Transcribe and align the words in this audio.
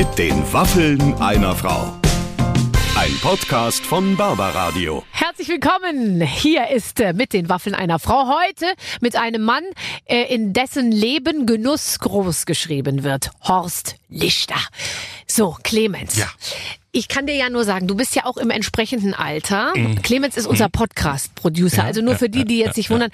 Mit 0.00 0.18
den 0.18 0.50
Waffeln 0.50 1.12
einer 1.20 1.54
Frau. 1.54 1.94
Ein 2.96 3.14
Podcast 3.20 3.84
von 3.84 4.16
Barbaradio. 4.16 5.04
Herzlich 5.10 5.48
willkommen. 5.48 6.22
Hier 6.22 6.70
ist 6.70 7.00
äh, 7.00 7.12
mit 7.12 7.34
den 7.34 7.50
Waffeln 7.50 7.74
einer 7.74 7.98
Frau 7.98 8.26
heute 8.26 8.64
mit 9.02 9.14
einem 9.14 9.42
Mann, 9.42 9.64
äh, 10.06 10.22
in 10.34 10.54
dessen 10.54 10.90
Leben 10.90 11.44
Genuss 11.44 11.98
groß 11.98 12.46
geschrieben 12.46 13.02
wird. 13.02 13.30
Horst 13.42 13.96
Lichter. 14.08 14.56
So, 15.26 15.58
Clemens. 15.62 16.16
Ja. 16.16 16.28
Ich 16.92 17.06
kann 17.06 17.26
dir 17.26 17.36
ja 17.36 17.48
nur 17.50 17.64
sagen, 17.64 17.86
du 17.86 17.94
bist 17.94 18.16
ja 18.16 18.24
auch 18.26 18.36
im 18.36 18.50
entsprechenden 18.50 19.14
Alter. 19.14 19.72
Clemens 20.02 20.36
ist 20.36 20.46
unser 20.46 20.68
Podcast-Producer, 20.68 21.84
also 21.84 22.00
nur 22.02 22.16
für 22.16 22.28
die, 22.28 22.44
die 22.44 22.58
jetzt 22.58 22.74
sich 22.74 22.90
wundern. 22.90 23.10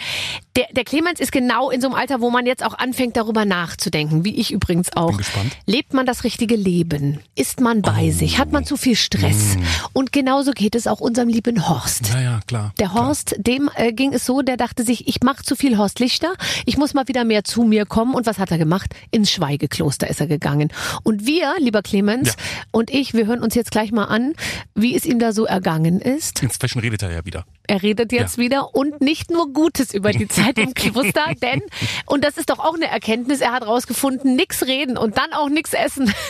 Der, 0.57 0.65
der 0.73 0.85
Clemens 0.85 1.21
ist 1.21 1.31
genau 1.31 1.71
in 1.71 1.83
so 1.83 1.89
einem 1.89 1.97
Alter, 1.97 2.23
wo 2.23 2.31
man 2.31 2.47
jetzt 2.47 2.65
auch 2.65 2.73
anfängt, 2.79 3.19
darüber 3.19 3.45
nachzudenken, 3.45 4.25
wie 4.25 4.35
ich 4.37 4.51
übrigens 4.51 4.97
auch. 4.97 5.09
Bin 5.09 5.19
gespannt. 5.19 5.53
Lebt 5.67 5.93
man 5.93 6.07
das 6.07 6.25
richtige 6.25 6.57
Leben? 6.57 7.21
Ist 7.35 7.61
man 7.61 7.83
bei 7.83 8.11
sich? 8.13 8.39
Hat 8.39 8.51
man 8.51 8.65
zu 8.65 8.79
viel 8.79 8.97
Stress? 8.97 9.57
Und 9.93 10.11
genauso 10.13 10.53
geht 10.53 10.75
es 10.75 10.87
auch 10.87 11.01
unserem 11.01 11.29
lieben 11.29 11.69
Horst. 11.69 12.09
Ja, 12.15 12.21
ja, 12.23 12.41
klar. 12.47 12.73
Der 12.79 12.95
Horst, 12.95 13.35
dem 13.39 13.69
äh, 13.75 13.93
ging 13.93 14.15
es 14.15 14.25
so, 14.25 14.41
der 14.41 14.57
dachte 14.57 14.85
sich, 14.85 15.07
ich 15.07 15.21
mache 15.23 15.43
zu 15.43 15.55
viel 15.55 15.77
Horst 15.77 16.01
Lichter, 16.01 16.33
ich 16.65 16.79
muss 16.79 16.95
mal 16.95 17.09
wieder 17.09 17.25
mehr 17.25 17.45
zu 17.45 17.63
mir 17.65 17.85
kommen. 17.85 18.15
Und 18.15 18.25
was 18.25 18.39
hat 18.39 18.51
er 18.51 18.57
gemacht? 18.59 18.95
Ins 19.11 19.31
Schweigekloster 19.31 20.09
ist 20.09 20.21
er 20.21 20.27
gegangen. 20.29 20.73
Und 21.03 21.27
wir, 21.27 21.55
lieber 21.59 21.83
Clemens 21.83 22.29
Ja. 22.29 22.35
und 22.71 22.91
ich, 22.91 23.13
wir 23.13 23.27
hören 23.27 23.41
uns 23.43 23.55
jetzt 23.55 23.66
gleich 23.71 23.93
mal 23.93 24.05
an, 24.05 24.35
wie 24.75 24.95
es 24.97 25.05
ihm 25.05 25.19
da 25.19 25.33
so 25.33 25.45
ergangen 25.47 26.01
ist. 26.01 26.43
Inzwischen 26.43 26.81
redet 26.81 27.03
er 27.03 27.13
ja 27.13 27.25
wieder. 27.25 27.45
Er 27.69 27.83
redet 27.83 28.13
jetzt 28.13 28.37
Ja. 28.37 28.43
wieder 28.45 28.75
und 28.75 29.01
nicht 29.01 29.31
nur 29.31 29.53
Gutes 29.53 29.93
über 29.93 30.13
die 30.13 30.29
Zeit 30.29 30.59
im 30.59 30.73
Kloster, 30.75 31.33
denn, 31.43 31.61
und 32.07 32.25
das 32.25 32.37
ist 32.37 32.51
doch 32.51 32.59
auch 32.59 32.75
eine 32.75 32.87
Erkenntnis, 32.89 33.41
er 33.41 33.53
hat 33.53 33.67
rausgefunden, 33.67 34.37
nix 34.37 34.65
reden 34.67 34.97
und 34.97 35.17
dann 35.19 35.33
auch 35.33 35.49
nix 35.49 35.73
essen. 35.73 36.13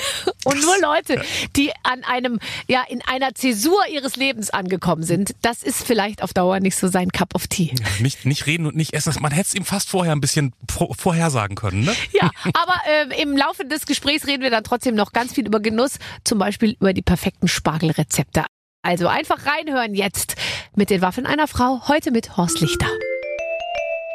Und 0.45 0.63
nur 0.63 0.79
Leute, 0.81 1.21
die 1.57 1.73
an 1.83 2.05
einem, 2.05 2.39
ja, 2.69 2.85
in 2.89 3.03
einer 3.03 3.35
Zäsur 3.35 3.81
ihres 3.93 4.15
Lebens 4.15 4.51
angekommen 4.51 5.03
sind, 5.03 5.35
das 5.43 5.65
ist 5.65 5.85
vielleicht 5.85 6.23
auf 6.23 6.33
Dauer 6.35 6.61
nicht 6.61 6.77
so 6.77 6.87
sein 6.87 7.11
Cup 7.11 7.35
of 7.35 7.49
Tea. 7.49 7.75
Nicht, 7.99 8.25
nicht 8.27 8.47
reden 8.47 8.65
und 8.67 8.77
nicht 8.77 8.95
essen. 8.95 9.13
Man 9.21 9.33
hätte 9.33 9.49
es 9.49 9.55
ihm 9.57 9.65
fast 9.65 9.91
vorher 9.91 10.13
ein 10.13 10.21
bisschen 10.21 10.53
vor, 10.71 10.95
vorhersagen 10.95 11.57
können, 11.57 11.85
ne? 11.85 11.93
Ja, 12.13 12.31
aber 12.55 12.75
äh, 13.11 13.21
im 13.23 13.37
Laufe 13.37 13.65
des 13.65 13.87
Gesprächs 13.87 14.29
reden 14.29 14.43
wir 14.45 14.51
dann 14.51 14.63
trotzdem 14.63 14.95
noch 14.95 15.13
ganz 15.13 15.33
viel 15.35 15.47
über 15.47 15.59
Genuss, 15.59 15.99
zum 16.23 16.39
Beispiel 16.39 16.77
über 16.79 16.93
die 16.93 17.03
perfekten 17.27 17.49
Spargelrezepte. 17.49 18.45
Also 18.83 19.09
einfach 19.09 19.47
reinhören 19.47 19.97
jetzt 19.97 20.37
mit 20.77 20.91
den 20.91 21.03
Waffeln 21.03 21.27
einer 21.27 21.49
Frau, 21.49 21.89
heute 21.89 22.13
mit 22.13 22.37
Horst 22.37 22.61
Lichter. 22.61 22.87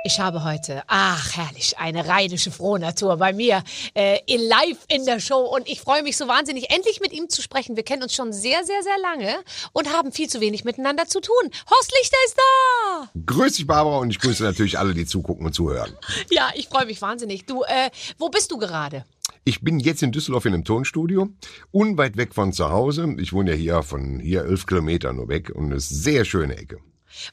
Ich 0.06 0.22
habe 0.22 0.46
heute, 0.46 0.82
ach 0.88 1.36
herrlich, 1.36 1.78
eine 1.78 2.08
rheinische 2.08 2.52
Frohnatur 2.52 3.18
bei 3.18 3.34
mir 3.34 3.64
äh, 3.96 4.20
in 4.28 4.40
live 4.40 4.78
in 4.88 5.06
der 5.06 5.20
Show 5.20 5.42
und 5.42 5.68
ich 5.68 5.82
freue 5.82 6.04
mich 6.04 6.16
so 6.16 6.30
wahnsinnig, 6.30 6.72
endlich 6.72 7.02
mit 7.02 7.12
ihm 7.12 7.28
zu 7.28 7.42
sprechen. 7.42 7.76
Wir 7.76 7.84
kennen 7.84 8.02
uns 8.02 8.16
schon 8.16 8.32
sehr, 8.32 8.64
sehr, 8.64 8.82
sehr 8.82 8.98
lange 9.02 9.36
und 9.74 9.92
haben 9.92 10.14
viel 10.14 10.30
zu 10.30 10.40
wenig 10.40 10.64
miteinander 10.64 11.06
zu 11.06 11.20
tun. 11.20 11.52
Horst 11.70 11.92
Lichter 12.00 12.18
ist 12.26 12.38
da! 12.38 13.10
Grüß 13.26 13.58
dich, 13.58 13.68
Barbara, 13.68 13.98
und 13.98 14.10
ich 14.10 14.20
grüße 14.20 14.42
natürlich 14.42 14.80
alle, 14.80 14.94
die 14.94 15.06
zugucken 15.06 15.46
und 15.46 15.54
zuhören. 15.54 15.98
Ja, 16.30 16.50
ich 16.56 16.70
freue 16.70 16.86
mich 16.86 17.02
wahnsinnig. 17.02 17.46
Du, 17.46 17.64
äh, 17.64 17.90
wo 18.18 18.30
bist 18.30 18.52
du 18.52 18.58
gerade? 18.58 19.04
Ich 19.44 19.62
bin 19.62 19.80
jetzt 19.80 20.04
in 20.04 20.12
Düsseldorf 20.12 20.46
in 20.46 20.54
einem 20.54 20.66
Tonstudio, 20.66 21.30
unweit 21.72 22.16
weg 22.16 22.36
von 22.36 22.54
zu 22.54 22.70
Hause. 22.70 23.16
Ich 23.18 23.34
wohne 23.34 23.52
ja 23.52 23.58
hier 23.58 23.84
von 23.84 24.20
hier 24.20 24.46
elf 24.46 24.68
Kilometer 24.68 25.14
nur 25.14 25.30
weg 25.30 25.50
und 25.50 25.66
eine 25.66 25.80
sehr 25.80 26.26
schöne 26.26 26.58
Ecke. 26.58 26.78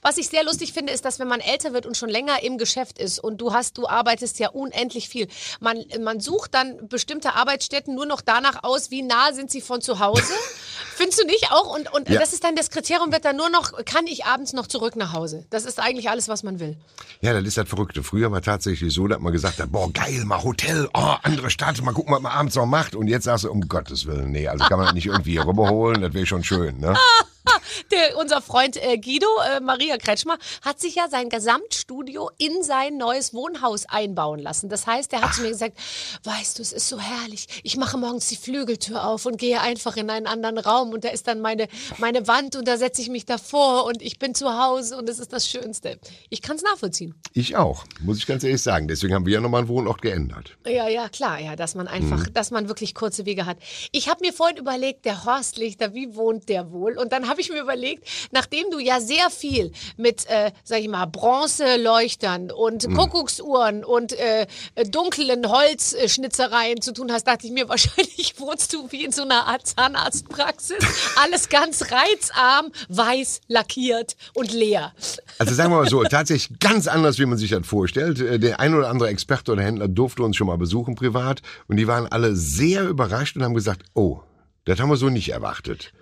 Was 0.03 0.19
ich 0.19 0.29
sehr 0.29 0.45
lustig 0.45 0.73
finde, 0.73 0.93
ist, 0.93 1.05
dass 1.05 1.19
wenn 1.19 1.29
man 1.29 1.41
älter 1.41 1.73
wird 1.73 1.87
und 1.87 1.97
schon 1.97 2.09
länger 2.09 2.43
im 2.43 2.59
Geschäft 2.59 2.99
ist 2.99 3.19
und 3.19 3.39
du 3.41 3.53
hast, 3.53 3.79
du 3.79 3.89
arbeitest 3.89 4.39
ja 4.39 4.49
unendlich 4.51 5.09
viel, 5.09 5.29
man, 5.61 5.85
man 6.01 6.21
sucht 6.21 6.55
dann 6.55 6.89
bestimmte 6.89 7.35
Arbeitsstätten 7.35 7.95
nur 7.95 8.07
noch 8.07 8.21
danach 8.21 8.63
aus, 8.65 8.91
wie 8.91 9.03
nah 9.03 9.33
sind 9.33 9.51
sie 9.51 9.61
von 9.61 9.81
zu 9.81 9.99
Hause. 10.01 10.23
Findest 10.97 11.21
du 11.21 11.27
nicht 11.27 11.51
auch? 11.53 11.75
Und, 11.75 11.93
und 11.93 12.09
Ja. 12.09 12.19
das 12.21 12.33
ist 12.33 12.45
dann 12.45 12.57
das 12.57 12.71
Kriterium, 12.71 13.13
wird 13.13 13.25
dann 13.25 13.37
nur 13.37 13.51
noch, 13.51 13.73
kann 13.85 14.07
ich 14.07 14.25
abends 14.25 14.53
noch 14.53 14.67
zurück 14.67 14.97
nach 14.97 15.13
Hause? 15.13 15.47
Das 15.51 15.65
ist 15.65 15.79
eigentlich 15.81 16.11
alles, 16.11 16.29
was 16.29 16.43
man 16.43 16.61
will. 16.61 16.77
Ja, 17.21 17.33
das 17.33 17.45
ist 17.45 17.57
das 17.57 17.69
Verrückte. 17.69 18.03
Früher 18.03 18.31
war 18.33 18.43
tatsächlich 18.43 18.93
so, 18.93 19.07
dass 19.07 19.19
man 19.21 19.33
gesagt 19.33 19.59
hat, 19.61 19.71
boah, 19.71 19.93
geil, 19.93 20.25
mal 20.25 20.43
Hotel, 20.43 20.89
oh, 20.95 21.15
andere 21.23 21.51
Stadt, 21.51 21.81
mal 21.83 21.93
gucken, 21.95 22.13
was 22.15 22.21
man 22.21 22.33
abends 22.33 22.55
noch 22.57 22.67
macht. 22.67 22.95
Und 22.95 23.09
jetzt 23.09 23.25
sagst 23.25 23.45
du, 23.45 23.51
um 23.51 23.69
Gottes 23.69 24.07
Willen, 24.07 24.31
nee, 24.33 24.49
also 24.49 24.65
kann 24.65 24.79
man 24.79 24.87
das 24.87 24.95
nicht 24.95 25.07
irgendwie 25.07 25.39
rüberholen, 25.39 26.01
das 26.03 26.15
wäre 26.15 26.27
schon 26.27 26.43
schön, 26.45 26.79
ne? 26.79 26.95
Der, 27.91 28.17
unser 28.19 28.43
Freund 28.43 28.77
äh, 28.77 28.99
Guido, 28.99 29.27
äh, 29.51 29.61
Maria 29.61 29.97
Kretschmer, 29.97 30.39
hat 30.63 30.81
sich 30.81 30.95
ja 30.95 31.09
sein 31.09 31.29
Gesamtstudio 31.29 32.31
in 32.39 32.63
sein 32.63 32.97
neues 32.97 33.35
Wohnhaus 33.35 33.87
einbauen 33.87 34.41
lassen. 34.41 34.69
Das 34.69 34.87
heißt, 34.87 35.13
er 35.13 35.23
hat 35.23 35.35
zu 35.35 35.43
mir 35.43 35.51
gesagt, 35.51 35.79
weißt 36.25 36.59
du, 36.59 36.63
es 36.63 36.73
ist 36.73 36.89
so 36.89 36.99
herrlich. 36.99 37.47
Ich 37.63 37.77
mache 37.77 37.97
morgens 37.97 38.29
die 38.29 38.37
Flügeltür 38.37 39.07
auf 39.07 39.27
und 39.27 39.39
gehe 39.39 39.61
einfach 39.61 39.97
in 39.97 40.11
einen 40.11 40.27
anderen 40.27 40.59
Raum 40.59 40.93
und 40.93 41.05
da 41.05 41.09
ist 41.09 41.29
dann 41.29 41.41
meine, 41.41 41.69
meine 41.99 42.27
Wand 42.27 42.57
und 42.57 42.67
da 42.67 42.77
setze 42.77 43.03
ich 43.03 43.09
mich 43.09 43.27
davor 43.27 43.85
und 43.85 44.03
ich 44.03 44.19
bin 44.19 44.35
zu 44.35 44.59
Hause 44.59 44.97
und 44.97 45.09
es 45.09 45.19
ist 45.19 45.33
das 45.33 45.49
Schönste. 45.49 45.99
Ich 46.31 46.43
kann 46.43 46.57
es 46.57 46.63
nachvollziehen. 46.63 47.15
Ich 47.33 47.57
auch, 47.57 47.85
muss 48.01 48.19
ich 48.19 48.27
ganz 48.27 48.45
ehrlich 48.45 48.63
sagen. 48.63 48.89
Deswegen 48.89 49.15
haben 49.15 49.27
wir 49.27 49.35
ja 49.35 49.41
nochmal 49.41 49.61
einen 49.61 49.69
Wohnort 49.69 50.03
geändert. 50.03 50.57
Ja, 50.67 50.89
ja, 50.89 51.09
klar, 51.09 51.41
ja, 51.41 51.57
dass 51.57 51.75
man 51.75 51.89
einfach, 51.89 52.29
dass 52.29 52.51
man 52.51 52.69
wirklich 52.69 52.95
kurze 52.95 53.27
Wege 53.27 53.47
hat. 53.47 53.59
Ich 53.93 54.09
habe 54.09 54.25
mir 54.25 54.33
vorhin 54.33 54.57
überlegt, 54.57 55.05
der 55.05 55.25
Horst 55.25 55.59
Lichter, 55.59 55.95
wie 55.95 56.15
wohnt 56.15 56.49
der 56.49 56.71
wohl? 56.73 56.97
Und 56.99 57.13
dann 57.13 57.29
habe 57.29 57.38
ich 57.41 57.51
mir 57.51 57.61
überlegt, 57.61 58.09
nachdem 58.31 58.71
du 58.71 58.79
ja 58.79 59.01
sehr 59.01 59.31
viel 59.31 59.73
mit, 59.97 60.27
äh, 60.29 60.53
sag 60.65 60.81
ich 60.81 60.89
mal, 60.89 61.07
Bronzeleuchtern 61.07 62.51
und 62.51 62.89
Kuckucksuhren 62.95 63.85
und 63.85 64.13
äh, 64.13 64.47
dunklen 64.91 65.49
Holzschnitzereien 65.51 66.81
zu 66.81 66.93
tun 66.93 67.13
hast, 67.13 67.27
dachte 67.27 67.47
ich 67.47 67.53
mir, 67.53 67.69
wahrscheinlich 67.69 68.35
wohnst 68.39 68.73
du 68.73 68.91
wie 68.91 69.05
in 69.05 69.13
so 69.13 69.23
einer 69.23 69.47
Art 69.47 69.67
Zahnarztpraxis. 69.67 70.79
Alles 71.23 71.49
ganz 71.49 71.83
reizarm, 71.91 72.71
weiß, 72.89 73.41
lackiert 73.49 74.17
und 74.35 74.53
leer. 74.53 74.93
Also 75.39 75.55
sagen 75.55 75.73
wir 75.73 75.77
mal 75.79 75.89
so, 75.89 76.03
tatsächlich 76.05 76.59
ganz 76.59 76.87
anders, 76.87 77.19
wie 77.19 77.27
man 77.27 77.39
sich 77.39 77.51
das 77.51 77.67
vorstellt. 77.67 78.21
Äh, 78.21 78.39
Der 78.39 78.61
ein 78.61 78.75
oder 78.75 78.89
andere 78.89 79.09
Experte 79.09 79.53
oder 79.53 79.63
Händler 79.63 79.89
durfte 79.89 80.23
uns 80.23 80.37
schon 80.37 80.47
mal 80.47 80.59
besuchen 80.59 80.95
privat 80.95 81.43
und 81.67 81.77
die 81.77 81.87
waren 81.87 82.07
alle 82.07 82.35
sehr 82.37 82.89
überrascht 82.89 83.37
und 83.37 83.43
haben 83.43 83.55
gesagt, 83.55 83.83
oh, 83.95 84.21
das 84.65 84.81
haben 84.81 84.91
wir 84.91 84.97
so 84.97 85.09
nicht 85.09 85.31
erwartet. 85.31 85.93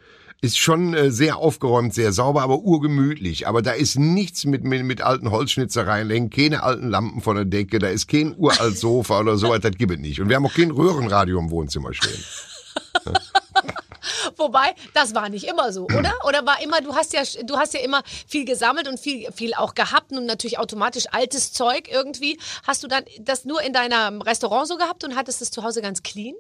Ist 0.42 0.58
schon 0.58 0.94
äh, 0.94 1.10
sehr 1.10 1.38
aufgeräumt, 1.38 1.94
sehr 1.94 2.12
sauber, 2.12 2.42
aber 2.42 2.58
urgemütlich. 2.58 3.48
Aber 3.48 3.62
da 3.62 3.72
ist 3.72 3.98
nichts 3.98 4.44
mit, 4.44 4.64
mit, 4.64 4.84
mit 4.84 5.00
alten 5.00 5.30
Holzschnitzereien, 5.30 6.10
hängen 6.10 6.30
keine 6.30 6.62
alten 6.62 6.88
Lampen 6.88 7.20
von 7.20 7.36
der 7.36 7.46
Decke, 7.46 7.78
da 7.78 7.88
ist 7.88 8.06
kein 8.06 8.34
uralt 8.36 8.78
Sofa 8.78 9.20
oder 9.20 9.38
so, 9.38 9.56
das 9.56 9.72
gibt 9.72 9.92
es 9.92 9.98
nicht. 9.98 10.20
Und 10.20 10.28
wir 10.28 10.36
haben 10.36 10.46
auch 10.46 10.54
kein 10.54 10.70
Röhrenradio 10.70 11.38
im 11.38 11.50
Wohnzimmer 11.50 11.94
stehen. 11.94 12.22
Wobei, 14.36 14.74
das 14.94 15.14
war 15.14 15.28
nicht 15.28 15.44
immer 15.44 15.72
so, 15.72 15.84
oder? 15.84 16.12
Oder 16.26 16.44
war 16.46 16.62
immer, 16.62 16.80
du 16.80 16.94
hast 16.94 17.12
ja, 17.12 17.22
du 17.44 17.56
hast 17.56 17.74
ja 17.74 17.80
immer 17.80 18.02
viel 18.26 18.44
gesammelt 18.44 18.88
und 18.88 19.00
viel, 19.00 19.30
viel 19.32 19.54
auch 19.54 19.74
gehabt 19.74 20.12
und 20.12 20.26
natürlich 20.26 20.58
automatisch 20.58 21.04
altes 21.10 21.52
Zeug 21.52 21.88
irgendwie. 21.90 22.38
Hast 22.66 22.82
du 22.82 22.88
dann 22.88 23.04
das 23.20 23.44
nur 23.44 23.62
in 23.62 23.72
deinem 23.72 24.20
Restaurant 24.20 24.68
so 24.68 24.76
gehabt 24.76 25.04
und 25.04 25.16
hattest 25.16 25.42
es 25.42 25.50
zu 25.50 25.62
Hause 25.62 25.82
ganz 25.82 26.02
clean? 26.02 26.34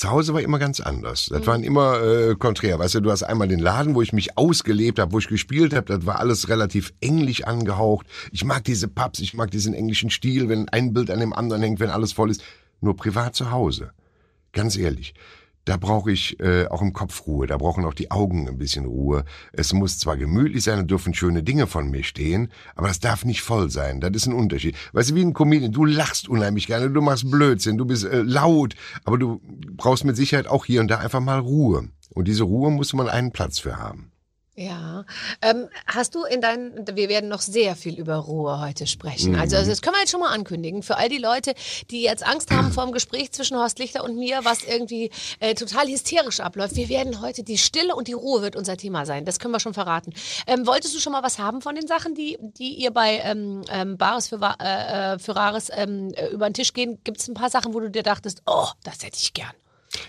Zu 0.00 0.10
Hause 0.10 0.32
war 0.32 0.40
immer 0.40 0.58
ganz 0.58 0.80
anders. 0.80 1.26
Das 1.30 1.46
waren 1.46 1.62
immer 1.62 2.02
äh, 2.02 2.34
konträr. 2.34 2.78
Weißt 2.78 2.94
du, 2.94 3.00
du 3.00 3.10
hast 3.10 3.22
einmal 3.22 3.48
den 3.48 3.58
Laden, 3.58 3.94
wo 3.94 4.00
ich 4.00 4.14
mich 4.14 4.38
ausgelebt 4.38 4.98
habe, 4.98 5.12
wo 5.12 5.18
ich 5.18 5.28
gespielt 5.28 5.74
habe. 5.74 5.94
Das 5.94 6.06
war 6.06 6.20
alles 6.20 6.48
relativ 6.48 6.94
englisch 7.02 7.44
angehaucht. 7.44 8.06
Ich 8.32 8.42
mag 8.42 8.64
diese 8.64 8.88
Pubs, 8.88 9.20
ich 9.20 9.34
mag 9.34 9.50
diesen 9.50 9.74
englischen 9.74 10.08
Stil, 10.08 10.48
wenn 10.48 10.70
ein 10.70 10.94
Bild 10.94 11.10
an 11.10 11.20
dem 11.20 11.34
anderen 11.34 11.60
hängt, 11.60 11.80
wenn 11.80 11.90
alles 11.90 12.14
voll 12.14 12.30
ist. 12.30 12.42
Nur 12.80 12.96
privat 12.96 13.34
zu 13.34 13.50
Hause. 13.50 13.90
Ganz 14.52 14.74
ehrlich. 14.78 15.12
Da 15.64 15.76
brauche 15.76 16.10
ich 16.10 16.40
äh, 16.40 16.66
auch 16.68 16.82
im 16.82 16.92
Kopf 16.92 17.26
Ruhe, 17.26 17.46
da 17.46 17.56
brauchen 17.56 17.84
auch 17.84 17.94
die 17.94 18.10
Augen 18.10 18.48
ein 18.48 18.58
bisschen 18.58 18.86
Ruhe. 18.86 19.24
Es 19.52 19.72
muss 19.72 19.98
zwar 19.98 20.16
gemütlich 20.16 20.64
sein 20.64 20.78
und 20.78 20.90
dürfen 20.90 21.12
schöne 21.12 21.42
Dinge 21.42 21.66
von 21.66 21.90
mir 21.90 22.02
stehen, 22.02 22.50
aber 22.74 22.88
das 22.88 23.00
darf 23.00 23.24
nicht 23.24 23.42
voll 23.42 23.70
sein. 23.70 24.00
Das 24.00 24.10
ist 24.12 24.26
ein 24.26 24.32
Unterschied. 24.32 24.76
Weißt 24.92 25.10
du, 25.10 25.14
wie 25.14 25.22
ein 25.22 25.34
Comedian, 25.34 25.72
du 25.72 25.84
lachst 25.84 26.28
unheimlich 26.28 26.66
gerne, 26.66 26.90
du 26.90 27.00
machst 27.02 27.30
Blödsinn, 27.30 27.78
du 27.78 27.84
bist 27.84 28.04
äh, 28.04 28.22
laut, 28.22 28.74
aber 29.04 29.18
du 29.18 29.40
brauchst 29.76 30.04
mit 30.04 30.16
Sicherheit 30.16 30.46
auch 30.46 30.64
hier 30.64 30.80
und 30.80 30.88
da 30.88 30.98
einfach 30.98 31.20
mal 31.20 31.38
Ruhe. 31.38 31.88
Und 32.14 32.26
diese 32.26 32.44
Ruhe 32.44 32.70
muss 32.70 32.92
man 32.92 33.08
einen 33.08 33.30
Platz 33.30 33.58
für 33.58 33.76
haben. 33.76 34.10
Ja. 34.60 35.06
Ähm, 35.40 35.70
hast 35.86 36.14
du 36.14 36.24
in 36.24 36.42
deinen, 36.42 36.86
wir 36.94 37.08
werden 37.08 37.30
noch 37.30 37.40
sehr 37.40 37.76
viel 37.76 37.98
über 37.98 38.16
Ruhe 38.16 38.60
heute 38.60 38.86
sprechen. 38.86 39.34
Also, 39.34 39.56
also 39.56 39.70
das 39.70 39.80
können 39.80 39.96
wir 39.96 40.00
jetzt 40.00 40.10
schon 40.10 40.20
mal 40.20 40.34
ankündigen. 40.34 40.82
Für 40.82 40.98
all 40.98 41.08
die 41.08 41.16
Leute, 41.16 41.54
die 41.90 42.02
jetzt 42.02 42.26
Angst 42.26 42.50
haben 42.50 42.70
vor 42.72 42.84
dem 42.84 42.92
Gespräch 42.92 43.32
zwischen 43.32 43.56
Horst 43.56 43.78
Lichter 43.78 44.04
und 44.04 44.18
mir, 44.18 44.40
was 44.44 44.62
irgendwie 44.62 45.10
äh, 45.38 45.54
total 45.54 45.88
hysterisch 45.88 46.40
abläuft. 46.40 46.76
Wir 46.76 46.90
werden 46.90 47.22
heute, 47.22 47.42
die 47.42 47.56
Stille 47.56 47.96
und 47.96 48.06
die 48.06 48.12
Ruhe 48.12 48.42
wird 48.42 48.54
unser 48.54 48.76
Thema 48.76 49.06
sein. 49.06 49.24
Das 49.24 49.38
können 49.38 49.54
wir 49.54 49.60
schon 49.60 49.72
verraten. 49.72 50.12
Ähm, 50.46 50.66
wolltest 50.66 50.94
du 50.94 51.00
schon 51.00 51.14
mal 51.14 51.22
was 51.22 51.38
haben 51.38 51.62
von 51.62 51.74
den 51.74 51.86
Sachen, 51.86 52.14
die, 52.14 52.36
die 52.42 52.74
ihr 52.74 52.90
bei 52.90 53.18
ähm, 53.24 53.62
ähm, 53.70 53.96
Bares 53.96 54.28
für, 54.28 54.40
äh, 54.60 55.14
äh, 55.14 55.18
für 55.18 55.36
Rares 55.36 55.70
ähm, 55.74 56.12
äh, 56.14 56.26
über 56.26 56.50
den 56.50 56.54
Tisch 56.54 56.74
gehen? 56.74 56.98
Gibt 57.02 57.18
es 57.18 57.28
ein 57.28 57.34
paar 57.34 57.48
Sachen, 57.48 57.72
wo 57.72 57.80
du 57.80 57.90
dir 57.90 58.02
dachtest, 58.02 58.42
oh, 58.44 58.68
das 58.84 59.02
hätte 59.02 59.16
ich 59.16 59.32
gern? 59.32 59.54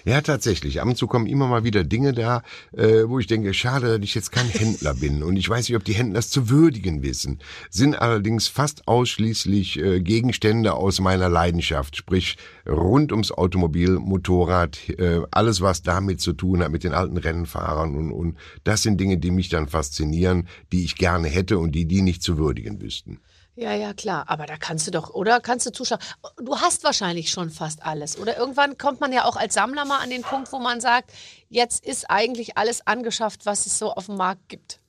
Ja, 0.05 0.21
tatsächlich. 0.21 0.79
Ab 0.79 0.87
und 0.87 0.95
zu 0.95 1.07
kommen 1.07 1.25
immer 1.25 1.47
mal 1.47 1.63
wieder 1.63 1.83
Dinge 1.83 2.13
da, 2.13 2.43
äh, 2.71 3.03
wo 3.07 3.17
ich 3.17 3.25
denke, 3.25 3.53
schade, 3.53 3.97
dass 3.97 4.03
ich 4.03 4.13
jetzt 4.13 4.31
kein 4.31 4.47
Händler 4.49 4.93
bin. 4.93 5.23
Und 5.23 5.37
ich 5.37 5.49
weiß 5.49 5.67
nicht, 5.67 5.75
ob 5.75 5.83
die 5.83 5.93
Händler 5.93 6.19
es 6.19 6.29
zu 6.29 6.49
würdigen 6.49 7.01
wissen. 7.01 7.39
Sind 7.69 7.95
allerdings 7.95 8.47
fast 8.47 8.87
ausschließlich 8.87 9.79
äh, 9.79 10.01
Gegenstände 10.01 10.73
aus 10.73 10.99
meiner 10.99 11.29
Leidenschaft. 11.29 11.95
Sprich, 11.95 12.37
rund 12.67 13.11
ums 13.11 13.31
Automobil, 13.31 13.93
Motorrad, 13.93 14.77
äh, 14.89 15.21
alles, 15.31 15.61
was 15.61 15.81
damit 15.81 16.21
zu 16.21 16.33
tun 16.33 16.61
hat, 16.61 16.71
mit 16.71 16.83
den 16.83 16.93
alten 16.93 17.17
Rennfahrern. 17.17 17.95
Und, 17.95 18.11
und 18.11 18.37
das 18.63 18.83
sind 18.83 18.99
Dinge, 18.99 19.17
die 19.17 19.31
mich 19.31 19.49
dann 19.49 19.67
faszinieren, 19.67 20.47
die 20.71 20.83
ich 20.83 20.95
gerne 20.95 21.27
hätte 21.27 21.57
und 21.57 21.73
die 21.73 21.85
die 21.85 22.03
nicht 22.03 22.21
zu 22.21 22.37
würdigen 22.37 22.81
wüssten. 22.81 23.19
Ja, 23.55 23.73
ja, 23.73 23.93
klar. 23.93 24.25
Aber 24.27 24.45
da 24.45 24.57
kannst 24.57 24.87
du 24.87 24.91
doch, 24.91 25.09
oder? 25.09 25.39
Kannst 25.41 25.65
du 25.65 25.71
zuschauen. 25.71 25.99
Du 26.37 26.57
hast 26.57 26.83
wahrscheinlich 26.83 27.29
schon 27.29 27.49
fast 27.49 27.85
alles. 27.85 28.17
Oder 28.17 28.37
irgendwann 28.37 28.77
kommt 28.77 29.01
man 29.01 29.11
ja 29.11 29.25
auch 29.25 29.35
als 29.35 29.53
Sammler 29.53 29.85
mal 29.85 29.99
an 29.99 30.09
den 30.09 30.21
Punkt, 30.21 30.51
wo 30.51 30.59
man 30.59 30.79
sagt, 30.79 31.11
jetzt 31.49 31.85
ist 31.85 32.09
eigentlich 32.09 32.57
alles 32.57 32.87
angeschafft, 32.87 33.45
was 33.45 33.65
es 33.65 33.77
so 33.77 33.91
auf 33.91 34.05
dem 34.05 34.15
Markt 34.15 34.47
gibt. 34.47 34.79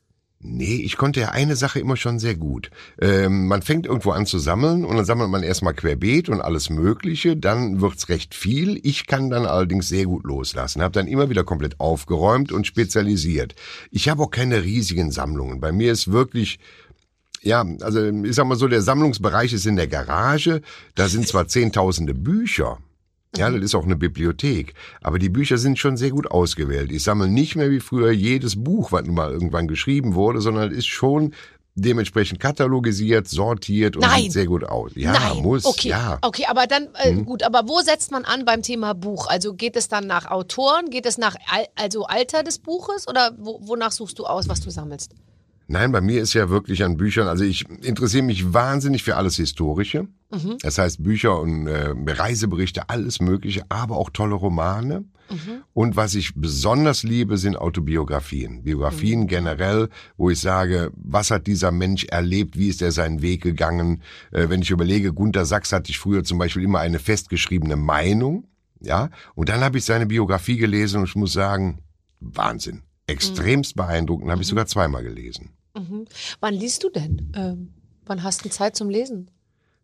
Nee, 0.45 0.83
ich 0.85 0.97
konnte 0.97 1.21
ja 1.21 1.29
eine 1.29 1.55
Sache 1.55 1.79
immer 1.79 1.97
schon 1.97 2.19
sehr 2.19 2.35
gut. 2.35 2.71
Ähm, 3.01 3.47
man 3.47 3.63
fängt 3.63 3.87
irgendwo 3.87 4.11
an 4.11 4.27
zu 4.27 4.41
sammeln 4.41 4.85
und 4.85 4.97
dann 4.97 5.05
sammelt 5.05 5.31
man 5.31 5.45
erstmal 5.45 5.73
querbeet 5.73 6.29
und 6.29 6.41
alles 6.41 6.69
Mögliche, 6.69 7.37
dann 7.37 7.81
wird's 7.81 8.09
recht 8.09 8.35
viel. 8.35 8.81
Ich 8.83 9.07
kann 9.07 9.31
dann 9.31 9.47
allerdings 9.47 9.89
sehr 9.89 10.07
gut 10.07 10.25
loslassen, 10.25 10.83
habe 10.83 10.95
dann 10.95 11.07
immer 11.07 11.31
wieder 11.31 11.45
komplett 11.45 11.79
aufgeräumt 11.79 12.51
und 12.51 12.67
spezialisiert. 12.67 13.55
Ich 13.93 14.09
habe 14.09 14.25
auch 14.25 14.33
keine 14.33 14.65
riesigen 14.65 15.13
Sammlungen. 15.13 15.61
Bei 15.61 15.71
mir 15.71 15.93
ist 15.93 16.11
wirklich 16.11 16.59
ja, 17.43 17.65
also 17.81 18.03
ich 18.05 18.35
sag 18.35 18.47
mal 18.47 18.57
so, 18.57 18.69
der 18.69 18.83
Sammlungsbereich 18.83 19.53
ist 19.53 19.67
in 19.67 19.77
der 19.77 19.89
Garage. 19.89 20.63
Da 20.95 21.09
sind 21.09 21.27
zwar 21.29 21.49
zehntausende 21.49 22.15
Bücher. 22.15 22.79
Ja, 23.37 23.51
das 23.51 23.63
ist 23.63 23.75
auch 23.75 23.85
eine 23.85 23.97
Bibliothek. 23.97 24.75
Aber 25.01 25.19
die 25.19 25.31
Bücher 25.31 25.57
sind 25.57 25.79
schon 25.79 25.97
sehr 25.97 26.11
gut 26.11 26.31
ausgewählt. 26.31 26.93
Ich 26.93 27.03
sammle 27.03 27.29
nicht 27.29 27.57
mehr 27.57 27.71
wie 27.71 27.81
früher 27.81 28.11
jedes 28.13 28.63
Buch, 28.63 28.93
was 28.93 29.07
mal 29.07 29.31
irgendwann 29.33 29.69
geschrieben 29.69 30.15
wurde, 30.15 30.43
sondern 30.43 30.71
ist 30.71 30.87
schon 30.87 31.33
dementsprechend 31.75 32.39
katalogisiert, 32.41 33.29
sortiert 33.29 33.97
und 33.97 34.03
Nein. 34.03 34.25
sieht 34.25 34.33
sehr 34.33 34.45
gut 34.47 34.65
aus. 34.65 34.93
Ja, 34.95 35.13
Nein. 35.15 35.39
muss, 35.43 35.65
okay. 35.65 35.89
ja. 35.89 36.19
Okay, 36.21 36.45
aber 36.47 36.67
dann, 36.67 36.89
äh, 37.03 37.13
Mhm. 37.13 37.25
gut, 37.25 37.43
aber 37.43 37.67
wo 37.67 37.81
setzt 37.81 38.11
man 38.11 38.27
an 38.27 38.45
beim 38.45 38.61
Thema 38.61 38.93
Buch? 38.93 39.27
Also 39.27 39.55
geht 39.55 39.77
es 39.77 39.89
dann 39.89 40.07
nach 40.07 40.27
Autoren? 40.31 40.91
Geht 40.91 41.07
es 41.07 41.17
nach 41.17 41.35
Al 41.51 41.65
also 41.75 42.05
Alter 42.05 42.43
des 42.43 42.59
Buches? 42.59 43.09
Oder 43.09 43.35
wo, 43.39 43.61
wonach 43.63 43.93
suchst 43.93 44.19
du 44.19 44.27
aus, 44.27 44.51
was 44.51 44.61
du 44.61 44.69
sammelst? 44.71 45.15
Nein, 45.69 45.93
bei 45.93 46.01
mir 46.01 46.21
ist 46.23 46.35
ja 46.35 46.51
wirklich 46.51 46.85
an 46.85 46.97
Büchern, 46.97 47.29
also 47.29 47.45
ich 47.45 47.69
interessiere 47.83 48.25
mich 48.25 48.53
wahnsinnig 48.53 49.03
für 49.03 49.17
alles 49.17 49.37
Historische. 49.37 50.09
Das 50.63 50.79
heißt 50.79 51.03
Bücher 51.03 51.41
und 51.41 51.67
äh, 51.67 51.95
Reiseberichte, 52.07 52.89
alles 52.89 53.21
Mögliche, 53.21 53.65
aber 53.69 53.97
auch 53.97 54.11
tolle 54.11 54.35
Romane. 54.35 55.05
Und 55.73 55.97
was 55.97 56.15
ich 56.15 56.35
besonders 56.35 57.03
liebe, 57.03 57.39
sind 57.39 57.57
Autobiografien. 57.57 58.63
Biografien 58.65 59.27
generell, 59.27 59.89
wo 60.17 60.31
ich 60.31 60.41
sage, 60.41 60.91
was 60.95 61.31
hat 61.31 61.47
dieser 61.47 61.71
Mensch 61.71 62.05
erlebt, 62.05 62.59
wie 62.59 62.69
ist 62.69 62.83
er 62.83 62.93
seinen 62.93 63.23
Weg 63.23 63.43
gegangen. 63.43 64.03
Äh, 64.31 64.49
wenn 64.49 64.63
ich 64.63 64.71
überlege, 64.71 65.13
Gunter 65.13 65.47
Sachs 65.47 65.73
hatte 65.73 65.91
ich 65.91 65.99
früher 65.99 66.25
zum 66.25 66.39
Beispiel 66.39 66.63
immer 66.65 66.81
eine 66.81 66.99
festgeschriebene 66.99 67.77
Meinung. 67.77 68.47
Ja, 68.81 69.11
und 69.35 69.49
dann 69.49 69.61
habe 69.61 69.79
ich 69.79 69.85
seine 69.85 70.07
Biografie 70.07 70.57
gelesen 70.57 70.99
und 71.01 71.09
ich 71.09 71.15
muss 71.15 71.33
sagen, 71.33 71.79
Wahnsinn. 72.21 72.83
Extremst 73.07 73.77
beeindruckend, 73.77 74.31
habe 74.31 74.43
ich 74.43 74.49
sogar 74.49 74.67
zweimal 74.67 75.03
gelesen. 75.03 75.51
Mhm. 75.77 76.07
Wann 76.41 76.55
liest 76.55 76.85
du 76.85 76.91
denn? 76.91 77.33
Ähm, 77.35 77.75
wann 78.05 78.23
hast 78.23 78.45
du 78.45 78.51
Zeit 78.51 78.77
zum 78.77 78.91
Lesen? 78.91 79.31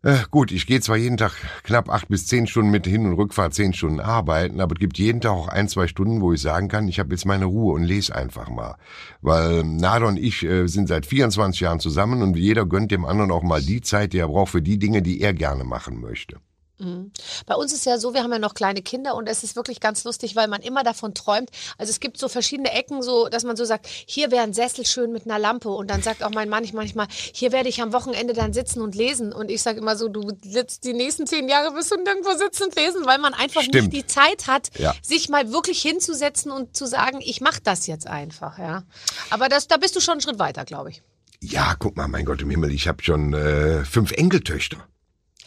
Äh, 0.01 0.19
gut, 0.31 0.53
ich 0.53 0.65
gehe 0.65 0.79
zwar 0.79 0.95
jeden 0.95 1.17
Tag 1.17 1.33
knapp 1.63 1.89
acht 1.89 2.07
bis 2.07 2.25
zehn 2.25 2.47
Stunden 2.47 2.71
mit 2.71 2.87
Hin- 2.87 3.05
und 3.05 3.15
Rückfahrt 3.15 3.53
zehn 3.53 3.73
Stunden 3.73 3.99
arbeiten, 3.99 4.61
aber 4.61 4.73
es 4.75 4.79
gibt 4.79 4.97
jeden 4.97 5.19
Tag 5.19 5.31
auch 5.31 5.49
ein, 5.49 5.67
zwei 5.67 5.87
Stunden, 5.87 6.21
wo 6.21 6.31
ich 6.31 6.41
sagen 6.41 6.69
kann, 6.69 6.87
ich 6.87 6.99
habe 6.99 7.11
jetzt 7.11 7.25
meine 7.25 7.43
Ruhe 7.45 7.73
und 7.73 7.83
lese 7.83 8.15
einfach 8.15 8.47
mal. 8.47 8.77
Weil 9.21 9.65
Nada 9.65 10.07
und 10.07 10.17
ich 10.17 10.43
äh, 10.43 10.67
sind 10.67 10.87
seit 10.87 11.05
24 11.05 11.59
Jahren 11.59 11.81
zusammen 11.81 12.21
und 12.21 12.37
jeder 12.37 12.65
gönnt 12.65 12.91
dem 12.91 13.03
anderen 13.03 13.29
auch 13.31 13.43
mal 13.43 13.61
die 13.61 13.81
Zeit, 13.81 14.13
die 14.13 14.19
er 14.19 14.29
braucht 14.29 14.51
für 14.51 14.61
die 14.61 14.79
Dinge, 14.79 15.01
die 15.01 15.19
er 15.19 15.33
gerne 15.33 15.65
machen 15.65 15.99
möchte. 15.99 16.37
Mhm. 16.79 17.11
Bei 17.45 17.55
uns 17.55 17.73
ist 17.73 17.85
ja 17.85 17.97
so, 17.97 18.13
wir 18.13 18.23
haben 18.23 18.31
ja 18.31 18.39
noch 18.39 18.53
kleine 18.53 18.81
Kinder 18.81 19.15
und 19.15 19.27
es 19.27 19.43
ist 19.43 19.55
wirklich 19.55 19.79
ganz 19.79 20.03
lustig, 20.03 20.35
weil 20.35 20.47
man 20.47 20.61
immer 20.61 20.83
davon 20.83 21.13
träumt. 21.13 21.49
Also 21.77 21.89
es 21.91 21.99
gibt 21.99 22.17
so 22.17 22.29
verschiedene 22.29 22.71
Ecken, 22.71 23.01
so 23.03 23.27
dass 23.29 23.43
man 23.43 23.55
so 23.57 23.65
sagt, 23.65 23.87
hier 23.87 24.31
wäre 24.31 24.43
ein 24.43 24.53
Sessel 24.53 24.85
schön 24.85 25.11
mit 25.11 25.25
einer 25.25 25.39
Lampe 25.39 25.69
und 25.69 25.89
dann 25.89 26.01
sagt 26.01 26.23
auch 26.23 26.29
mein 26.31 26.47
Mann 26.49 26.59
manchmal, 26.73 27.07
hier 27.09 27.51
werde 27.51 27.69
ich 27.69 27.81
am 27.81 27.93
Wochenende 27.93 28.33
dann 28.33 28.53
sitzen 28.53 28.81
und 28.81 28.95
lesen 28.95 29.31
und 29.33 29.49
ich 29.49 29.61
sage 29.61 29.79
immer 29.79 29.95
so, 29.95 30.07
du 30.09 30.29
sitzt 30.43 30.83
die 30.83 30.93
nächsten 30.93 31.25
zehn 31.27 31.47
Jahre 31.49 31.73
bis 31.73 31.89
du 31.89 31.95
nirgendwo 31.95 32.31
sitzen 32.37 32.63
und 32.63 32.75
lesen, 32.75 33.05
weil 33.05 33.17
man 33.17 33.33
einfach 33.33 33.61
Stimmt. 33.61 33.93
nicht 33.93 33.93
die 33.93 34.07
Zeit 34.07 34.47
hat, 34.47 34.69
Ja. 34.77 34.93
sich 35.01 35.29
mal 35.29 35.51
wirklich 35.51 35.81
hinzusetzen 35.81 36.51
und 36.51 36.75
zu 36.75 36.85
sagen, 36.85 37.19
ich 37.21 37.41
mache 37.41 37.59
das 37.63 37.87
jetzt 37.87 38.07
einfach, 38.07 38.57
ja. 38.57 38.83
Aber 39.29 39.49
das, 39.49 39.67
da 39.67 39.77
bist 39.77 39.95
du 39.95 39.99
schon 40.01 40.13
einen 40.13 40.21
Schritt 40.21 40.39
weiter, 40.39 40.65
glaube 40.65 40.89
ich. 40.91 41.01
Ja, 41.41 41.75
guck 41.79 41.95
mal, 41.95 42.07
mein 42.07 42.25
Gott 42.25 42.41
im 42.41 42.49
Himmel, 42.49 42.71
ich 42.73 42.87
habe 42.87 43.01
schon 43.03 43.33
äh, 43.33 43.83
fünf 43.85 44.11
Enkeltöchter. 44.11 44.77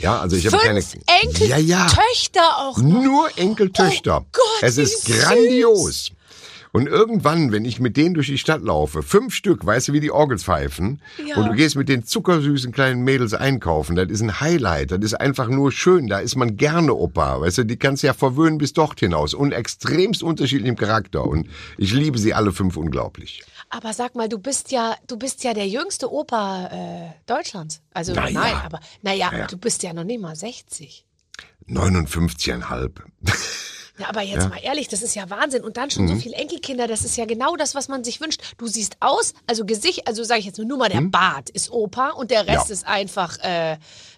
Ja, 0.03 0.21
also 0.21 0.37
ich 0.37 0.47
habe 0.47 0.59
keine 0.59 0.83
Enkel, 1.23 1.49
Ja, 1.49 1.57
ja. 1.59 1.87
Töchter 1.87 2.59
auch 2.59 2.79
noch. 2.79 3.03
Nur 3.03 3.29
Enkeltöchter. 3.37 4.23
Oh 4.23 4.27
Gott, 4.33 4.63
es 4.63 4.77
ist 4.79 5.07
süß. 5.07 5.21
grandios. 5.23 6.11
Und 6.75 6.87
irgendwann, 6.87 7.53
wenn 7.53 7.67
ich 7.67 7.81
mit 7.81 7.99
denen 7.99 8.15
durch 8.15 8.29
die 8.29 8.39
Stadt 8.39 8.63
laufe, 8.63 9.03
fünf 9.03 9.35
Stück, 9.35 9.65
weißt 9.67 9.89
du, 9.89 9.93
wie 9.93 10.01
die 10.01 10.11
Orgels 10.11 10.45
pfeifen, 10.45 11.03
Ja. 11.23 11.37
und 11.37 11.49
du 11.49 11.53
gehst 11.55 11.77
mit 11.77 11.91
den 11.91 12.07
zuckersüßen 12.07 12.73
kleinen 12.73 13.03
Mädels 13.05 13.35
einkaufen, 13.35 13.95
das 13.95 14.09
ist 14.09 14.23
ein 14.23 14.41
Highlight, 14.41 14.91
das 14.91 15.01
ist 15.03 15.13
einfach 15.15 15.49
nur 15.49 15.71
schön, 15.71 16.07
da 16.09 16.19
ist 16.21 16.35
man 16.35 16.57
gerne 16.57 16.95
Opa, 16.95 17.43
weißt 17.43 17.59
du, 17.59 17.65
die 17.65 17.77
kannst 17.77 18.03
du 18.03 18.07
ja 18.07 18.15
verwöhnen 18.15 18.57
bis 18.57 18.73
dort 18.73 19.01
hinaus 19.01 19.35
und 19.35 19.53
extremst 19.53 20.23
unterschiedlichem 20.23 20.77
Charakter 20.77 21.27
und 21.27 21.47
ich 21.77 21.93
liebe 21.93 22.17
sie 22.19 22.33
alle 22.33 22.53
fünf 22.53 22.79
unglaublich. 22.79 23.43
Aber 23.75 23.95
sag 23.95 24.15
mal, 24.15 24.29
du 24.29 24.39
bist 24.39 24.71
ja, 24.71 24.97
du 25.07 25.17
bist 25.17 25.45
ja 25.45 25.55
der 25.55 25.67
jüngste 25.67 26.13
Opa 26.13 26.67
äh, 26.67 27.11
Deutschlands. 27.27 27.81
Also 27.95 28.13
Na 28.15 28.29
ja. 28.29 28.39
nein, 28.41 28.55
aber 28.65 28.81
naja, 29.01 29.31
Na 29.33 29.39
ja. 29.39 29.47
du 29.47 29.57
bist 29.57 29.83
ja 29.83 29.95
noch 29.95 30.05
nicht 30.05 30.21
mal 30.21 30.37
60. 30.37 31.07
59,5. 31.69 32.91
Ja, 33.99 34.09
aber 34.09 34.23
jetzt 34.23 34.49
mal 34.49 34.57
ehrlich, 34.63 34.89
das 34.89 35.03
ist 35.03 35.15
ja 35.15 35.29
Wahnsinn. 35.29 35.63
Und 35.63 35.77
dann 35.77 35.91
schon 35.91 36.05
Mhm. 36.05 36.09
so 36.09 36.17
viele 36.17 36.35
Enkelkinder, 36.37 36.89
das 36.89 37.05
ist 37.05 37.17
ja 37.19 37.27
genau 37.27 37.57
das, 37.57 37.75
was 37.75 37.89
man 37.89 38.03
sich 38.03 38.23
wünscht. 38.23 38.41
Du 38.57 38.67
siehst 38.67 38.97
aus, 39.01 39.35
also 39.47 39.67
Gesicht, 39.67 40.09
also 40.09 40.25
sage 40.25 40.41
ich 40.41 40.47
jetzt 40.47 40.57
nur, 40.57 40.67
nur 40.67 40.79
mal, 40.79 40.89
der 40.89 41.03
Bart 41.03 41.51
ist 41.51 41.71
Opa 41.71 42.09
und 42.09 42.31
der 42.31 42.47
Rest 42.47 42.65
Mhm. 42.65 42.71
Ja. 42.71 42.73
ist 42.73 42.87
einfach 42.87 43.39
äh, 43.45 43.77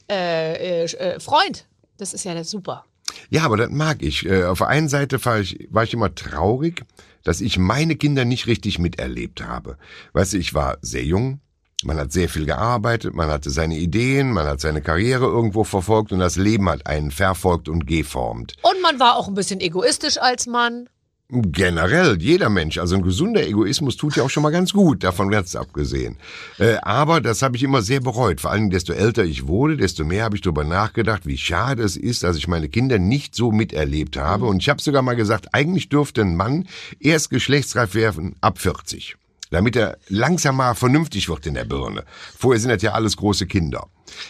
äh, 0.09 0.85
äh, 0.85 0.85
äh, 0.85 1.21
Freund. 1.21 1.67
Das 1.99 2.15
ist 2.15 2.25
ja 2.25 2.43
super. 2.45 2.85
Ja, 3.31 3.43
aber 3.45 3.56
das 3.56 3.71
mag 3.71 4.01
ich. 4.01 4.25
Äh, 4.25 4.45
Auf 4.45 4.59
der 4.59 4.69
einen 4.69 4.89
Seite 4.89 5.23
war 5.25 5.41
ich, 5.41 5.67
war 5.71 5.83
ich 5.83 5.93
immer 5.93 6.15
traurig, 6.15 6.85
dass 7.25 7.41
ich 7.41 7.59
meine 7.59 7.97
Kinder 7.97 8.25
nicht 8.25 8.47
richtig 8.47 8.79
miterlebt 8.79 9.43
habe. 9.43 9.76
Weißt 10.12 10.35
du, 10.35 10.38
ich 10.38 10.55
war 10.55 10.79
sehr 10.82 11.05
jung, 11.05 11.41
man 11.82 11.99
hat 11.99 12.12
sehr 12.12 12.29
viel 12.29 12.47
gearbeitet, 12.47 13.15
man 13.15 13.29
hatte 13.29 13.50
seine 13.50 13.76
Ideen, 13.76 14.32
man 14.32 14.47
hat 14.47 14.61
seine 14.61 14.81
Karriere 14.81 15.26
irgendwo 15.26 15.65
verfolgt 15.65 16.12
und 16.12 16.19
das 16.21 16.37
Leben 16.37 16.69
hat 16.69 16.87
einen 16.87 17.11
verfolgt 17.11 17.69
und 17.69 17.87
geformt. 17.87 18.55
Und 18.63 18.81
man 18.81 19.01
war 19.01 19.17
auch 19.17 19.29
ein 19.29 19.34
bisschen 19.34 19.60
egoistisch 19.60 20.19
als 20.19 20.46
Mann. 20.46 20.89
Generell, 21.36 22.17
jeder 22.20 22.48
Mensch, 22.48 22.79
also 22.79 22.94
ein 22.94 23.03
gesunder 23.03 23.44
Egoismus 23.44 23.96
tut 23.96 24.14
ja 24.14 24.22
auch 24.22 24.31
schon 24.31 24.44
mal 24.44 24.53
ganz 24.53 24.72
gut, 24.72 25.03
davon 25.03 25.31
ganz 25.31 25.56
abgesehen. 25.56 26.17
Äh, 26.58 26.76
aber 26.82 27.20
das 27.20 27.43
habe 27.43 27.56
ich 27.56 27.64
immer 27.64 27.82
sehr 27.82 27.98
bereut. 28.00 28.41
Vor 28.41 28.53
allem, 28.53 28.70
desto 28.70 28.93
älter 28.93 29.24
ich 29.24 29.48
wurde, 29.48 29.76
desto 29.76 30.05
mehr 30.05 30.24
habe 30.24 30.36
ich 30.36 30.43
darüber 30.43 30.62
nachgedacht, 30.62 31.26
wie 31.26 31.36
schade 31.36 31.82
es 31.82 31.96
ist, 31.96 32.22
dass 32.22 32.36
ich 32.36 32.46
meine 32.46 32.69
Kinder 32.69 33.00
nicht 33.00 33.34
so 33.34 33.50
miterlebt 33.50 34.17
habe. 34.17 34.46
Und 34.46 34.62
ich 34.62 34.69
habe 34.69 34.81
sogar 34.81 35.03
mal 35.03 35.17
gesagt, 35.17 35.48
eigentlich 35.53 35.88
dürfte 35.88 36.20
ein 36.20 36.36
Mann 36.36 36.69
erst 37.00 37.31
geschlechtsreif 37.31 37.94
werden 37.94 38.36
ab 38.41 38.60
40. 38.60 39.17
Damit 39.50 39.74
er 39.74 39.98
langsam 40.08 40.56
mal 40.56 40.74
vernünftig 40.74 41.29
wird 41.29 41.46
in 41.46 41.55
der 41.55 41.64
Birne. 41.64 42.05
Vorher 42.38 42.60
sind 42.60 42.70
das 42.70 42.82
ja 42.82 42.93
alles 42.93 43.17
große 43.17 43.46
Kinder. 43.46 43.88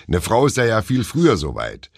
Eine 0.09 0.23
Frau 0.23 0.47
ist 0.47 0.57
da 0.57 0.65
ja 0.65 0.81
viel 0.81 1.05
früher 1.05 1.37
soweit. 1.37 1.91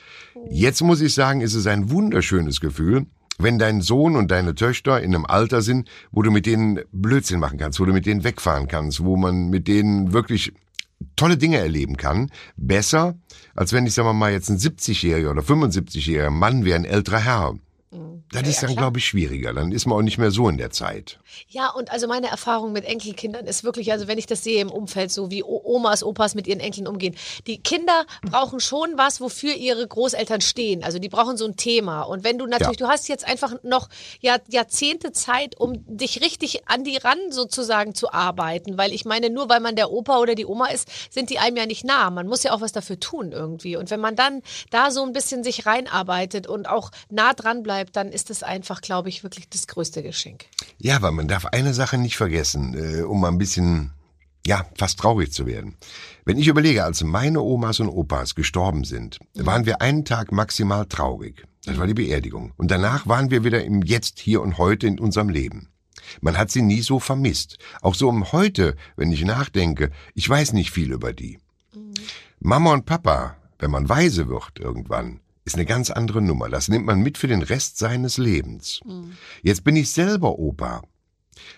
Jetzt 0.51 0.83
muss 0.83 1.01
ich 1.01 1.15
sagen, 1.15 1.41
ist 1.41 1.55
es 1.55 1.67
ein 1.67 1.91
wunderschönes 1.91 2.61
Gefühl, 2.61 3.07
wenn 3.39 3.59
dein 3.59 3.81
Sohn 3.81 4.17
und 4.17 4.31
deine 4.31 4.55
Töchter 4.55 5.01
in 5.01 5.15
einem 5.15 5.27
Alter 5.27 5.63
sind, 5.63 5.89
wo 6.11 6.23
du 6.23 6.31
mit 6.31 6.47
denen 6.47 6.81
Blödsinn 6.93 7.41
machen 7.41 7.59
kannst, 7.59 7.81
wo 7.81 7.85
du 7.85 7.93
mit 7.93 8.07
denen 8.07 8.25
wegfahren 8.25 8.69
kannst, 8.69 9.05
wo 9.05 9.17
man 9.17 9.49
mit 9.49 9.69
denen 9.69 10.13
wirklich 10.13 10.53
tolle 11.17 11.37
Dinge 11.37 11.59
erleben 11.59 11.97
kann, 11.97 12.31
besser, 12.57 13.17
als 13.55 13.73
wenn 13.73 13.87
ich, 13.87 13.95
sagen 13.95 14.09
wir 14.09 14.15
mal, 14.15 14.33
jetzt 14.33 14.49
ein 14.49 14.59
70-jähriger 14.59 15.31
oder 15.31 15.43
75-jähriger 15.43 16.31
Mann 16.31 16.65
wäre, 16.65 16.77
ein 16.77 16.85
älterer 16.85 17.21
Herr. 17.21 17.55
Das 18.33 18.49
ist 18.49 18.63
dann, 18.63 18.75
glaube 18.75 18.99
ich, 18.99 19.07
schwieriger. 19.07 19.55
Dann 19.55 19.71
ist 19.71 19.87
man 19.87 19.99
auch 19.99 20.03
nicht 20.03 20.19
mehr 20.19 20.31
so 20.31 20.49
in 20.49 20.59
der 20.59 20.71
Zeit. 20.71 21.19
Ja, 21.49 21.71
und 21.71 21.91
also 21.91 22.09
meine 22.09 22.27
Erfahrung 22.29 22.73
mit 22.73 22.85
Enkelkindern 22.85 23.47
ist 23.47 23.63
wirklich, 23.63 23.93
also 23.93 24.09
wenn 24.09 24.19
ich 24.19 24.27
das 24.27 24.43
sehe 24.43 24.61
im 24.61 24.71
Umfeld, 24.71 25.13
so 25.13 25.31
wie 25.31 25.45
Omas, 25.45 26.03
Opas 26.03 26.35
mit 26.35 26.47
ihren 26.47 26.61
Enkeln 26.61 26.89
umgehen, 26.89 27.15
die 27.47 27.59
Kinder 27.59 28.05
brauchen 28.23 28.59
schon 28.59 28.97
was, 28.97 29.21
wofür 29.21 29.55
ihre 29.55 29.87
Großeltern 29.87 30.41
stehen. 30.41 30.83
Also 30.83 30.99
die 30.99 31.09
brauchen 31.09 31.37
so 31.37 31.47
ein 31.47 31.57
Thema. 31.57 32.03
Und 32.03 32.25
wenn 32.25 32.39
du 32.39 32.47
natürlich, 32.47 32.77
du 32.77 32.89
hast 32.89 33.09
jetzt 33.09 33.27
einfach 33.27 33.55
noch 33.63 33.89
Jahr, 34.21 34.41
Jahrzehnte 34.49 35.13
Zeit, 35.13 35.59
um 35.59 35.85
dich 35.87 36.21
richtig 36.23 36.69
an 36.69 36.83
die 36.83 36.97
ran 36.97 37.19
sozusagen 37.31 37.95
zu 37.95 38.13
arbeiten. 38.13 38.77
Weil 38.77 38.93
ich 38.93 39.05
meine, 39.05 39.31
nur 39.31 39.49
weil 39.49 39.61
man 39.61 39.77
der 39.77 39.93
Opa 39.93 40.19
oder 40.19 40.35
die 40.35 40.47
Oma 40.47 40.67
ist, 40.67 40.89
sind 41.11 41.31
die 41.31 41.39
einem 41.39 41.57
ja 41.57 41.67
nicht 41.67 41.85
nah. 41.85 42.11
Man 42.11 42.27
muss 42.27 42.43
ja 42.43 42.53
auch 42.53 42.61
was 42.61 42.73
dafür 42.73 42.99
tun 42.99 43.31
irgendwie. 43.31 43.77
Und 43.77 43.91
wenn 43.91 44.01
man 44.01 44.17
dann 44.17 44.43
da 44.71 44.91
so 44.91 45.05
ein 45.05 45.13
bisschen 45.13 45.45
sich 45.45 45.67
reinarbeitet 45.67 46.49
und 46.49 46.69
auch 46.69 46.91
nah 47.11 47.33
dran 47.33 47.63
bleibt, 47.63 47.76
bleibt, 47.77 47.97
dann 47.97 48.09
ist 48.09 48.31
es 48.31 48.43
einfach, 48.43 48.81
glaube 48.81 49.11
ich, 49.11 49.23
wirklich 49.23 49.51
das 49.51 49.67
größte 49.67 50.03
Geschenk. 50.03 50.47
Ja, 50.79 50.97
aber 50.97 51.11
man 51.13 51.29
darf 51.29 51.45
eine 51.45 51.75
Sache 51.75 51.99
nicht 51.99 52.17
vergessen, 52.17 52.75
äh, 52.75 53.03
um 53.03 53.21
mal 53.21 53.29
ein 53.29 53.37
bisschen, 53.37 53.93
ja, 54.47 54.65
fast 54.79 54.99
traurig 54.99 55.33
zu 55.33 55.47
werden. 55.47 55.77
Wenn 56.25 56.39
ich 56.39 56.49
überlege, 56.49 56.85
als 56.85 57.05
meine 57.05 57.43
Omas 57.43 57.81
und 57.81 57.91
Opas 57.91 58.35
gestorben 58.35 58.85
sind, 58.85 59.19
waren 59.35 59.67
wir 59.67 59.83
einen 59.83 60.07
Tag 60.07 60.33
maximal 60.33 60.87
traurig. 60.87 61.45
Das 61.67 61.77
war 61.77 61.87
die 61.87 61.95
Beerdigung. 61.95 62.55
Und 62.57 62.71
danach 62.71 63.07
waren 63.07 63.31
wir 63.31 63.45
wieder 63.45 63.63
im 63.63 63.83
Jetzt, 63.83 64.21
hier 64.21 64.41
und 64.41 64.57
heute 64.57 64.87
in 64.87 64.99
unserem 64.99 65.29
Leben. 65.29 65.69
Man 66.23 66.39
hat 66.39 66.51
sie 66.51 66.63
nie 66.63 66.81
so 66.81 66.99
vermisst. 66.99 67.59
Auch 67.83 67.95
so 67.95 68.09
um 68.09 68.33
heute, 68.33 68.77
wenn 68.97 69.13
ich 69.13 69.23
nachdenke, 69.25 69.91
ich 70.15 70.27
weiß 70.27 70.55
nicht 70.55 70.71
viel 70.71 70.93
über 70.93 71.13
die. 71.13 71.39
Mama 72.41 72.73
und 72.73 72.87
Papa, 72.87 73.37
wenn 73.59 73.71
man 73.71 73.89
weise 73.89 74.29
wird 74.29 74.61
irgendwann, 74.61 75.21
ist 75.47 75.55
eine 75.55 75.65
ganz 75.65 75.91
andere 75.91 76.21
Nummer. 76.21 76.49
Das 76.49 76.69
nimmt 76.69 76.85
man 76.85 77.01
mit 77.01 77.17
für 77.17 77.29
den 77.29 77.43
Rest 77.43 77.79
seines 77.79 78.19
Lebens. 78.19 78.81
Jetzt 79.43 79.65
bin 79.65 79.77
ich 79.77 79.91
selber 79.91 80.39
Opa, 80.39 80.83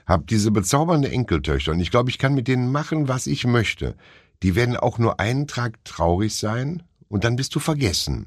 hab 0.06 0.26
diese 0.26 0.50
bezaubernde 0.50 1.10
Enkeltöchter 1.10 1.72
und 1.72 1.80
ich 1.80 1.90
glaube, 1.90 2.10
ich 2.10 2.18
kann 2.18 2.34
mit 2.34 2.46
denen 2.46 2.70
machen, 2.70 3.08
was 3.08 3.26
ich 3.26 3.46
möchte. 3.46 3.96
Die 4.42 4.54
werden 4.54 4.76
auch 4.76 4.98
nur 4.98 5.18
einen 5.18 5.48
Tag 5.48 5.82
traurig 5.84 6.36
sein 6.36 6.82
und 7.08 7.24
dann 7.24 7.36
bist 7.36 7.54
du 7.54 7.60
vergessen. 7.60 8.26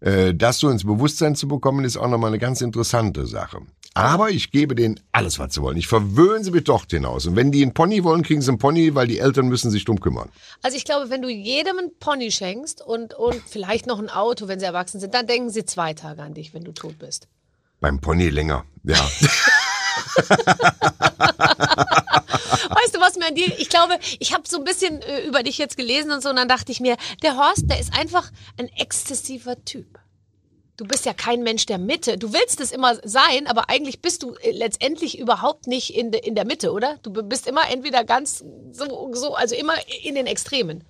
Äh, 0.00 0.32
das 0.34 0.58
so 0.58 0.70
ins 0.70 0.84
Bewusstsein 0.84 1.34
zu 1.34 1.48
bekommen, 1.48 1.84
ist 1.84 1.96
auch 1.96 2.08
nochmal 2.08 2.30
eine 2.30 2.38
ganz 2.38 2.60
interessante 2.60 3.26
Sache. 3.26 3.58
Aber 4.00 4.30
ich 4.30 4.50
gebe 4.50 4.74
denen 4.74 4.98
alles, 5.12 5.38
was 5.38 5.52
sie 5.52 5.60
wollen. 5.60 5.76
Ich 5.76 5.86
verwöhne 5.86 6.42
sie 6.42 6.50
mit 6.50 6.68
dort 6.68 6.90
hinaus. 6.90 7.26
Und 7.26 7.36
wenn 7.36 7.52
die 7.52 7.60
einen 7.60 7.74
Pony 7.74 8.02
wollen, 8.02 8.22
kriegen 8.22 8.40
sie 8.40 8.48
einen 8.48 8.56
Pony, 8.56 8.94
weil 8.94 9.06
die 9.06 9.18
Eltern 9.18 9.48
müssen 9.48 9.70
sich 9.70 9.84
drum 9.84 10.00
kümmern. 10.00 10.30
Also 10.62 10.78
ich 10.78 10.86
glaube, 10.86 11.10
wenn 11.10 11.20
du 11.20 11.28
jedem 11.28 11.76
einen 11.76 11.98
Pony 11.98 12.30
schenkst 12.30 12.80
und, 12.80 13.12
und 13.12 13.42
vielleicht 13.46 13.86
noch 13.86 13.98
ein 13.98 14.08
Auto, 14.08 14.48
wenn 14.48 14.58
sie 14.58 14.64
erwachsen 14.64 15.00
sind, 15.00 15.12
dann 15.12 15.26
denken 15.26 15.50
sie 15.50 15.66
zwei 15.66 15.92
Tage 15.92 16.22
an 16.22 16.32
dich, 16.32 16.54
wenn 16.54 16.64
du 16.64 16.72
tot 16.72 16.98
bist. 16.98 17.28
Beim 17.80 18.00
Pony 18.00 18.30
länger, 18.30 18.64
ja. 18.84 18.96
Weißt 22.70 22.94
du, 22.94 23.00
was 23.00 23.18
mir 23.18 23.26
an 23.26 23.34
dir, 23.34 23.52
ich 23.58 23.68
glaube, 23.68 23.98
ich 24.18 24.32
habe 24.32 24.44
so 24.48 24.56
ein 24.56 24.64
bisschen 24.64 25.02
äh, 25.02 25.26
über 25.26 25.42
dich 25.42 25.58
jetzt 25.58 25.76
gelesen 25.76 26.10
und 26.10 26.22
so, 26.22 26.30
und 26.30 26.36
dann 26.36 26.48
dachte 26.48 26.72
ich 26.72 26.80
mir, 26.80 26.96
der 27.22 27.36
Horst, 27.36 27.68
der 27.68 27.78
ist 27.78 27.92
einfach 27.92 28.30
ein 28.58 28.68
exzessiver 28.78 29.62
Typ. 29.66 29.98
Du 30.80 30.86
bist 30.86 31.04
ja 31.04 31.12
kein 31.12 31.42
Mensch 31.42 31.66
der 31.66 31.76
Mitte. 31.76 32.16
Du 32.16 32.32
willst 32.32 32.58
es 32.58 32.72
immer 32.72 32.94
sein, 33.04 33.46
aber 33.46 33.68
eigentlich 33.68 34.00
bist 34.00 34.22
du 34.22 34.32
äh, 34.36 34.50
letztendlich 34.52 35.18
überhaupt 35.18 35.66
nicht 35.66 35.94
in, 35.94 36.10
de, 36.10 36.26
in 36.26 36.34
der 36.34 36.46
Mitte, 36.46 36.72
oder? 36.72 36.96
Du 37.02 37.12
bist 37.22 37.46
immer 37.46 37.70
entweder 37.70 38.02
ganz 38.02 38.42
so, 38.72 39.10
so, 39.12 39.34
also 39.34 39.54
immer 39.54 39.74
in 40.02 40.14
den 40.14 40.26
Extremen. 40.26 40.84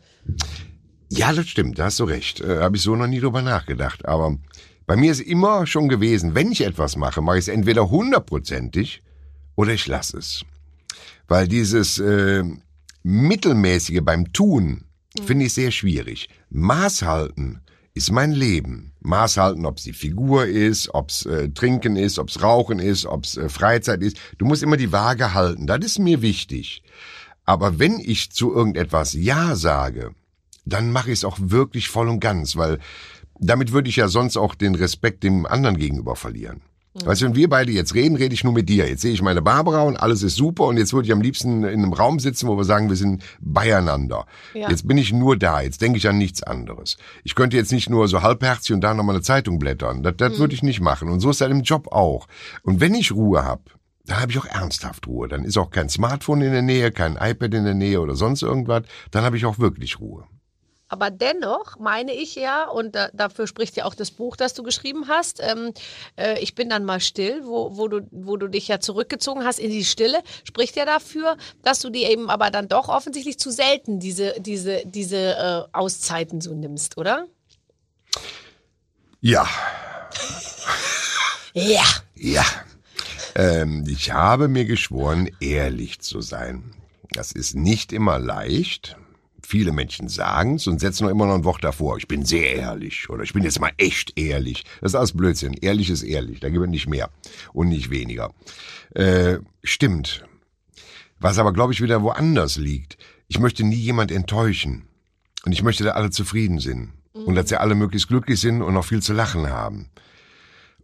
Ja, 1.08 1.32
das 1.32 1.48
stimmt, 1.48 1.80
da 1.80 1.86
hast 1.86 1.98
du 1.98 2.04
recht. 2.04 2.40
Äh, 2.40 2.60
Habe 2.60 2.76
ich 2.76 2.82
so 2.84 2.94
noch 2.94 3.08
nie 3.08 3.18
drüber 3.18 3.42
nachgedacht. 3.42 4.06
Aber 4.06 4.38
bei 4.86 4.94
mir 4.94 5.10
ist 5.10 5.22
immer 5.22 5.66
schon 5.66 5.88
gewesen, 5.88 6.36
wenn 6.36 6.52
ich 6.52 6.60
etwas 6.60 6.94
mache, 6.94 7.20
mache 7.20 7.38
ich 7.38 7.46
es 7.46 7.48
entweder 7.48 7.90
hundertprozentig 7.90 9.02
oder 9.56 9.72
ich 9.72 9.88
lasse 9.88 10.18
es. 10.18 10.44
Weil 11.26 11.48
dieses 11.48 11.98
äh, 11.98 12.44
Mittelmäßige 13.02 14.02
beim 14.02 14.32
Tun 14.32 14.84
finde 15.24 15.46
ich 15.46 15.52
sehr 15.52 15.72
schwierig. 15.72 16.28
Maß 16.48 17.02
halten 17.02 17.62
ist 17.92 18.12
mein 18.12 18.30
Leben. 18.30 18.89
Maß 19.00 19.36
halten, 19.38 19.66
ob 19.66 19.78
es 19.78 19.84
die 19.84 19.92
Figur 19.92 20.46
ist, 20.46 20.94
ob 20.94 21.10
es 21.10 21.26
äh, 21.26 21.48
Trinken 21.50 21.96
ist, 21.96 22.18
ob 22.18 22.28
es 22.28 22.42
Rauchen 22.42 22.78
ist, 22.78 23.06
ob 23.06 23.24
es 23.24 23.36
äh, 23.36 23.48
Freizeit 23.48 24.02
ist. 24.02 24.18
Du 24.38 24.44
musst 24.44 24.62
immer 24.62 24.76
die 24.76 24.92
Waage 24.92 25.34
halten. 25.34 25.66
Das 25.66 25.80
ist 25.80 25.98
mir 25.98 26.22
wichtig. 26.22 26.82
Aber 27.44 27.78
wenn 27.78 27.98
ich 27.98 28.30
zu 28.30 28.54
irgendetwas 28.54 29.14
Ja 29.14 29.56
sage, 29.56 30.14
dann 30.64 30.92
mache 30.92 31.10
ich 31.10 31.20
es 31.20 31.24
auch 31.24 31.38
wirklich 31.40 31.88
voll 31.88 32.08
und 32.08 32.20
ganz, 32.20 32.56
weil 32.56 32.78
damit 33.38 33.72
würde 33.72 33.88
ich 33.88 33.96
ja 33.96 34.08
sonst 34.08 34.36
auch 34.36 34.54
den 34.54 34.74
Respekt 34.74 35.24
dem 35.24 35.46
anderen 35.46 35.78
gegenüber 35.78 36.14
verlieren. 36.14 36.60
Weißt 36.92 37.22
du, 37.22 37.26
wenn 37.26 37.36
wir 37.36 37.48
beide 37.48 37.70
jetzt 37.70 37.94
reden, 37.94 38.16
rede 38.16 38.34
ich 38.34 38.42
nur 38.42 38.52
mit 38.52 38.68
dir. 38.68 38.88
Jetzt 38.88 39.02
sehe 39.02 39.12
ich 39.12 39.22
meine 39.22 39.42
Barbara 39.42 39.82
und 39.82 39.96
alles 39.96 40.24
ist 40.24 40.34
super 40.34 40.64
und 40.64 40.76
jetzt 40.76 40.92
würde 40.92 41.06
ich 41.06 41.12
am 41.12 41.20
liebsten 41.20 41.62
in 41.62 41.84
einem 41.84 41.92
Raum 41.92 42.18
sitzen, 42.18 42.48
wo 42.48 42.56
wir 42.56 42.64
sagen, 42.64 42.88
wir 42.88 42.96
sind 42.96 43.22
beieinander. 43.38 44.26
Ja. 44.54 44.68
Jetzt 44.68 44.88
bin 44.88 44.98
ich 44.98 45.12
nur 45.12 45.36
da, 45.36 45.60
jetzt 45.60 45.82
denke 45.82 45.98
ich 45.98 46.08
an 46.08 46.18
nichts 46.18 46.42
anderes. 46.42 46.96
Ich 47.22 47.36
könnte 47.36 47.56
jetzt 47.56 47.70
nicht 47.70 47.88
nur 47.88 48.08
so 48.08 48.22
halbherzig 48.22 48.74
und 48.74 48.80
da 48.80 48.92
nochmal 48.92 49.14
eine 49.14 49.22
Zeitung 49.22 49.60
blättern. 49.60 50.02
Das, 50.02 50.14
das 50.16 50.38
würde 50.38 50.54
ich 50.54 50.64
nicht 50.64 50.80
machen. 50.80 51.08
Und 51.08 51.20
so 51.20 51.30
ist 51.30 51.40
das 51.40 51.48
im 51.48 51.62
Job 51.62 51.92
auch. 51.92 52.26
Und 52.62 52.80
wenn 52.80 52.94
ich 52.94 53.12
Ruhe 53.12 53.44
habe, 53.44 53.62
dann 54.06 54.20
habe 54.20 54.32
ich 54.32 54.38
auch 54.38 54.46
ernsthaft 54.46 55.06
Ruhe. 55.06 55.28
Dann 55.28 55.44
ist 55.44 55.58
auch 55.58 55.70
kein 55.70 55.88
Smartphone 55.88 56.42
in 56.42 56.50
der 56.50 56.62
Nähe, 56.62 56.90
kein 56.90 57.12
iPad 57.12 57.54
in 57.54 57.64
der 57.64 57.74
Nähe 57.74 58.00
oder 58.00 58.16
sonst 58.16 58.42
irgendwas. 58.42 58.82
Dann 59.12 59.22
habe 59.22 59.36
ich 59.36 59.46
auch 59.46 59.60
wirklich 59.60 60.00
Ruhe. 60.00 60.24
Aber 60.90 61.10
dennoch 61.10 61.78
meine 61.78 62.12
ich 62.12 62.34
ja, 62.34 62.68
und 62.68 62.94
da, 62.94 63.08
dafür 63.14 63.46
spricht 63.46 63.76
ja 63.76 63.86
auch 63.86 63.94
das 63.94 64.10
Buch, 64.10 64.36
das 64.36 64.52
du 64.52 64.62
geschrieben 64.62 65.08
hast, 65.08 65.40
ähm, 65.40 65.72
äh, 66.16 66.38
ich 66.40 66.54
bin 66.54 66.68
dann 66.68 66.84
mal 66.84 67.00
still, 67.00 67.40
wo, 67.44 67.76
wo, 67.76 67.88
du, 67.88 68.06
wo 68.10 68.36
du 68.36 68.48
dich 68.48 68.68
ja 68.68 68.80
zurückgezogen 68.80 69.44
hast 69.44 69.58
in 69.58 69.70
die 69.70 69.84
Stille, 69.84 70.20
spricht 70.44 70.76
ja 70.76 70.84
dafür, 70.84 71.36
dass 71.62 71.80
du 71.80 71.88
dir 71.88 72.10
eben 72.10 72.28
aber 72.28 72.50
dann 72.50 72.68
doch 72.68 72.88
offensichtlich 72.88 73.38
zu 73.38 73.50
selten 73.50 74.00
diese, 74.00 74.34
diese, 74.40 74.82
diese 74.84 75.16
äh, 75.16 75.62
Auszeiten 75.72 76.40
so 76.42 76.52
nimmst, 76.52 76.98
oder? 76.98 77.26
Ja, 79.20 79.46
Ja. 81.52 81.84
Ja, 82.14 82.44
ähm, 83.34 83.84
ich 83.88 84.12
habe 84.12 84.48
mir 84.48 84.66
geschworen, 84.66 85.30
ehrlich 85.40 86.00
zu 86.00 86.20
sein. 86.20 86.74
Das 87.12 87.32
ist 87.32 87.56
nicht 87.56 87.92
immer 87.92 88.18
leicht. 88.18 88.96
Viele 89.50 89.72
Menschen 89.72 90.06
sagen's 90.06 90.68
und 90.68 90.78
setzen 90.78 91.02
noch 91.02 91.10
immer 91.10 91.26
noch 91.26 91.34
ein 91.34 91.42
Wort 91.42 91.64
davor. 91.64 91.96
Ich 91.96 92.06
bin 92.06 92.24
sehr 92.24 92.54
ehrlich 92.54 93.10
oder 93.10 93.24
ich 93.24 93.32
bin 93.32 93.42
jetzt 93.42 93.58
mal 93.58 93.72
echt 93.78 94.16
ehrlich. 94.16 94.62
Das 94.80 94.92
ist 94.92 94.94
alles 94.94 95.12
Blödsinn. 95.12 95.54
Ehrlich 95.54 95.90
ist 95.90 96.04
ehrlich. 96.04 96.38
Da 96.38 96.50
gibt 96.50 96.64
es 96.64 96.70
nicht 96.70 96.88
mehr 96.88 97.10
und 97.52 97.68
nicht 97.68 97.90
weniger. 97.90 98.32
Äh, 98.94 99.38
stimmt. 99.64 100.24
Was 101.18 101.40
aber, 101.40 101.52
glaube 101.52 101.72
ich, 101.72 101.82
wieder 101.82 102.00
woanders 102.00 102.58
liegt. 102.58 102.96
Ich 103.26 103.40
möchte 103.40 103.64
nie 103.64 103.74
jemand 103.74 104.12
enttäuschen. 104.12 104.84
Und 105.44 105.50
ich 105.50 105.64
möchte, 105.64 105.82
dass 105.82 105.96
alle 105.96 106.10
zufrieden 106.10 106.60
sind. 106.60 106.92
Und 107.12 107.34
dass 107.34 107.48
sie 107.48 107.58
alle 107.58 107.74
möglichst 107.74 108.06
glücklich 108.06 108.38
sind 108.38 108.62
und 108.62 108.74
noch 108.74 108.84
viel 108.84 109.02
zu 109.02 109.12
lachen 109.12 109.50
haben. 109.50 109.90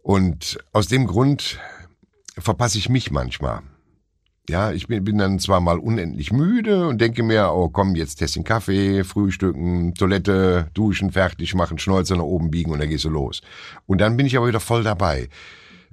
Und 0.01 0.57
aus 0.73 0.87
dem 0.87 1.07
Grund 1.07 1.57
verpasse 2.37 2.79
ich 2.79 2.89
mich 2.89 3.11
manchmal. 3.11 3.61
Ja, 4.49 4.71
ich 4.71 4.87
bin, 4.87 5.03
bin 5.03 5.17
dann 5.17 5.39
zwar 5.39 5.59
mal 5.59 5.77
unendlich 5.77 6.31
müde 6.31 6.87
und 6.87 7.01
denke 7.01 7.21
mir, 7.21 7.51
oh 7.51 7.67
komm, 7.67 7.95
jetzt 7.95 8.15
Tässchen 8.15 8.45
Kaffee, 8.45 9.03
Frühstücken, 9.03 9.93
Toilette, 9.93 10.69
duschen, 10.73 11.11
fertig 11.11 11.53
machen, 11.53 11.77
Schnäuzer 11.79 12.15
nach 12.15 12.23
oben 12.23 12.49
biegen 12.49 12.71
und 12.71 12.79
dann 12.79 12.87
gehst 12.87 13.03
du 13.03 13.09
los. 13.09 13.41
Und 13.87 13.99
dann 13.99 14.15
bin 14.15 14.25
ich 14.25 14.37
aber 14.37 14.47
wieder 14.47 14.61
voll 14.61 14.83
dabei. 14.83 15.27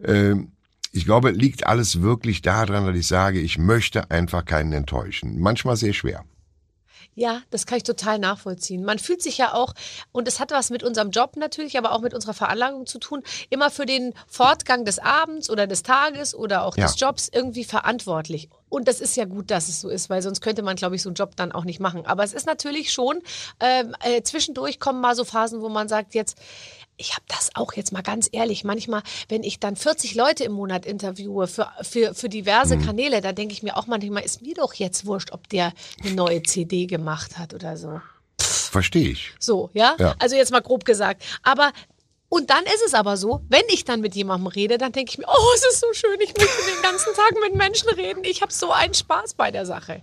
Ähm, 0.05 0.53
ich 0.93 1.05
glaube, 1.05 1.33
liegt 1.33 1.67
alles 1.67 2.03
wirklich 2.03 2.43
daran, 2.43 2.87
dass 2.87 2.97
ich 2.97 3.09
sage, 3.09 3.41
ich 3.41 3.59
möchte 3.59 4.13
einfach 4.13 4.45
keinen 4.45 4.73
enttäuschen. 4.73 5.41
Manchmal 5.41 5.77
sehr 5.77 5.93
schwer. 5.93 6.25
Ja, 7.17 7.43
das 7.51 7.67
kann 7.67 7.77
ich 7.79 7.85
total 7.85 8.19
nachvollziehen. 8.19 8.85
Man 8.85 8.99
fühlt 8.99 9.23
sich 9.23 9.39
ja 9.39 9.55
auch, 9.55 9.73
und 10.13 10.27
es 10.27 10.41
hat 10.41 10.51
was 10.51 10.71
mit 10.71 10.83
unserem 10.83 11.11
Job 11.11 11.37
natürlich, 11.37 11.79
aber 11.79 11.93
auch 11.93 12.01
mit 12.01 12.13
unserer 12.13 12.35
Veranlagung 12.35 12.87
zu 12.87 12.99
tun, 12.99 13.23
immer 13.51 13.71
für 13.71 13.87
den 13.87 14.15
Fortgang 14.27 14.85
des 14.85 14.99
Abends 14.99 15.49
oder 15.49 15.67
des 15.67 15.83
Tages 15.85 16.35
oder 16.35 16.65
auch 16.65 16.77
Ja. 16.77 16.87
des 16.87 16.99
Jobs 16.99 17.31
irgendwie 17.33 17.65
verantwortlich. 17.65 18.49
Und 18.75 18.89
das 18.89 19.01
ist 19.01 19.17
ja 19.17 19.25
gut, 19.25 19.53
dass 19.53 19.69
es 19.69 19.81
so 19.81 19.89
ist, 19.89 20.11
weil 20.11 20.21
sonst 20.21 20.41
könnte 20.41 20.63
man, 20.63 20.75
glaube 20.75 20.97
ich, 20.97 21.03
so 21.03 21.09
einen 21.09 21.15
Job 21.15 21.37
dann 21.37 21.53
auch 21.53 21.65
nicht 21.65 21.79
machen. 21.79 22.07
Aber 22.07 22.25
es 22.25 22.33
ist 22.33 22.45
natürlich 22.45 22.93
schon, 22.93 23.21
ähm, 23.61 23.95
äh, 24.03 24.23
zwischendurch 24.23 24.81
kommen 24.81 25.01
mal 25.01 25.15
so 25.15 25.25
Phasen, 25.25 25.61
wo 25.61 25.69
man 25.69 25.89
sagt, 25.89 26.13
jetzt, 26.15 26.37
ich 26.97 27.13
habe 27.13 27.23
das 27.29 27.51
auch 27.55 27.75
jetzt 27.75 27.93
mal 27.93 28.03
ganz 28.03 28.29
ehrlich. 28.33 28.65
Manchmal, 28.65 29.03
wenn 29.29 29.45
ich 29.45 29.61
dann 29.61 29.77
40 29.77 30.17
Leute 30.17 30.43
im 30.43 30.53
Monat 30.53 30.87
interviewe 30.87 31.47
für, 31.47 31.69
für, 31.83 32.15
für 32.15 32.29
diverse 32.29 32.77
Kanäle, 32.77 33.21
da 33.21 33.31
denke 33.31 33.53
ich 33.53 33.63
mir 33.63 33.77
auch 33.77 33.87
manchmal, 33.87 34.25
ist 34.25 34.43
mir 34.43 34.55
doch 34.55 34.75
jetzt 34.75 35.07
wurscht, 35.07 35.31
ob 35.31 35.49
der 35.51 35.73
eine 36.03 36.15
neue 36.15 36.43
CD 36.43 36.87
gemacht 36.87 37.39
hat 37.39 37.55
oder 37.55 37.77
so. 37.77 38.01
Verstehe 38.41 39.11
ich. 39.11 39.33
So, 39.39 39.71
ja? 39.73 39.95
Ja. 40.01 40.17
Also 40.19 40.35
jetzt 40.35 40.51
mal 40.51 40.63
grob 40.63 40.85
gesagt. 40.85 41.23
Aber 41.45 41.71
und 42.35 42.51
dann 42.51 42.65
ist 42.65 42.83
es 42.85 42.95
aber 42.95 43.17
so, 43.17 43.43
wenn 43.49 43.63
ich 43.69 43.85
dann 43.85 44.01
mit 44.01 44.17
jemandem 44.17 44.49
rede, 44.49 44.77
dann 44.77 44.91
denke 44.91 45.13
ich 45.13 45.19
mir, 45.19 45.27
oh, 45.29 45.55
es 45.55 45.65
ist 45.73 45.79
so 45.79 45.93
schön, 45.93 46.21
ich 46.21 46.37
möchte 46.37 46.67
den 46.67 46.83
ganzen 46.83 47.15
Tag 47.15 47.33
mit 47.41 47.55
Menschen 47.55 47.89
reden. 47.91 48.25
Ich 48.25 48.43
habe 48.43 48.53
so 48.53 48.73
einen 48.73 48.93
Spaß 48.93 49.35
bei 49.35 49.53
der 49.53 49.65
Sache. 49.67 50.03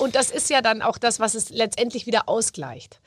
Und 0.00 0.16
das 0.16 0.32
ist 0.32 0.50
ja 0.50 0.62
dann 0.62 0.82
auch 0.82 0.98
das, 0.98 1.20
was 1.20 1.36
es 1.36 1.50
letztendlich 1.50 2.06
wieder 2.06 2.28
ausgleicht. 2.28 2.98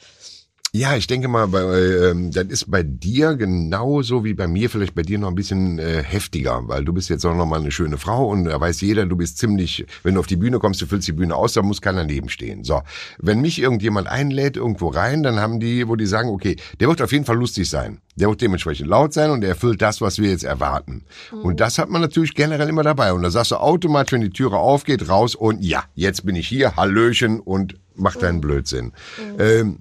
Ja, 0.76 0.96
ich 0.96 1.06
denke 1.06 1.28
mal, 1.28 1.48
bei, 1.50 1.62
ähm, 1.62 2.32
das 2.32 2.46
ist 2.46 2.72
bei 2.72 2.82
dir 2.82 3.36
genauso 3.36 4.24
wie 4.24 4.34
bei 4.34 4.48
mir, 4.48 4.72
vielleicht 4.72 4.96
bei 4.96 5.04
dir 5.04 5.20
noch 5.20 5.28
ein 5.28 5.36
bisschen 5.36 5.78
äh, 5.78 6.02
heftiger, 6.02 6.68
weil 6.68 6.84
du 6.84 6.92
bist 6.94 7.10
jetzt 7.10 7.24
auch 7.26 7.36
noch 7.36 7.46
mal 7.46 7.60
eine 7.60 7.70
schöne 7.70 8.00
Frau 8.00 8.32
und 8.32 8.46
da 8.46 8.60
weiß 8.60 8.82
jeder, 8.82 9.06
du 9.06 9.16
bist 9.16 9.38
ziemlich, 9.38 9.86
wenn 10.02 10.16
du 10.16 10.20
auf 10.20 10.26
die 10.26 10.36
Bühne 10.36 10.58
kommst, 10.58 10.82
du 10.82 10.88
füllst 10.88 11.08
die 11.08 11.12
Bühne 11.12 11.36
aus, 11.36 11.54
da 11.54 11.62
muss 11.62 11.80
keiner 11.80 12.06
nebenstehen. 12.06 12.64
So, 12.64 12.82
wenn 13.20 13.42
mich 13.42 13.62
irgendjemand 13.62 14.08
einlädt 14.08 14.58
irgendwo 14.58 14.88
rein, 14.88 15.22
dann 15.22 15.40
haben 15.40 15.60
die, 15.60 15.88
wo 15.88 15.96
die 15.96 16.08
sagen, 16.08 16.30
okay, 16.30 16.56
der 16.80 16.88
wird 16.88 17.04
auf 17.04 17.12
jeden 17.12 17.26
Fall 17.26 17.38
lustig 17.38 17.70
sein, 17.70 18.02
der 18.16 18.30
wird 18.30 18.42
dementsprechend 18.42 18.88
laut 18.88 19.14
sein 19.14 19.30
und 19.30 19.44
er 19.44 19.50
erfüllt 19.50 19.80
das, 19.80 20.02
was 20.02 20.18
wir 20.18 20.32
jetzt 20.32 20.44
erwarten. 20.44 21.06
Und 21.44 21.60
das 21.60 21.78
hat 21.78 21.92
man 21.92 22.02
natürlich 22.02 22.34
generell 22.34 22.70
immer 22.70 22.82
dabei 22.82 23.14
und 23.14 23.22
da 23.22 23.30
sagst 23.30 23.52
du 23.52 23.58
automatisch, 23.58 24.14
wenn 24.14 24.22
die 24.22 24.32
Türe 24.32 24.58
aufgeht, 24.58 25.08
raus 25.08 25.36
und 25.36 25.64
ja, 25.64 25.84
jetzt 25.94 26.26
bin 26.26 26.36
ich 26.36 26.48
hier, 26.48 26.76
Hallöchen 26.78 27.42
und 27.42 27.76
mach 27.94 28.16
deinen 28.16 28.42
Blödsinn. 28.42 28.92
Ähm, 29.38 29.78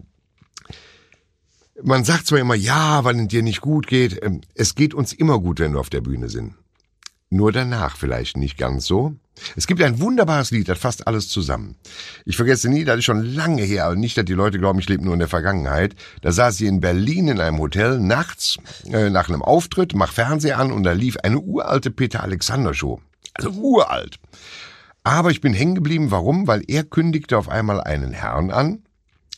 Man 1.82 2.04
sagt 2.04 2.26
zwar 2.26 2.38
immer, 2.38 2.54
ja, 2.54 3.04
weil 3.04 3.18
es 3.20 3.28
dir 3.28 3.42
nicht 3.42 3.60
gut 3.60 3.86
geht. 3.86 4.22
Ähm, 4.22 4.42
Es 4.54 4.74
geht 4.74 4.94
uns 4.94 5.12
immer 5.12 5.38
gut, 5.38 5.60
wenn 5.60 5.72
wir 5.72 5.80
auf 5.80 5.90
der 5.90 6.00
Bühne 6.00 6.28
sind. 6.28 6.54
Nur 7.30 7.50
danach 7.50 7.96
vielleicht 7.96 8.36
nicht 8.36 8.58
ganz 8.58 8.84
so. 8.84 9.14
Es 9.56 9.66
gibt 9.66 9.82
ein 9.82 10.00
wunderbares 10.00 10.50
Lied, 10.50 10.68
das 10.68 10.78
fasst 10.78 11.06
alles 11.06 11.30
zusammen. 11.30 11.76
Ich 12.26 12.36
vergesse 12.36 12.68
nie, 12.68 12.84
das 12.84 12.98
ist 12.98 13.06
schon 13.06 13.24
lange 13.24 13.62
her, 13.62 13.86
aber 13.86 13.96
nicht, 13.96 14.18
dass 14.18 14.26
die 14.26 14.34
Leute 14.34 14.58
glauben, 14.58 14.78
ich 14.78 14.88
lebe 14.90 15.02
nur 15.02 15.14
in 15.14 15.18
der 15.18 15.28
Vergangenheit. 15.28 15.94
Da 16.20 16.30
saß 16.30 16.58
sie 16.58 16.66
in 16.66 16.80
Berlin 16.80 17.28
in 17.28 17.40
einem 17.40 17.58
Hotel 17.58 17.98
nachts 17.98 18.58
äh, 18.92 19.08
nach 19.08 19.30
einem 19.30 19.40
Auftritt, 19.40 19.94
mach 19.94 20.12
Fernseher 20.12 20.58
an 20.58 20.70
und 20.72 20.82
da 20.82 20.92
lief 20.92 21.16
eine 21.22 21.40
uralte 21.40 21.90
Peter 21.90 22.22
Alexander 22.22 22.74
Show. 22.74 23.00
Also 23.32 23.50
uralt. 23.52 24.18
Aber 25.02 25.30
ich 25.30 25.40
bin 25.40 25.54
hängen 25.54 25.74
geblieben, 25.76 26.10
warum? 26.10 26.46
Weil 26.46 26.62
er 26.68 26.84
kündigte 26.84 27.38
auf 27.38 27.48
einmal 27.48 27.80
einen 27.80 28.12
Herrn 28.12 28.50
an, 28.50 28.82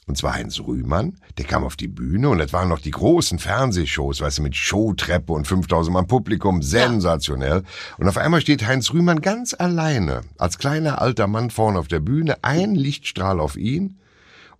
und 0.07 0.19
zwar 0.19 0.35
Heinz 0.35 0.61
Rühmann, 0.61 1.17
der 1.39 1.47
kam 1.47 1.65
auf 1.65 1.77
die 1.77 1.89
Bühne 1.89 2.29
und 2.29 2.39
das 2.39 2.53
waren 2.53 2.69
noch 2.69 2.81
die 2.81 2.91
großen 2.91 3.39
Fernsehshows, 3.39 4.21
weißt 4.21 4.39
du, 4.39 4.43
mit 4.43 4.55
Showtreppe 4.55 5.33
und 5.33 5.47
5000 5.47 5.95
Mann 5.95 6.07
Publikum, 6.07 6.63
sensationell. 6.63 7.63
Und 7.97 8.09
auf 8.09 8.19
einmal 8.19 8.41
steht 8.43 8.67
Heinz 8.67 8.93
Rühmann 8.93 9.23
ganz 9.23 9.55
alleine, 9.59 10.23
als 10.37 10.59
kleiner 10.59 11.01
alter 11.01 11.27
Mann 11.27 11.51
vorne 11.51 11.79
auf 11.79 11.89
der 11.89 12.01
Bühne, 12.01 12.37
ein 12.43 12.75
Lichtstrahl 12.75 13.41
auf 13.41 13.57
ihn. 13.57 13.99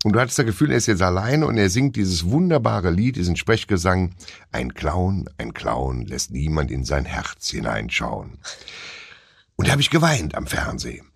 Und 0.03 0.13
du 0.13 0.19
hattest 0.19 0.37
das 0.37 0.45
Gefühl, 0.45 0.71
er 0.71 0.77
ist 0.77 0.87
jetzt 0.87 1.01
alleine 1.01 1.47
und 1.47 1.57
er 1.57 1.69
singt 1.69 1.95
dieses 1.95 2.25
wunderbare 2.25 2.91
Lied, 2.91 3.15
diesen 3.15 3.35
Sprechgesang. 3.35 4.13
Ein 4.51 4.73
Clown, 4.73 5.29
ein 5.37 5.53
Clown 5.53 6.05
lässt 6.05 6.31
niemand 6.31 6.69
in 6.69 6.85
sein 6.85 7.05
Herz 7.05 7.49
hineinschauen. 7.49 8.37
Und 9.55 9.67
da 9.67 9.71
habe 9.71 9.81
ich 9.81 9.89
geweint 9.89 10.35
am 10.35 10.47
Fernsehen. 10.47 11.07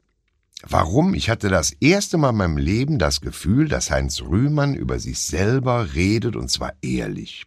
Warum? 0.68 1.13
Ich 1.13 1.30
hatte 1.30 1.50
das 1.50 1.72
erste 1.80 2.18
Mal 2.18 2.32
in 2.32 2.38
meinem 2.38 2.58
Leben 2.58 3.00
das 3.00 3.22
Gefühl, 3.22 3.70
dass 3.70 3.92
Heinz 3.92 4.22
Rühmann 4.22 4.74
über 4.74 5.00
sich 5.00 5.20
selber 5.20 5.94
redet 5.94 6.36
und 6.36 6.50
zwar 6.50 6.74
ehrlich. 6.82 7.46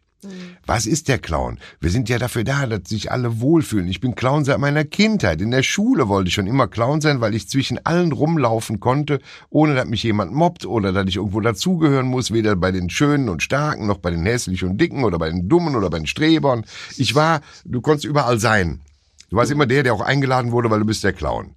Was 0.64 0.86
ist 0.86 1.08
der 1.08 1.18
Clown? 1.18 1.58
Wir 1.80 1.90
sind 1.90 2.08
ja 2.08 2.16
dafür 2.16 2.44
da, 2.44 2.66
dass 2.66 2.88
sich 2.88 3.10
alle 3.10 3.40
wohlfühlen. 3.40 3.88
Ich 3.88 4.00
bin 4.00 4.14
Clown 4.14 4.44
seit 4.44 4.58
meiner 4.58 4.84
Kindheit. 4.84 5.40
In 5.40 5.50
der 5.50 5.64
Schule 5.64 6.08
wollte 6.08 6.28
ich 6.28 6.34
schon 6.34 6.46
immer 6.46 6.68
Clown 6.68 7.00
sein, 7.00 7.20
weil 7.20 7.34
ich 7.34 7.48
zwischen 7.48 7.84
allen 7.84 8.12
rumlaufen 8.12 8.78
konnte, 8.78 9.20
ohne 9.50 9.74
dass 9.74 9.88
mich 9.88 10.04
jemand 10.04 10.32
mobbt 10.32 10.64
oder 10.64 10.92
dass 10.92 11.08
ich 11.08 11.16
irgendwo 11.16 11.40
dazugehören 11.40 12.06
muss, 12.06 12.32
weder 12.32 12.54
bei 12.54 12.70
den 12.70 12.88
Schönen 12.88 13.28
und 13.28 13.42
Starken, 13.42 13.88
noch 13.88 13.98
bei 13.98 14.12
den 14.12 14.24
Hässlichen 14.24 14.70
und 14.70 14.80
Dicken 14.80 15.02
oder 15.02 15.18
bei 15.18 15.28
den 15.28 15.48
Dummen 15.48 15.74
oder 15.74 15.90
bei 15.90 15.98
den 15.98 16.06
Strebern. 16.06 16.64
Ich 16.96 17.16
war, 17.16 17.40
du 17.64 17.80
konntest 17.80 18.04
überall 18.04 18.38
sein. 18.38 18.80
Du 19.28 19.36
warst 19.36 19.50
immer 19.50 19.66
der, 19.66 19.82
der 19.82 19.92
auch 19.92 20.02
eingeladen 20.02 20.52
wurde, 20.52 20.70
weil 20.70 20.78
du 20.78 20.86
bist 20.86 21.02
der 21.02 21.14
Clown. 21.14 21.56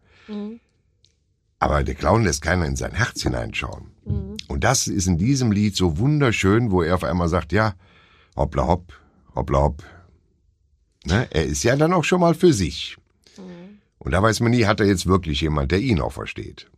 Aber 1.60 1.84
der 1.84 1.96
Clown 1.96 2.24
lässt 2.24 2.42
keiner 2.42 2.66
in 2.66 2.76
sein 2.76 2.94
Herz 2.94 3.24
hineinschauen. 3.24 3.92
Und 4.48 4.64
das 4.64 4.88
ist 4.88 5.08
in 5.08 5.18
diesem 5.18 5.52
Lied 5.52 5.76
so 5.76 5.98
wunderschön, 5.98 6.72
wo 6.72 6.82
er 6.84 6.96
auf 6.96 7.04
einmal 7.04 7.30
sagt, 7.30 7.52
ja, 7.52 7.74
hoppla 8.36 8.68
hopp, 8.68 8.94
hoppla 9.34 9.60
hopp. 9.60 9.84
Ne? 11.06 11.28
Er 11.32 11.46
ist 11.46 11.64
ja 11.64 11.76
dann 11.76 11.94
auch 11.94 12.04
schon 12.04 12.20
mal 12.20 12.34
für 12.34 12.54
sich. 12.54 12.98
Und 13.98 14.12
da 14.12 14.22
weiß 14.22 14.40
man 14.42 14.52
nie, 14.52 14.66
hat 14.66 14.80
er 14.80 14.86
jetzt 14.86 15.08
wirklich 15.08 15.42
jemand, 15.42 15.72
der 15.72 15.80
ihn 15.80 16.00
auch 16.00 16.12
versteht. 16.12 16.70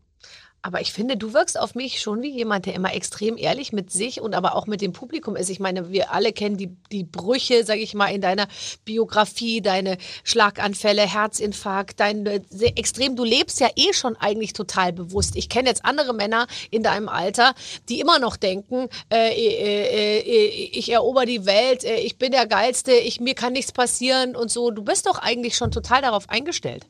Aber 0.67 0.81
ich 0.81 0.91
finde, 0.91 1.15
du 1.15 1.33
wirkst 1.33 1.57
auf 1.57 1.75
mich 1.75 2.01
schon 2.01 2.21
wie 2.21 2.29
jemand, 2.29 2.65
der 2.65 2.73
immer 2.73 2.93
extrem 2.93 3.37
ehrlich 3.37 3.71
mit 3.71 3.89
sich 3.89 4.19
und 4.19 4.35
aber 4.35 4.53
auch 4.53 4.67
mit 4.67 4.81
dem 4.81 4.91
Publikum 4.91 5.37
ist. 5.37 5.49
Ich 5.49 5.61
meine, 5.61 5.93
wir 5.93 6.11
alle 6.11 6.33
kennen 6.33 6.57
die, 6.57 6.75
die 6.91 7.05
Brüche, 7.05 7.63
sage 7.63 7.79
ich 7.79 7.93
mal, 7.93 8.07
in 8.07 8.19
deiner 8.19 8.49
Biografie, 8.83 9.61
deine 9.61 9.97
Schlaganfälle, 10.25 11.03
Herzinfarkt, 11.03 12.01
dein 12.01 12.25
äh, 12.25 12.41
extrem. 12.75 13.15
Du 13.15 13.23
lebst 13.23 13.61
ja 13.61 13.69
eh 13.77 13.93
schon 13.93 14.17
eigentlich 14.17 14.51
total 14.51 14.91
bewusst. 14.91 15.37
Ich 15.37 15.47
kenne 15.47 15.69
jetzt 15.69 15.85
andere 15.85 16.13
Männer 16.13 16.47
in 16.69 16.83
deinem 16.83 17.07
Alter, 17.07 17.53
die 17.87 18.01
immer 18.01 18.19
noch 18.19 18.35
denken, 18.35 18.89
äh, 19.09 19.29
äh, 19.29 20.19
äh, 20.19 20.49
ich 20.73 20.91
erober 20.91 21.25
die 21.25 21.45
Welt, 21.45 21.85
äh, 21.85 21.99
ich 21.99 22.17
bin 22.17 22.33
der 22.33 22.45
Geilste, 22.45 22.91
ich, 22.91 23.21
mir 23.21 23.35
kann 23.35 23.53
nichts 23.53 23.71
passieren 23.71 24.35
und 24.35 24.51
so. 24.51 24.69
Du 24.71 24.83
bist 24.83 25.05
doch 25.05 25.19
eigentlich 25.19 25.55
schon 25.55 25.71
total 25.71 26.01
darauf 26.01 26.29
eingestellt. 26.29 26.85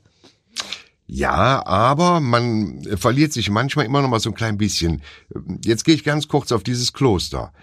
Ja, 1.08 1.66
aber 1.66 2.20
man 2.20 2.86
verliert 2.98 3.32
sich 3.32 3.50
manchmal 3.50 3.86
immer 3.86 4.02
noch 4.02 4.10
mal 4.10 4.20
so 4.20 4.30
ein 4.30 4.36
klein 4.36 4.58
bisschen. 4.58 5.02
Jetzt 5.64 5.86
gehe 5.86 5.96
ich 5.96 6.04
ganz 6.04 6.28
kurz 6.28 6.52
auf 6.52 6.64
dieses 6.64 6.92
Kloster. 6.92 7.54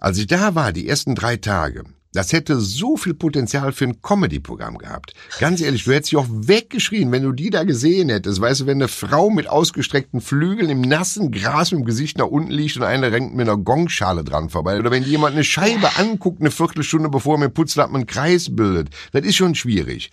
Als 0.00 0.18
ich 0.18 0.26
da 0.26 0.54
war, 0.54 0.72
die 0.72 0.88
ersten 0.88 1.14
drei 1.14 1.36
Tage, 1.36 1.84
das 2.14 2.32
hätte 2.32 2.60
so 2.60 2.96
viel 2.96 3.12
Potenzial 3.12 3.72
für 3.72 3.84
ein 3.84 4.00
Comedy-Programm 4.00 4.78
gehabt. 4.78 5.14
Ganz 5.40 5.60
ehrlich, 5.60 5.84
du 5.84 5.92
hättest 5.92 6.12
dich 6.12 6.18
auch 6.18 6.28
weggeschrien, 6.30 7.10
wenn 7.10 7.24
du 7.24 7.32
die 7.32 7.50
da 7.50 7.64
gesehen 7.64 8.08
hättest. 8.08 8.40
Weißt 8.40 8.60
du, 8.60 8.66
wenn 8.66 8.78
eine 8.78 8.88
Frau 8.88 9.30
mit 9.30 9.48
ausgestreckten 9.48 10.20
Flügeln 10.20 10.70
im 10.70 10.80
nassen 10.80 11.32
Gras 11.32 11.72
mit 11.72 11.80
dem 11.80 11.84
Gesicht 11.84 12.16
nach 12.16 12.28
unten 12.28 12.52
liegt 12.52 12.76
und 12.76 12.84
eine 12.84 13.10
rennt 13.10 13.34
mit 13.34 13.48
einer 13.48 13.58
Gongschale 13.58 14.22
dran 14.22 14.48
vorbei. 14.48 14.78
Oder 14.78 14.92
wenn 14.92 15.02
jemand 15.02 15.34
eine 15.34 15.44
Scheibe 15.44 15.96
anguckt, 15.96 16.40
eine 16.40 16.52
Viertelstunde 16.52 17.08
bevor 17.08 17.34
er 17.34 17.40
mit 17.40 17.54
Putzlappen 17.54 17.96
einen 17.96 18.06
Kreis 18.06 18.54
bildet. 18.54 18.90
Das 19.10 19.24
ist 19.24 19.34
schon 19.34 19.56
schwierig. 19.56 20.10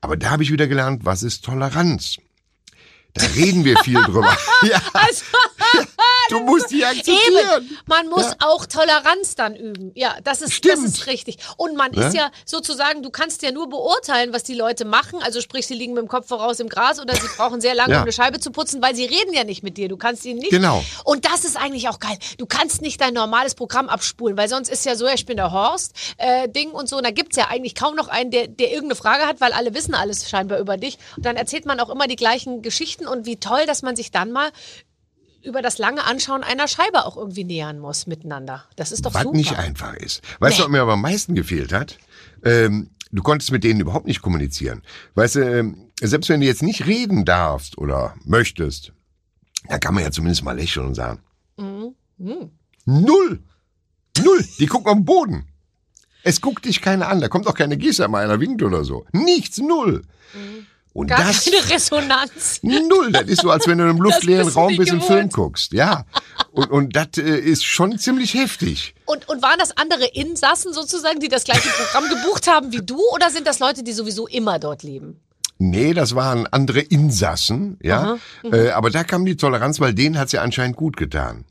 Aber 0.00 0.16
da 0.16 0.30
habe 0.30 0.42
ich 0.42 0.50
wieder 0.50 0.66
gelernt, 0.66 1.04
was 1.04 1.22
ist 1.22 1.44
Toleranz? 1.44 2.18
Da 3.14 3.26
reden 3.36 3.64
wir 3.64 3.76
viel 3.78 4.02
drüber. 4.02 4.36
ja, 4.62 4.80
Also, 4.92 5.22
du 6.30 6.40
musst 6.40 6.70
die 6.70 6.84
akzeptieren. 6.84 7.18
Eben, 7.58 7.78
man 7.86 8.08
muss 8.08 8.24
Ja. 8.24 8.36
auch 8.40 8.66
Toleranz 8.66 9.34
dann 9.36 9.54
üben. 9.54 9.92
Ja, 9.94 10.16
das 10.24 10.38
ist, 10.38 10.48
das 10.50 10.54
Stimmt. 10.54 10.84
ist 10.88 11.06
richtig. 11.06 11.38
Und 11.56 11.76
man 11.76 11.92
Ne? 11.92 12.06
ist 12.06 12.14
ja 12.14 12.30
sozusagen, 12.44 13.02
du 13.02 13.10
kannst 13.10 13.42
ja 13.42 13.52
nur 13.52 13.68
beurteilen, 13.68 14.32
was 14.32 14.42
die 14.42 14.54
Leute 14.54 14.84
machen. 14.84 15.20
Also 15.22 15.40
sprich, 15.40 15.66
sie 15.66 15.74
liegen 15.74 15.92
mit 15.94 16.02
dem 16.02 16.08
Kopf 16.08 16.26
voraus 16.28 16.58
im 16.60 16.68
Gras 16.68 16.98
oder 17.00 17.14
sie 17.14 17.28
brauchen 17.36 17.60
sehr 17.60 17.74
lange, 17.74 17.92
Ja. 17.92 17.98
um 17.98 18.02
eine 18.02 18.12
Scheibe 18.12 18.40
zu 18.40 18.50
putzen, 18.50 18.82
weil 18.82 18.94
sie 18.96 19.04
reden 19.04 19.32
ja 19.32 19.44
nicht 19.44 19.62
mit 19.62 19.76
dir. 19.76 19.88
Du 19.88 19.96
kannst 19.96 20.24
ihnen 20.24 20.40
nicht. 20.40 20.50
Genau. 20.50 20.82
Und 21.04 21.24
das 21.24 21.44
ist 21.44 21.56
eigentlich 21.56 21.88
auch 21.88 22.00
geil. 22.00 22.18
Du 22.38 22.46
kannst 22.46 22.82
nicht 22.82 23.00
dein 23.00 23.14
normales 23.14 23.54
Programm 23.54 23.88
abspulen, 23.88 24.36
weil 24.36 24.48
sonst 24.48 24.68
ist 24.70 24.84
ja 24.86 24.96
so, 24.96 25.06
ich 25.06 25.24
bin 25.26 25.36
der 25.36 25.52
Horst, 25.52 25.92
äh, 26.16 26.48
Ding 26.48 26.70
und 26.70 26.88
so. 26.88 26.96
Und 26.96 27.04
da 27.06 27.10
gibt's 27.12 27.36
ja 27.36 27.46
eigentlich 27.48 27.74
kaum 27.76 27.94
noch 27.94 28.08
einen, 28.08 28.30
der, 28.32 28.48
der 28.48 28.68
irgendeine 28.70 28.96
Frage 28.96 29.26
hat, 29.26 29.40
weil 29.40 29.52
alle 29.52 29.72
wissen 29.74 29.94
alles 29.94 30.28
scheinbar 30.28 30.58
über 30.58 30.76
dich. 30.76 30.98
Und 31.16 31.24
dann 31.26 31.36
erzählt 31.36 31.64
man 31.66 31.78
auch 31.80 31.90
immer 31.90 32.06
die 32.08 32.16
gleichen 32.16 32.62
Geschichten 32.62 33.03
und 33.06 33.26
wie 33.26 33.36
toll, 33.36 33.66
dass 33.66 33.82
man 33.82 33.96
sich 33.96 34.10
dann 34.10 34.32
mal 34.32 34.50
über 35.42 35.60
das 35.60 35.76
lange 35.78 36.04
Anschauen 36.04 36.42
einer 36.42 36.68
Scheibe 36.68 37.04
auch 37.04 37.16
irgendwie 37.18 37.44
nähern 37.44 37.78
muss 37.78 38.06
miteinander. 38.06 38.64
Das 38.76 38.92
ist 38.92 39.04
doch 39.04 39.12
Was 39.14 39.22
super. 39.24 39.36
nicht 39.36 39.58
einfach 39.58 39.94
ist. 39.94 40.22
Weißt 40.40 40.58
du, 40.58 40.62
Nee. 40.62 40.64
was 40.66 40.72
mir 40.72 40.80
aber 40.82 40.94
am 40.94 41.02
meisten 41.02 41.34
gefehlt 41.34 41.72
hat? 41.72 41.98
Ähm, 42.44 42.90
du 43.12 43.22
konntest 43.22 43.52
mit 43.52 43.62
denen 43.62 43.80
überhaupt 43.80 44.06
nicht 44.06 44.22
kommunizieren. 44.22 44.82
Weißt 45.14 45.34
du, 45.36 45.40
ähm, 45.40 45.90
selbst 46.00 46.30
wenn 46.30 46.40
du 46.40 46.46
jetzt 46.46 46.62
nicht 46.62 46.86
reden 46.86 47.24
darfst 47.26 47.76
oder 47.76 48.14
möchtest, 48.24 48.92
dann 49.68 49.80
kann 49.80 49.94
man 49.94 50.02
ja 50.04 50.10
zumindest 50.10 50.44
mal 50.44 50.56
lächeln 50.56 50.86
und 50.86 50.94
sagen. 50.94 51.20
Mhm. 51.58 51.94
Null! 52.86 53.42
Null! 54.22 54.44
Die 54.58 54.66
gucken 54.66 54.90
am 54.90 55.04
Boden. 55.04 55.46
Es 56.22 56.40
guckt 56.40 56.64
dich 56.64 56.80
keiner 56.80 57.08
an. 57.08 57.20
Da 57.20 57.28
kommt 57.28 57.46
auch 57.46 57.54
keine 57.54 57.76
Gießer 57.76 58.08
mal 58.08 58.24
einer 58.24 58.40
winkt 58.40 58.62
oder 58.62 58.82
so. 58.84 59.04
Nichts, 59.12 59.58
null. 59.58 60.02
Und 60.94 61.06
Mhm. 61.10 61.16
Gar 61.16 61.24
das 61.26 61.44
keine 61.44 61.70
Resonanz. 61.70 62.60
Null, 62.62 63.12
das 63.12 63.24
ist 63.24 63.42
so, 63.42 63.50
als 63.50 63.66
wenn 63.66 63.76
du 63.78 63.84
in 63.84 63.90
einem 63.90 63.98
luftleeren 64.02 64.48
Raum 64.48 64.76
bist 64.76 64.92
und 64.92 65.00
gewohnt. 65.00 65.12
Film 65.12 65.28
guckst. 65.28 65.72
Ja. 65.72 66.06
Und, 66.52 66.70
und 66.70 66.96
das 66.96 67.18
äh, 67.18 67.36
ist 67.36 67.64
schon 67.64 67.98
ziemlich 67.98 68.32
heftig. 68.34 68.94
Und, 69.04 69.28
und 69.28 69.42
waren 69.42 69.58
das 69.58 69.76
andere 69.76 70.06
Insassen 70.06 70.72
sozusagen, 70.72 71.18
die 71.20 71.28
das 71.28 71.44
gleiche 71.44 71.68
Programm 71.68 72.08
gebucht 72.08 72.46
haben 72.46 72.72
wie 72.72 72.80
du? 72.80 72.98
Oder 73.12 73.28
sind 73.30 73.46
das 73.46 73.58
Leute, 73.58 73.82
die 73.82 73.92
sowieso 73.92 74.26
immer 74.28 74.58
dort 74.58 74.82
leben? 74.84 75.20
Nee, 75.58 75.94
das 75.94 76.14
waren 76.14 76.46
andere 76.46 76.80
Insassen, 76.80 77.78
ja. 77.82 78.16
Äh, 78.44 78.70
aber 78.70 78.90
da 78.90 79.04
kam 79.04 79.24
die 79.24 79.36
Toleranz, 79.36 79.80
weil 79.80 79.94
denen 79.94 80.18
hat's 80.18 80.32
ja 80.32 80.42
anscheinend 80.42 80.76
gut 80.76 80.96
getan. 80.96 81.44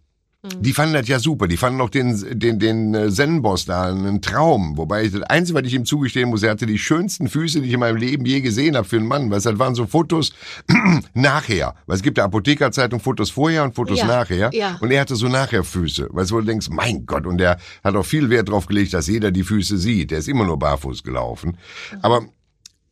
Die 0.60 0.74
fanden 0.74 0.94
das 0.94 1.08
ja 1.08 1.20
super. 1.20 1.48
Die 1.48 1.56
fanden 1.56 1.80
auch 1.80 1.90
den, 1.90 2.38
den, 2.38 2.60
den 2.60 2.94
äh, 2.94 3.10
Zen-Boss 3.10 3.64
da 3.64 3.84
einen 3.84 4.22
Traum. 4.22 4.76
Wobei 4.78 5.06
ich, 5.06 5.14
das 5.14 5.22
Einzige, 5.22 5.58
was 5.58 5.66
ich 5.68 5.74
ihm 5.74 5.86
zugestehen 5.86 6.30
muss, 6.30 6.44
er 6.44 6.52
hatte 6.52 6.66
die 6.66 6.78
schönsten 6.78 7.30
Füße, 7.30 7.62
die 7.62 7.68
ich 7.68 7.74
in 7.74 7.80
meinem 7.80 7.96
Leben 7.96 8.26
je 8.26 8.42
gesehen 8.42 8.76
habe 8.76 8.86
für 8.86 8.98
einen 8.98 9.08
Mann. 9.08 9.32
Weißt, 9.32 9.46
du, 9.46 9.52
das 9.52 9.60
waren 9.60 9.74
so 9.74 9.88
Fotos 9.88 10.34
nachher. 11.14 11.76
Weil 11.86 11.96
es 11.96 12.02
gibt 12.04 12.18
ja 12.18 12.26
Apothekerzeitung 12.26 13.00
Fotos 13.00 13.30
vorher 13.30 13.64
und 13.64 13.74
Fotos 13.74 14.00
Ja, 14.00 14.06
nachher. 14.06 14.50
ja. 14.54 14.78
Und 14.82 14.92
er 14.92 15.00
hatte 15.00 15.16
so 15.16 15.30
nachher 15.30 15.64
Füße. 15.64 16.10
Weißt 16.12 16.32
du, 16.32 16.36
wo 16.36 16.40
du 16.42 16.46
denkst, 16.48 16.68
mein 16.70 17.06
Gott, 17.06 17.26
und 17.26 17.40
er 17.40 17.58
hat 17.82 17.96
auch 17.96 18.06
viel 18.06 18.30
Wert 18.30 18.50
drauf 18.50 18.66
gelegt, 18.66 18.94
dass 18.94 19.08
jeder 19.08 19.32
die 19.32 19.44
Füße 19.44 19.78
sieht. 19.78 20.12
Der 20.12 20.20
ist 20.20 20.28
immer 20.28 20.44
nur 20.44 20.60
barfuß 20.60 21.04
gelaufen. 21.04 21.58
Aber 22.02 22.26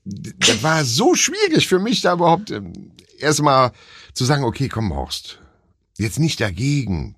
das 0.06 0.64
war 0.64 0.86
so 0.86 1.16
schwierig 1.16 1.68
für 1.68 1.80
mich, 1.80 2.00
da 2.02 2.14
überhaupt 2.14 2.50
ähm, 2.52 2.92
erstmal 3.20 3.72
zu 4.14 4.24
sagen, 4.24 4.46
okay, 4.46 4.70
komm, 4.70 4.96
Horst, 4.96 5.40
jetzt 5.98 6.18
nicht 6.18 6.40
dagegen. 6.40 7.16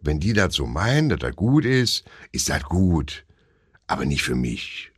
Wenn 0.00 0.20
die 0.20 0.34
so 0.50 0.66
meinen, 0.66 1.08
dass 1.08 1.20
das 1.20 1.36
gut 1.36 1.64
ist, 1.64 2.04
ist 2.32 2.48
das 2.48 2.62
gut. 2.64 3.24
Aber 3.86 4.04
nicht 4.04 4.22
für 4.22 4.34
mich. 4.34 4.90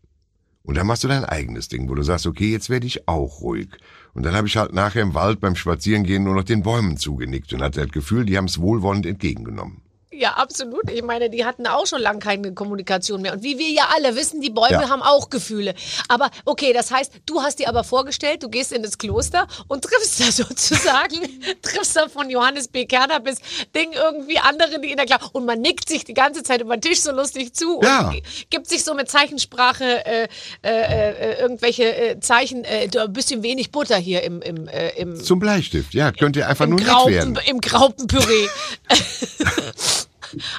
Und 0.62 0.76
dann 0.76 0.86
machst 0.86 1.04
du 1.04 1.08
dein 1.08 1.24
eigenes 1.24 1.68
Ding, 1.68 1.88
wo 1.88 1.94
du 1.94 2.02
sagst, 2.02 2.26
okay, 2.26 2.50
jetzt 2.50 2.70
werde 2.70 2.86
ich 2.86 3.06
auch 3.06 3.40
ruhig. 3.40 3.68
Und 4.14 4.24
dann 4.24 4.34
habe 4.34 4.48
ich 4.48 4.56
halt 4.56 4.72
nachher 4.72 5.02
im 5.02 5.14
Wald 5.14 5.40
beim 5.40 5.54
Spazierengehen 5.54 6.24
nur 6.24 6.34
noch 6.34 6.42
den 6.42 6.62
Bäumen 6.62 6.96
zugenickt 6.96 7.52
und 7.52 7.62
hatte 7.62 7.82
das 7.82 7.92
Gefühl, 7.92 8.24
die 8.24 8.36
haben 8.36 8.46
es 8.46 8.60
wohlwollend 8.60 9.06
entgegengenommen. 9.06 9.82
Ja, 10.18 10.30
absolut. 10.32 10.90
Ich 10.90 11.02
meine, 11.02 11.28
die 11.28 11.44
hatten 11.44 11.66
auch 11.66 11.86
schon 11.86 12.00
lange 12.00 12.20
keine 12.20 12.54
Kommunikation 12.54 13.20
mehr. 13.22 13.32
Und 13.34 13.42
wie 13.42 13.58
wir 13.58 13.68
ja 13.68 13.88
alle 13.94 14.16
wissen, 14.16 14.40
die 14.40 14.50
Bäume 14.50 14.72
Ja. 14.82 14.88
haben 14.88 15.02
auch 15.02 15.28
Gefühle. 15.28 15.74
Aber 16.08 16.30
okay, 16.46 16.72
das 16.72 16.90
heißt, 16.90 17.12
du 17.26 17.42
hast 17.42 17.58
dir 17.58 17.68
aber 17.68 17.84
vorgestellt, 17.84 18.42
du 18.42 18.48
gehst 18.48 18.72
in 18.72 18.82
das 18.82 18.96
Kloster 18.96 19.46
und 19.68 19.84
triffst 19.84 20.20
da 20.20 20.24
sozusagen, 20.32 21.20
triffst 21.60 21.96
da 21.96 22.08
von 22.08 22.30
Johannes 22.30 22.68
B. 22.68 22.86
Kerner 22.86 23.20
bis 23.20 23.38
Ding 23.74 23.92
irgendwie 23.92 24.38
andere, 24.38 24.80
die 24.80 24.90
in 24.90 24.96
der 24.96 25.06
Klasse. 25.06 25.26
Und 25.32 25.44
man 25.44 25.60
nickt 25.60 25.88
sich 25.88 26.04
die 26.04 26.14
ganze 26.14 26.42
Zeit 26.42 26.60
über 26.62 26.76
den 26.76 26.80
Tisch 26.82 27.00
so 27.00 27.12
lustig 27.12 27.54
zu 27.54 27.80
Ja. 27.82 28.08
und 28.08 28.22
gibt 28.50 28.68
sich 28.68 28.84
so 28.84 28.94
mit 28.94 29.10
Zeichensprache 29.10 30.06
äh, 30.06 30.28
äh, 30.62 30.68
äh, 30.70 31.40
irgendwelche 31.40 31.94
äh, 31.94 32.20
Zeichen, 32.20 32.64
äh, 32.64 32.88
ein 32.96 33.12
bisschen 33.12 33.42
wenig 33.42 33.70
Butter 33.70 33.96
hier 33.96 34.22
im, 34.22 34.40
im, 34.40 34.66
äh, 34.68 34.90
im, 34.96 35.22
Zum 35.22 35.38
Bleistift, 35.40 35.92
ja, 35.94 36.10
könnt 36.12 36.36
ihr 36.36 36.48
einfach 36.48 36.66
nur 36.66 36.78
nett 36.78 36.88
Graupen, 36.88 37.12
werden. 37.12 37.38
im 37.46 37.60
Graupenpürier. 37.60 38.48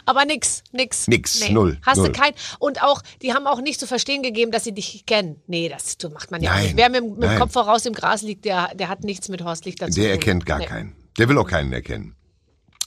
Aber 0.05 0.25
nix, 0.25 0.63
nix. 0.71 1.07
Nix, 1.07 1.49
null, 1.49 1.77
Hast 1.83 1.97
null. 1.97 2.07
du 2.07 2.11
kein. 2.13 2.31
Und 2.59 2.81
auch, 2.83 3.01
die 3.21 3.33
haben 3.33 3.47
auch 3.47 3.61
nicht 3.61 3.79
zu 3.79 3.87
verstehen 3.87 4.23
gegeben, 4.23 4.51
dass 4.51 4.63
sie 4.63 4.73
dich 4.73 5.05
kennen. 5.05 5.41
Nee, 5.47 5.69
das 5.69 5.97
macht 6.13 6.31
man 6.31 6.41
ja 6.41 6.51
Nein, 6.53 6.63
nicht. 6.63 6.77
Wer 6.77 6.89
mit, 6.89 7.01
dem- 7.01 7.13
mit 7.17 7.23
dem. 7.29 7.39
Kopf 7.39 7.53
voraus 7.53 7.85
im 7.85 7.93
Gras 7.93 8.21
liegt, 8.21 8.45
der, 8.45 8.69
der 8.75 8.89
hat 8.89 9.03
nichts 9.03 9.29
mit 9.29 9.43
Horst 9.43 9.65
Lichter 9.65 9.87
zu 9.87 9.93
tun. 9.95 10.03
Der 10.03 10.11
erkennt 10.11 10.45
gar 10.45 10.59
Nee. 10.59 10.65
keinen. 10.65 10.95
Der 11.17 11.27
will 11.29 11.37
auch 11.37 11.47
keinen 11.47 11.73
erkennen. 11.73 12.13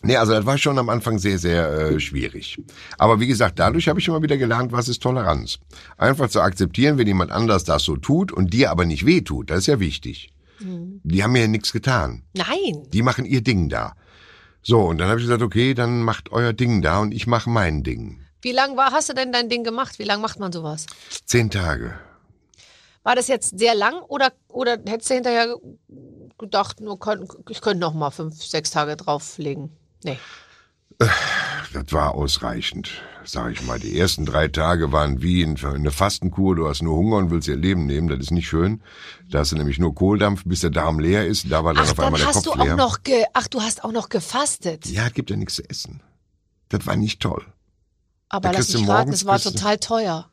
Nee, 0.03 0.17
also 0.17 0.33
das 0.33 0.47
war 0.47 0.57
schon 0.57 0.79
am 0.79 0.89
Anfang 0.89 1.19
sehr, 1.19 1.39
sehr 1.39 1.71
äh, 1.71 2.01
schwierig. 2.01 2.59
Aber 2.97 3.21
wie 3.21 3.27
gesagt, 3.27 3.59
dadurch 3.59 3.87
habe 3.87 4.01
ich 4.01 4.09
immer 4.09 4.23
wieder 4.23 4.39
gelernt, 4.39 4.73
was 4.73 4.89
ist 4.89 5.03
Toleranz. 5.03 5.59
Einfach 5.99 6.31
zu 6.31 6.41
akzeptieren, 6.41 6.97
wenn 6.97 7.07
jemand 7.07 7.31
anders 7.33 7.65
das 7.65 7.83
so 7.85 7.97
tut 7.97 8.33
und 8.33 8.55
dir 8.55 8.71
aber 8.71 8.87
nicht 8.87 9.05
weh 9.05 9.21
tut. 9.21 9.51
Das 9.51 9.59
ist 9.59 9.67
ja 9.67 9.79
wichtig. 9.79 10.31
Mhm. 10.61 11.01
Die 11.05 11.23
haben 11.23 11.33
mir 11.33 11.41
ja 11.43 11.49
nichts 11.49 11.71
getan. 11.73 12.23
Nein. 12.35 12.87
Die 12.93 13.03
machen 13.03 13.27
ihr 13.27 13.43
Ding 13.43 13.69
da. 13.69 13.95
So, 14.63 14.81
und 14.81 14.99
dann 14.99 15.09
habe 15.09 15.21
ich 15.21 15.27
gesagt, 15.27 15.43
okay, 15.43 15.75
dann 15.75 16.03
macht 16.03 16.33
euer 16.33 16.53
Ding 16.53 16.83
da 16.83 17.01
und 17.01 17.13
ich 17.13 17.27
mache 17.27 17.49
mein 17.49 17.83
Ding. 17.83 18.21
Wie 18.43 18.53
lange 18.53 18.77
war, 18.77 18.93
hast 18.93 19.09
du 19.09 19.15
denn 19.15 19.33
dein 19.33 19.49
Ding 19.49 19.65
gemacht? 19.65 19.99
Wie 19.99 20.05
lange 20.05 20.23
macht 20.23 20.39
man 20.39 20.53
sowas? 20.53 20.87
Zehn 21.27 21.51
Tage. 21.51 21.99
War 23.03 23.15
das 23.15 23.29
jetzt 23.29 23.59
sehr 23.59 23.75
lang 23.75 24.01
oder, 24.03 24.33
oder 24.49 24.73
hättest 24.87 25.11
du 25.11 25.15
hinterher 25.15 25.57
gedacht, 26.39 26.81
nur 26.81 26.99
ich 27.49 27.61
könnte 27.61 27.81
noch 27.81 27.95
mal 27.95 28.11
fünf, 28.11 28.43
sechs 28.43 28.71
Tage 28.71 28.97
drauflegen? 28.97 29.71
Nee. 30.05 30.19
Das 31.73 31.93
war 31.93 32.15
ausreichend, 32.15 32.91
sag 33.25 33.53
ich 33.53 33.63
mal. 33.63 33.79
Die 33.79 33.99
ersten 33.99 34.27
drei 34.27 34.49
Tage 34.49 34.91
waren 34.93 35.23
wie 35.23 35.43
in- 35.43 35.57
eine 35.65 35.91
Fastenkur. 35.93 36.57
Du 36.57 36.69
hast 36.69 36.83
nur 36.83 36.97
Hunger 36.97 37.17
und 37.19 37.31
willst 37.31 37.47
ihr 37.49 37.57
Leben 37.57 37.87
nehmen. 37.87 38.09
Das 38.09 38.19
ist 38.19 38.31
nicht 38.33 38.49
schön. 38.49 38.83
Da 39.31 39.39
hast 39.39 39.53
du 39.53 39.57
nämlich 39.57 39.79
nur 39.79 39.95
Kohldampf, 39.95 40.43
bis 40.45 40.61
der 40.61 40.71
Darm 40.71 40.99
leer 40.99 41.27
ist. 41.27 41.51
Da 41.51 41.65
war 41.65 41.73
dann 41.75 41.85
Ach, 41.87 41.93
auf 41.93 41.99
einmal 42.01 42.21
dann 42.21 42.21
der 42.21 42.27
hast 42.29 42.45
Kopf 42.45 42.55
du 42.57 42.61
auch 42.61 42.65
leer. 42.65 42.77
noch 42.77 43.03
ge, 43.05 43.25
ach, 43.35 43.47
du 43.49 43.61
hast 43.63 43.85
auch 43.85 43.93
noch 43.93 44.09
gefastet. 44.09 44.87
ja, 44.87 45.07
es 45.07 45.13
gibt 45.15 45.31
ja 45.31 45.37
nichts 45.37 45.55
zu 45.55 45.69
essen. 45.71 46.03
Das 46.69 46.87
war 46.87 46.97
nicht 46.97 47.21
toll. 47.21 47.45
Aber 48.29 48.51
Da 48.51 48.59
lass 48.59 48.73
mich 48.75 48.89
raten, 48.89 49.13
es 49.13 49.25
war 49.25 49.39
total 49.41 49.79
teuer. 49.79 50.29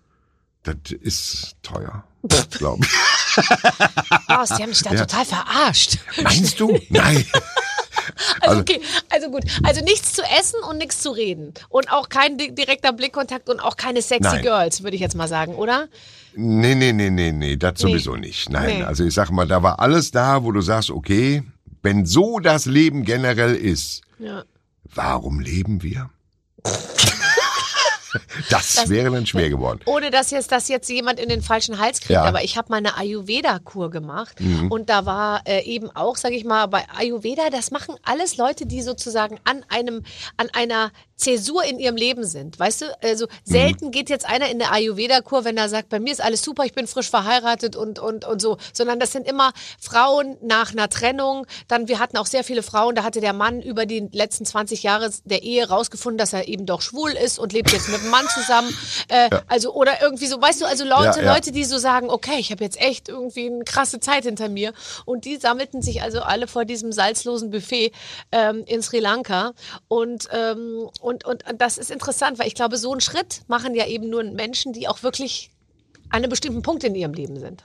Das 0.64 0.76
ist 0.92 1.56
teuer, 1.64 2.04
glaube 2.52 2.84
ich. 2.84 2.92
Was, 4.28 4.50
die 4.50 4.64
haben 4.64 4.72
dich 4.72 4.82
da 4.82 4.90
total 4.96 5.24
verarscht. 5.26 6.00
Meinst 6.24 6.60
du? 6.60 6.78
Nein. 6.90 7.26
Also, 8.42 8.62
okay, 8.62 8.80
also 9.10 9.30
gut. 9.30 9.44
Also 9.64 9.84
nichts 9.84 10.14
zu 10.14 10.22
essen 10.40 10.60
und 10.70 10.78
nichts 10.78 11.02
zu 11.02 11.12
reden. 11.12 11.54
Und 11.70 11.92
auch 11.92 12.10
kein 12.10 12.38
di- 12.38 12.54
direkter 12.54 12.94
Blickkontakt 12.94 13.50
und 13.50 13.60
auch 13.60 13.76
keine 13.78 14.02
sexy 14.02 14.22
Nein. 14.36 14.42
Girls, 14.42 14.84
würde 14.84 14.96
ich 14.96 15.02
jetzt 15.02 15.16
mal 15.16 15.28
sagen, 15.28 15.56
oder? 15.56 15.88
Nee, 16.36 16.76
nee, 16.76 16.94
nee, 16.94 17.10
nee, 17.10 17.32
nee, 17.32 17.56
das 17.56 17.80
sowieso 17.80 18.16
nicht. 18.16 18.50
Nein, 18.50 18.78
Nee. 18.80 18.84
also 18.84 19.04
ich 19.04 19.14
sag 19.14 19.32
mal, 19.32 19.48
da 19.48 19.64
war 19.64 19.80
alles 19.80 20.12
da, 20.12 20.44
wo 20.44 20.52
du 20.52 20.62
sagst, 20.62 20.92
okay, 20.92 21.44
wenn 21.82 22.06
so 22.06 22.40
das 22.40 22.66
Leben 22.66 23.04
generell 23.04 23.56
ist, 23.56 24.02
Ja. 24.20 24.44
warum 24.94 25.40
leben 25.40 25.82
wir? 25.84 26.10
das, 28.50 28.90
wäre 28.90 29.12
dann 29.12 29.26
schwer 29.26 29.50
geworden. 29.50 29.80
Ohne 29.86 30.12
dass 30.12 30.32
jetzt, 30.32 30.52
dass 30.52 30.68
jetzt 30.68 30.90
jemand 30.90 31.20
in 31.20 31.30
den 31.30 31.42
falschen 31.42 31.80
Hals 31.80 32.00
kriegt, 32.00 32.12
Ja. 32.12 32.22
Mhm. 32.22 32.28
aber 32.28 32.44
ich 32.44 32.58
habe 32.58 32.70
mal 32.70 32.78
eine 32.78 32.98
Ayurveda-Kur 32.98 33.90
gemacht 33.90 34.36
und 34.70 34.90
da 34.90 35.06
war 35.06 35.42
äh, 35.48 35.64
eben 35.64 35.90
auch, 35.96 36.16
sage 36.18 36.36
ich 36.36 36.46
mal, 36.46 36.68
bei 36.68 36.86
Ayurveda, 36.98 37.50
das 37.50 37.72
machen 37.72 37.96
alles 38.04 38.38
Leute, 38.38 38.66
die 38.66 38.82
sozusagen 38.82 39.40
an 39.44 39.66
einem, 39.70 40.04
an 40.38 40.50
einer 40.54 40.92
Zäsur 41.16 41.64
in 41.64 41.80
ihrem 41.80 41.96
Leben 41.96 42.24
sind. 42.26 42.60
Weißt 42.60 42.82
du, 42.82 42.86
also 43.02 43.26
Mhm. 43.26 43.30
selten 43.44 43.92
geht 43.92 44.10
jetzt 44.10 44.26
einer 44.30 44.50
in 44.50 44.60
der 44.60 44.72
Ayurveda-Kur, 44.72 45.46
wenn 45.46 45.58
er 45.58 45.68
sagt, 45.68 45.90
bei 45.90 46.00
mir 46.00 46.12
ist 46.14 46.22
alles 46.22 46.44
super, 46.44 46.64
ich 46.66 46.74
bin 46.74 46.86
frisch 46.88 47.10
verheiratet 47.10 47.76
und, 47.76 47.98
und, 47.98 48.24
und 48.24 48.40
so, 48.42 48.58
sondern 48.72 49.00
das 49.00 49.12
sind 49.14 49.28
immer 49.28 49.52
Frauen 49.80 50.38
nach 50.42 50.72
einer 50.72 50.90
Trennung. 50.90 51.48
Dann, 51.68 51.88
wir 51.88 51.98
hatten 52.00 52.18
auch 52.18 52.28
sehr 52.28 52.44
viele 52.44 52.62
Frauen, 52.62 52.94
da 52.96 53.04
hatte 53.04 53.20
der 53.20 53.34
Mann 53.34 53.62
über 53.64 53.86
die 53.88 54.08
letzten 54.12 54.46
20 54.46 54.84
Jahre 54.84 55.10
der 55.26 55.42
Ehe 55.44 55.68
rausgefunden, 55.68 56.18
dass 56.20 56.34
er 56.34 56.48
eben 56.48 56.66
doch 56.68 56.82
schwul 56.82 57.12
ist 57.12 57.40
und 57.40 57.52
lebt 57.52 57.72
jetzt 57.72 57.90
mit 57.90 57.97
einem 58.00 58.10
Mann 58.10 58.28
zusammen. 58.30 58.74
Äh, 59.08 59.30
Also, 59.48 59.74
oder 59.74 60.02
irgendwie 60.02 60.28
so, 60.28 60.42
weißt 60.42 60.62
du, 60.62 60.66
also 60.66 60.84
Leute, 60.84 61.20
Ja, 61.20 61.26
ja. 61.26 61.34
Leute, 61.34 61.52
die 61.52 61.64
so 61.64 61.78
sagen, 61.78 62.10
okay, 62.10 62.38
ich 62.40 62.52
habe 62.52 62.64
jetzt 62.64 62.80
echt 62.82 63.10
irgendwie 63.10 63.48
eine 63.48 63.64
krasse 63.64 64.00
Zeit 64.00 64.24
hinter 64.24 64.50
mir. 64.50 64.74
Und 65.06 65.26
die 65.26 65.38
sammelten 65.38 65.82
sich 65.82 66.02
also 66.02 66.22
alle 66.22 66.48
vor 66.48 66.66
diesem 66.66 66.92
salzlosen 66.92 67.52
Buffet 67.52 67.92
ähm, 68.32 68.64
in 68.66 68.82
Sri 68.82 69.00
Lanka. 69.00 69.54
Und, 69.88 70.28
ähm, 70.32 70.90
und, 71.02 71.26
und 71.26 71.44
das 71.58 71.78
ist 71.78 71.92
interessant, 71.92 72.40
weil 72.40 72.48
ich 72.48 72.56
glaube, 72.56 72.78
so 72.78 72.92
einen 72.92 73.02
Schritt 73.02 73.42
machen 73.48 73.76
ja 73.76 73.86
eben 73.88 74.10
nur 74.10 74.24
Menschen, 74.24 74.74
die 74.74 74.88
auch 74.88 75.04
wirklich 75.04 75.52
an 76.10 76.18
einem 76.18 76.30
bestimmten 76.30 76.62
Punkt 76.62 76.84
in 76.84 76.96
ihrem 76.96 77.14
Leben 77.14 77.40
sind. 77.40 77.64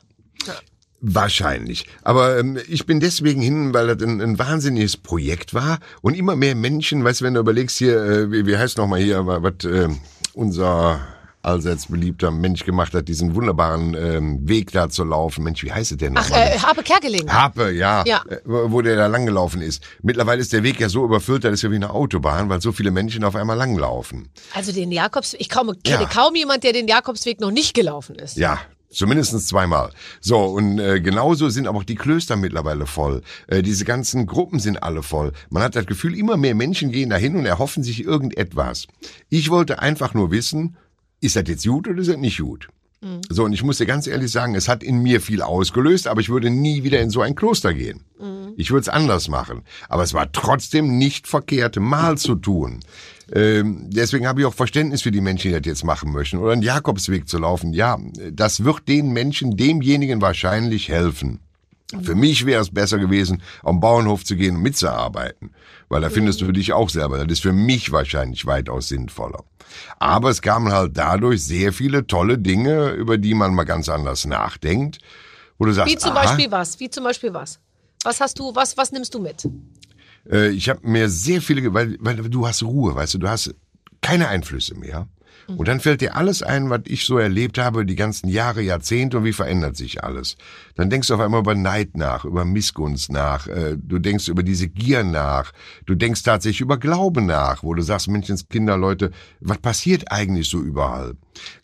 Wahrscheinlich. 1.04 1.86
Aber 2.02 2.38
ähm, 2.38 2.58
ich 2.68 2.86
bin 2.86 3.00
deswegen 3.00 3.42
hin, 3.42 3.74
weil 3.74 3.88
das 3.88 4.06
ein, 4.06 4.20
ein 4.20 4.38
wahnsinniges 4.38 4.96
Projekt 4.96 5.52
war 5.52 5.80
und 6.00 6.14
immer 6.14 6.36
mehr 6.36 6.54
Menschen, 6.54 7.02
weißt 7.02 7.20
du, 7.20 7.24
wenn 7.24 7.34
du 7.34 7.40
überlegst 7.40 7.76
hier, 7.78 8.00
äh, 8.00 8.30
wie, 8.30 8.46
wie 8.46 8.56
heißt 8.56 8.78
nochmal 8.78 9.00
hier, 9.00 9.26
was 9.26 9.64
äh, 9.64 9.88
unser 10.34 11.00
allseits 11.44 11.86
beliebter 11.86 12.30
Mensch 12.30 12.64
gemacht 12.64 12.94
hat, 12.94 13.08
diesen 13.08 13.34
wunderbaren 13.34 13.94
ähm, 13.94 14.48
Weg 14.48 14.70
da 14.70 14.88
zu 14.88 15.02
laufen. 15.02 15.42
Mensch, 15.42 15.64
wie 15.64 15.72
heißt 15.72 15.90
es 15.90 15.98
denn 15.98 16.16
Ach, 16.16 16.30
äh, 16.30 16.56
Habe 16.58 16.84
Kerkeling. 16.84 17.28
Harpe, 17.32 17.72
ja, 17.72 18.04
Ja. 18.06 18.22
äh, 18.28 18.36
wo 18.44 18.70
wo 18.70 18.80
der 18.80 18.94
da 18.94 19.08
langgelaufen 19.08 19.60
ist. 19.60 19.82
Mittlerweile 20.02 20.40
ist 20.40 20.52
der 20.52 20.62
Weg 20.62 20.78
ja 20.78 20.88
so 20.88 21.04
überfüllt, 21.04 21.42
das 21.42 21.54
ist 21.54 21.62
ja 21.62 21.70
wie 21.72 21.74
eine 21.76 21.90
Autobahn, 21.90 22.48
weil 22.48 22.60
so 22.60 22.70
viele 22.70 22.92
Menschen 22.92 23.24
auf 23.24 23.34
einmal 23.34 23.56
langlaufen. 23.56 24.28
Also 24.54 24.70
den 24.70 24.92
Jakobsweg, 24.92 25.40
ich 25.40 25.48
kaum, 25.48 25.72
kenne 25.82 26.02
Ja. 26.04 26.08
kaum 26.08 26.36
jemand, 26.36 26.62
der 26.62 26.72
den 26.74 26.86
Jakobsweg 26.86 27.40
noch 27.40 27.50
nicht 27.50 27.74
gelaufen 27.74 28.14
ist. 28.14 28.36
Ja, 28.36 28.58
zumindest 28.92 29.46
zweimal. 29.46 29.90
So, 30.20 30.38
und 30.44 30.78
äh, 30.78 31.00
genauso 31.00 31.48
sind 31.48 31.66
aber 31.66 31.78
auch 31.78 31.84
die 31.84 31.94
Klöster 31.94 32.36
mittlerweile 32.36 32.86
voll. 32.86 33.22
Äh, 33.46 33.62
diese 33.62 33.84
ganzen 33.84 34.26
Gruppen 34.26 34.58
sind 34.58 34.82
alle 34.82 35.02
voll. 35.02 35.32
Man 35.50 35.62
hat 35.62 35.76
das 35.76 35.86
Gefühl, 35.86 36.16
immer 36.16 36.36
mehr 36.36 36.54
Menschen 36.54 36.92
gehen 36.92 37.10
dahin 37.10 37.36
und 37.36 37.46
erhoffen 37.46 37.82
sich 37.82 38.04
irgendetwas. 38.04 38.86
Ich 39.28 39.50
wollte 39.50 39.80
einfach 39.80 40.14
nur 40.14 40.30
wissen, 40.30 40.76
ist 41.20 41.36
das 41.36 41.44
jetzt 41.46 41.66
gut 41.66 41.88
oder 41.88 42.00
ist 42.00 42.10
das 42.10 42.16
nicht 42.16 42.38
gut? 42.38 42.68
So, 43.28 43.44
und 43.44 43.52
ich 43.52 43.64
muss 43.64 43.78
dir 43.78 43.86
ganz 43.86 44.06
ehrlich 44.06 44.30
sagen, 44.30 44.54
es 44.54 44.68
hat 44.68 44.84
in 44.84 45.02
mir 45.02 45.20
viel 45.20 45.42
ausgelöst, 45.42 46.06
aber 46.06 46.20
ich 46.20 46.28
würde 46.28 46.50
nie 46.50 46.84
wieder 46.84 47.00
in 47.00 47.10
so 47.10 47.20
ein 47.20 47.34
Kloster 47.34 47.74
gehen. 47.74 48.04
Ich 48.56 48.70
würde 48.70 48.82
es 48.82 48.88
anders 48.88 49.28
machen. 49.28 49.62
Aber 49.88 50.04
es 50.04 50.14
war 50.14 50.30
trotzdem 50.30 50.98
nicht 50.98 51.26
verkehrt, 51.26 51.76
mal 51.80 52.16
zu 52.16 52.36
tun. 52.36 52.80
Ähm, 53.34 53.88
deswegen 53.88 54.26
habe 54.26 54.40
ich 54.40 54.46
auch 54.46 54.54
Verständnis 54.54 55.02
für 55.02 55.10
die 55.10 55.20
Menschen, 55.20 55.50
die 55.50 55.58
das 55.58 55.66
jetzt 55.66 55.84
machen 55.84 56.12
möchten. 56.12 56.38
Oder 56.38 56.52
einen 56.52 56.62
Jakobsweg 56.62 57.28
zu 57.28 57.38
laufen. 57.38 57.72
Ja, 57.72 57.98
das 58.30 58.64
wird 58.64 58.88
den 58.88 59.12
Menschen, 59.12 59.56
demjenigen 59.56 60.20
wahrscheinlich 60.20 60.88
helfen. 60.88 61.40
Für 62.00 62.14
mich 62.14 62.46
wäre 62.46 62.62
es 62.62 62.70
besser 62.70 62.98
gewesen, 62.98 63.42
am 63.62 63.80
Bauernhof 63.80 64.24
zu 64.24 64.34
gehen 64.34 64.56
und 64.56 64.62
mitzuarbeiten. 64.62 65.54
Weil 65.88 66.00
da 66.00 66.08
findest 66.08 66.40
du 66.40 66.46
für 66.46 66.52
dich 66.52 66.72
auch 66.72 66.88
selber. 66.88 67.18
Das 67.18 67.30
ist 67.30 67.42
für 67.42 67.52
mich 67.52 67.92
wahrscheinlich 67.92 68.46
weitaus 68.46 68.88
sinnvoller. 68.88 69.44
Aber 69.98 70.30
es 70.30 70.40
kamen 70.40 70.72
halt 70.72 70.96
dadurch 70.96 71.44
sehr 71.44 71.72
viele 71.72 72.06
tolle 72.06 72.38
Dinge, 72.38 72.90
über 72.90 73.18
die 73.18 73.34
man 73.34 73.54
mal 73.54 73.64
ganz 73.64 73.88
anders 73.88 74.24
nachdenkt. 74.24 74.98
Wo 75.58 75.66
du 75.66 75.72
sagst, 75.72 75.92
Wie 75.92 75.98
zum 75.98 76.12
aha, 76.12 76.24
Beispiel 76.24 76.50
was? 76.50 76.80
Wie 76.80 76.88
zum 76.88 77.04
Beispiel 77.04 77.34
was? 77.34 77.60
Was 78.04 78.20
hast 78.20 78.38
du, 78.38 78.54
was, 78.54 78.76
was 78.76 78.90
nimmst 78.90 79.14
du 79.14 79.20
mit? 79.20 79.46
Äh, 80.30 80.50
ich 80.50 80.68
habe 80.68 80.80
mir 80.86 81.08
sehr 81.08 81.40
viele, 81.42 81.72
weil, 81.74 81.96
weil 82.00 82.16
du 82.16 82.46
hast 82.46 82.62
Ruhe, 82.62 82.94
weißt 82.94 83.14
du, 83.14 83.18
du 83.18 83.28
hast 83.28 83.54
keine 84.00 84.28
Einflüsse 84.28 84.74
mehr. 84.74 85.08
Und 85.48 85.68
dann 85.68 85.80
fällt 85.80 86.00
dir 86.00 86.16
alles 86.16 86.42
ein, 86.42 86.70
was 86.70 86.82
ich 86.86 87.04
so 87.04 87.18
erlebt 87.18 87.58
habe, 87.58 87.84
die 87.84 87.96
ganzen 87.96 88.28
Jahre, 88.28 88.62
Jahrzehnte 88.62 89.18
und 89.18 89.24
wie 89.24 89.32
verändert 89.32 89.76
sich 89.76 90.02
alles. 90.02 90.36
Dann 90.76 90.88
denkst 90.90 91.08
du 91.08 91.14
auf 91.14 91.20
einmal 91.20 91.40
über 91.40 91.54
Neid 91.54 91.96
nach, 91.96 92.24
über 92.24 92.44
Missgunst 92.44 93.10
nach, 93.10 93.48
äh, 93.48 93.76
du 93.76 93.98
denkst 93.98 94.28
über 94.28 94.42
diese 94.42 94.68
Gier 94.68 95.02
nach, 95.04 95.52
du 95.86 95.94
denkst 95.94 96.22
tatsächlich 96.22 96.60
über 96.60 96.78
Glaube 96.78 97.22
nach, 97.22 97.62
wo 97.62 97.74
du 97.74 97.82
sagst, 97.82 98.08
Menschenskinder, 98.08 98.76
Leute, 98.76 99.10
was 99.40 99.58
passiert 99.58 100.10
eigentlich 100.10 100.48
so 100.48 100.60
überall? 100.60 101.14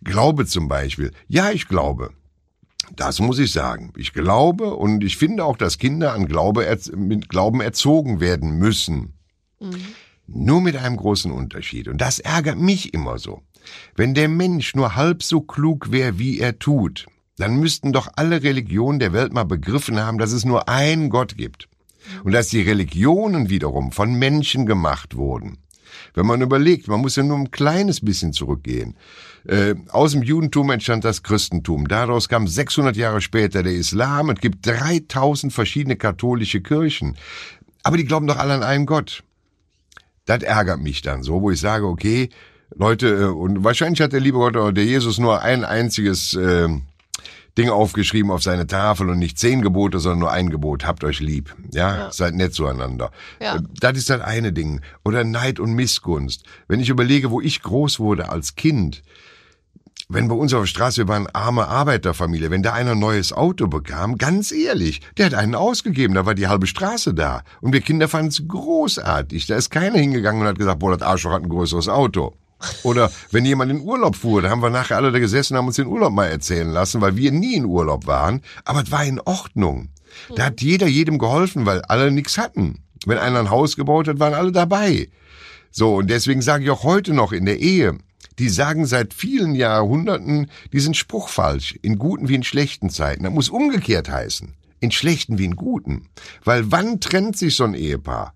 Glaube 0.03 0.47
zum 0.47 0.69
Beispiel. 0.69 1.13
Ja, 1.29 1.51
ich 1.51 1.69
glaube. 1.69 2.11
Das 2.97 3.21
muss 3.21 3.39
ich 3.39 3.53
sagen. 3.53 3.93
Ich 3.97 4.13
glaube 4.13 4.75
und 4.75 5.05
ich 5.05 5.17
finde 5.17 5.45
auch, 5.45 5.57
dass 5.57 5.79
Kinder 5.79 6.13
an 6.13 6.27
Glaube 6.27 6.67
mit 6.97 7.29
Glauben 7.29 7.61
erzogen 7.61 8.21
werden 8.21 8.59
müssen. 8.59 9.15
Nur 10.27 10.61
mit 10.61 10.77
einem 10.77 10.97
großen 10.97 11.33
Unterschied. 11.33 11.89
Und 11.89 12.01
das 12.01 12.19
ärgert 12.19 12.59
mich 12.59 12.93
immer 12.95 13.19
so. 13.19 13.43
Wenn 13.97 14.15
der 14.15 14.29
Mensch 14.29 14.75
nur 14.75 14.95
halb 14.95 15.23
so 15.23 15.41
klug 15.41 15.91
wäre, 15.91 16.19
wie 16.19 16.39
er 16.39 16.59
tut, 16.59 17.07
dann 17.37 17.57
müssten 17.57 17.93
doch 17.93 18.09
alle 18.17 18.43
Religionen 18.43 18.99
der 18.99 19.13
Welt 19.13 19.33
mal 19.33 19.45
begriffen 19.45 19.99
haben, 20.01 20.19
dass 20.19 20.33
es 20.33 20.45
nur 20.45 20.69
einen 20.69 21.09
Gott 21.09 21.37
gibt. 21.37 21.69
Und 22.25 22.33
dass 22.33 22.49
die 22.49 22.63
Religionen 22.63 23.51
wiederum 23.51 23.93
von 23.93 24.15
Menschen 24.15 24.67
gemacht 24.67 25.17
wurden. 25.17 25.59
Wenn 26.15 26.27
man 26.27 26.41
überlegt, 26.41 26.89
man 26.89 27.01
muss 27.01 27.17
ja 27.17 27.23
nur 27.23 27.39
ein 27.39 27.51
kleines 27.51 28.01
bisschen 28.01 28.33
zurückgehen. 28.33 28.97
Äh, 29.47 29.75
aus 29.91 30.13
dem 30.13 30.23
Judentum 30.23 30.71
entstand 30.71 31.05
das 31.05 31.23
Christentum. 31.23 31.89
Daraus 31.89 32.29
kam 32.29 32.47
600 32.47 32.97
Jahre 32.97 33.21
später 33.21 33.63
der 33.63 33.73
Islam. 33.73 34.31
Es 34.31 34.41
gibt 34.41 34.67
3000 34.67 35.53
verschiedene 35.53 35.97
katholische 35.97 36.61
Kirchen. 36.61 37.17
Aber 37.83 37.97
die 37.97 38.05
glauben 38.05 38.27
doch 38.27 38.39
alle 38.39 38.55
an 38.55 38.63
einen 38.63 38.87
Gott. 38.87 39.23
Das 40.27 40.43
ärgert 40.43 40.81
mich 40.81 41.01
dann 41.01 41.23
so, 41.23 41.41
wo 41.41 41.51
ich 41.51 41.61
sage, 41.61 41.87
okay, 41.87 42.29
Leute, 42.77 43.09
äh, 43.09 43.25
und 43.25 43.65
wahrscheinlich 43.65 44.01
hat 44.01 44.13
der 44.13 44.21
liebe 44.21 44.39
Gott 44.39 44.57
oder 44.57 44.73
der 44.73 44.85
Jesus 44.85 45.19
nur 45.19 45.41
ein 45.43 45.65
einziges 45.65 46.35
äh, 46.35 46.69
Ding 47.59 47.69
aufgeschrieben 47.71 48.31
auf 48.31 48.43
seine 48.43 48.67
Tafel 48.67 49.11
und 49.11 49.19
nicht 49.19 49.39
zehn 49.39 49.61
Gebote, 49.63 49.99
sondern 49.99 50.21
nur 50.21 50.31
ein 50.33 50.49
Gebot. 50.49 50.87
Habt 50.87 51.05
euch 51.05 51.21
lieb. 51.21 51.55
Ja, 51.73 51.97
Ja. 51.97 52.13
seid 52.13 52.35
nett 52.35 52.55
zueinander. 52.55 53.11
Ja. 53.43 53.57
Äh, 53.57 53.61
Das 53.81 53.99
ist 53.99 54.09
das 54.11 54.21
eine 54.23 54.53
Ding. 54.53 54.81
Oder 55.05 55.25
Neid 55.25 55.59
und 55.61 55.75
Missgunst. 55.75 56.45
Wenn 56.69 56.81
ich 56.81 56.89
überlege, 56.89 57.31
wo 57.31 57.41
ich 57.41 57.61
groß 57.63 57.99
wurde 58.01 58.31
als 58.31 58.55
Kind, 58.55 59.03
wenn 60.11 60.29
bei 60.29 60.35
uns 60.35 60.55
auf 60.55 60.63
der 60.63 60.67
Straße, 60.69 61.03
wir 61.03 61.09
waren 61.09 61.27
arme 61.35 61.69
Arbeiterfamilie, 61.69 62.51
wenn 62.51 62.63
da 62.63 62.73
einer 62.73 62.93
ein 62.93 62.99
neues 62.99 63.33
Auto 63.35 63.67
bekam, 63.67 64.17
ganz 64.17 64.53
ehrlich, 64.53 65.03
der 65.19 65.27
hat 65.27 65.35
einen 65.35 65.55
ausgegeben, 65.55 66.15
da 66.15 66.25
war 66.25 66.35
die 66.35 66.49
halbe 66.49 66.67
Straße 66.67 67.13
da. 67.13 67.43
Und 67.61 67.75
wir 67.75 67.83
Kinder 67.83 68.09
fanden 68.09 68.29
es 68.29 68.43
großartig. 68.49 69.47
Da 69.47 69.57
ist 69.57 69.69
keiner 69.71 69.99
hingegangen 69.99 70.41
und 70.41 70.49
hat 70.49 70.59
gesagt, 70.59 70.79
boah, 70.79 70.97
das 70.97 71.07
Arschloch 71.07 71.33
hat 71.33 71.43
ein 71.43 71.51
größeres 71.51 71.89
Auto. 71.89 72.35
Oder 72.83 73.11
wenn 73.31 73.45
jemand 73.45 73.71
in 73.71 73.81
Urlaub 73.81 74.17
fuhr, 74.17 74.43
da 74.43 74.51
haben 74.51 74.63
wir 74.63 74.71
nachher 74.71 74.97
alle 74.97 75.13
da 75.13 75.19
gesessen 75.19 75.55
und 75.55 75.59
haben 75.59 75.67
uns 75.69 75.77
den 75.77 75.87
Urlaub 75.87 76.13
mal 76.13 76.27
erzählen 76.27 76.69
lassen, 76.69 77.01
weil 77.01 77.17
wir 77.17 77.31
nie 77.31 77.55
in 77.55 77.65
Urlaub 77.65 78.07
waren. 78.07 78.43
Aber 78.65 78.83
es 78.83 78.91
war 78.91 79.05
in 79.05 79.21
Ordnung. 79.21 79.91
Da 80.35 80.47
hat 80.47 80.61
jeder 80.61 80.87
jedem 80.87 81.19
geholfen, 81.19 81.67
weil 81.67 81.83
alle 81.83 82.11
nichts 82.11 82.39
hatten. 82.39 82.83
Wenn 83.07 83.19
einer 83.19 83.39
ein 83.39 83.51
Haus 83.51 83.77
gebaut 83.77 84.09
hat, 84.09 84.19
waren 84.19 84.35
alle 84.35 84.53
dabei. 84.53 85.09
So, 85.71 85.97
und 85.97 86.11
deswegen 86.11 86.43
sage 86.43 86.65
ich 86.65 86.71
auch 86.71 86.83
heute 86.83 87.15
noch 87.15 87.33
in 87.33 87.45
der 87.45 87.61
Ehe, 87.61 87.99
die 88.39 88.49
sagen 88.49 88.87
seit 88.87 89.15
vielen 89.15 89.55
Jahrhunderten 89.55 90.51
diesen 90.73 90.95
Spruch 90.95 91.29
falsch, 91.29 91.79
in 91.83 91.99
guten 91.99 92.29
wie 92.29 92.35
in 92.35 92.43
schlechten 92.43 92.91
Zeiten. 92.91 93.25
Das 93.25 93.33
muss 93.33 93.49
umgekehrt 93.49 94.09
heißen, 94.09 94.55
in 94.81 94.91
schlechten 94.91 95.39
wie 95.39 95.45
in 95.45 95.57
guten. 95.57 96.09
Weil 96.45 96.71
wann 96.71 97.01
trennt 97.01 97.37
sich 97.37 97.57
so 97.57 97.65
ein 97.65 97.75
Ehepaar? 97.75 98.35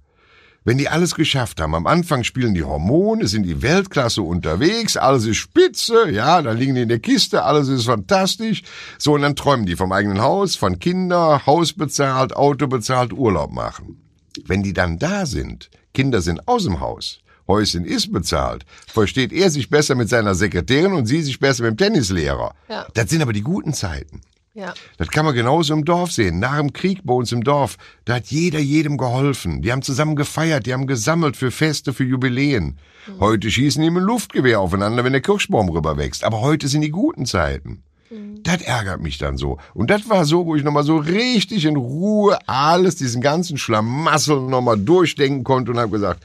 Wenn 0.64 0.78
die 0.78 0.88
alles 0.88 1.16
geschafft 1.16 1.60
haben, 1.60 1.74
am 1.74 1.88
Anfang 1.88 2.22
spielen 2.22 2.54
die 2.54 2.62
Hormone, 2.62 3.26
sind 3.26 3.42
die 3.42 3.62
Weltklasse 3.62 4.22
unterwegs, 4.22 4.96
alles 4.96 5.26
ist 5.26 5.38
spitze, 5.38 6.08
ja, 6.10 6.40
dann 6.40 6.56
liegen 6.56 6.76
die 6.76 6.82
in 6.82 6.88
der 6.88 7.00
Kiste, 7.00 7.42
alles 7.42 7.68
ist 7.68 7.86
fantastisch. 7.86 8.62
So, 8.96 9.14
und 9.14 9.22
dann 9.22 9.34
träumen 9.34 9.66
die 9.66 9.74
vom 9.74 9.90
eigenen 9.90 10.20
Haus, 10.20 10.54
von 10.54 10.78
Kinder, 10.78 11.44
Haus 11.46 11.72
bezahlt, 11.72 12.36
Auto 12.36 12.68
bezahlt, 12.68 13.12
Urlaub 13.12 13.50
machen. 13.50 14.00
Wenn 14.44 14.62
die 14.62 14.72
dann 14.72 14.98
da 14.98 15.26
sind, 15.26 15.68
Kinder 15.94 16.22
sind 16.22 16.46
aus 16.46 16.64
dem 16.64 16.78
Haus, 16.78 17.18
Häuschen 17.48 17.84
ist 17.84 18.12
bezahlt, 18.12 18.64
versteht 18.86 19.32
er 19.32 19.50
sich 19.50 19.68
besser 19.68 19.96
mit 19.96 20.08
seiner 20.08 20.36
Sekretärin 20.36 20.92
und 20.92 21.06
sie 21.06 21.22
sich 21.22 21.40
besser 21.40 21.64
mit 21.64 21.72
dem 21.72 21.76
Tennislehrer. 21.76 22.54
Ja. 22.68 22.86
Das 22.94 23.10
sind 23.10 23.20
aber 23.20 23.32
die 23.32 23.42
guten 23.42 23.74
Zeiten. 23.74 24.20
Ja. 24.54 24.74
Das 24.98 25.08
kann 25.08 25.24
man 25.24 25.34
genauso 25.34 25.72
im 25.72 25.84
Dorf 25.84 26.12
sehen. 26.12 26.38
Nach 26.38 26.58
dem 26.58 26.72
Krieg 26.72 27.00
bei 27.04 27.14
uns 27.14 27.32
im 27.32 27.42
Dorf, 27.42 27.78
da 28.04 28.16
hat 28.16 28.26
jeder 28.26 28.58
jedem 28.58 28.98
geholfen. 28.98 29.62
Die 29.62 29.72
haben 29.72 29.82
zusammen 29.82 30.14
gefeiert, 30.14 30.66
die 30.66 30.74
haben 30.74 30.86
gesammelt 30.86 31.36
für 31.36 31.50
Feste, 31.50 31.94
für 31.94 32.04
Jubiläen. 32.04 32.78
Heute 33.18 33.50
schießen 33.50 33.82
die 33.82 33.90
mit 33.90 34.02
Luftgewehr 34.02 34.60
aufeinander, 34.60 35.04
wenn 35.04 35.12
der 35.12 35.22
Kirschbaum 35.22 35.70
rüberwächst. 35.70 36.22
Aber 36.22 36.40
heute 36.40 36.68
sind 36.68 36.82
die 36.82 36.90
guten 36.90 37.24
Zeiten. 37.24 37.82
Das 38.42 38.60
ärgert 38.60 39.00
mich 39.00 39.18
dann 39.18 39.38
so. 39.38 39.58
Und 39.72 39.88
das 39.88 40.08
war 40.10 40.24
so, 40.24 40.44
wo 40.44 40.54
ich 40.54 40.64
nochmal 40.64 40.84
so 40.84 40.98
richtig 40.98 41.64
in 41.64 41.76
Ruhe 41.76 42.38
alles, 42.46 42.96
diesen 42.96 43.22
ganzen 43.22 43.56
Schlamassel 43.56 44.40
nochmal 44.40 44.78
durchdenken 44.78 45.44
konnte 45.44 45.70
und 45.70 45.78
habe 45.78 45.92
gesagt, 45.92 46.24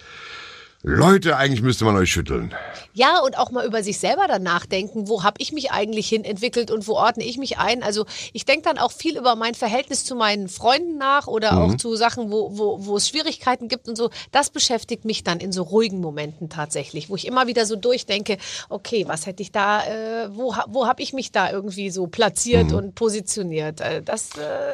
Leute, 0.89 1.35
eigentlich 1.35 1.61
müsste 1.61 1.83
man 1.83 1.97
euch 1.97 2.09
schütteln. 2.09 2.53
Ja, 2.93 3.19
und 3.19 3.37
auch 3.37 3.51
mal 3.51 3.65
über 3.65 3.83
sich 3.83 3.99
selber 3.99 4.25
dann 4.29 4.41
nachdenken, 4.41 5.09
wo 5.09 5.21
habe 5.21 5.35
ich 5.39 5.51
mich 5.51 5.69
eigentlich 5.71 6.07
hin 6.07 6.23
entwickelt 6.23 6.71
und 6.71 6.87
wo 6.87 6.93
ordne 6.93 7.25
ich 7.25 7.37
mich 7.37 7.57
ein. 7.57 7.83
Also 7.83 8.05
ich 8.31 8.45
denke 8.45 8.61
dann 8.63 8.77
auch 8.77 8.93
viel 8.93 9.17
über 9.17 9.35
mein 9.35 9.53
Verhältnis 9.53 10.05
zu 10.05 10.15
meinen 10.15 10.47
Freunden 10.47 10.97
nach 10.97 11.27
oder 11.27 11.51
Mhm. 11.51 11.57
auch 11.59 11.75
zu 11.75 11.95
Sachen, 11.97 12.31
wo, 12.31 12.57
wo, 12.57 12.85
wo 12.85 12.95
es 12.95 13.09
Schwierigkeiten 13.09 13.67
gibt 13.67 13.89
und 13.89 13.97
so. 13.97 14.09
Das 14.31 14.49
beschäftigt 14.49 15.03
mich 15.03 15.25
dann 15.25 15.41
in 15.41 15.51
so 15.51 15.63
ruhigen 15.63 15.99
Momenten 15.99 16.47
tatsächlich, 16.49 17.09
wo 17.09 17.15
ich 17.17 17.27
immer 17.27 17.47
wieder 17.47 17.65
so 17.65 17.75
durchdenke, 17.75 18.37
okay, 18.69 19.03
was 19.09 19.25
hätte 19.25 19.43
ich 19.43 19.51
da, 19.51 19.83
äh, 19.85 20.29
wo, 20.31 20.55
wo 20.67 20.87
habe 20.87 21.03
ich 21.03 21.11
mich 21.11 21.33
da 21.33 21.51
irgendwie 21.51 21.89
so 21.89 22.07
platziert 22.07 22.67
Mhm. 22.71 22.75
und 22.77 22.95
positioniert. 22.95 23.81
Äh, 23.81 24.01
das, 24.01 24.29
äh, 24.37 24.73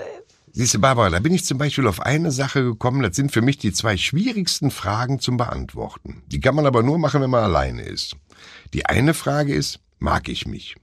Siehst 0.55 0.75
du, 0.75 0.79
Barbara, 0.79 1.09
da 1.09 1.19
bin 1.19 1.33
ich 1.33 1.45
zum 1.45 1.57
Beispiel 1.57 1.87
auf 1.87 1.99
eine 1.99 2.31
Sache 2.31 2.63
gekommen, 2.63 3.01
das 3.01 3.15
sind 3.15 3.31
für 3.31 3.41
mich 3.41 3.57
die 3.57 3.73
zwei 3.73 3.97
schwierigsten 3.97 4.69
Fragen 4.69 5.19
zum 5.19 5.35
Beantworten. 5.35 6.21
Die 6.27 6.39
kann 6.39 6.53
man 6.53 6.67
aber 6.67 6.83
nur 6.83 6.99
machen, 6.99 7.21
wenn 7.21 7.31
man 7.31 7.43
alleine 7.43 7.81
ist. 7.81 8.15
Die 8.75 8.85
eine 8.85 9.15
Frage 9.15 9.55
ist, 9.55 9.79
mag 9.97 10.29
ich 10.29 10.45
mich? 10.45 10.75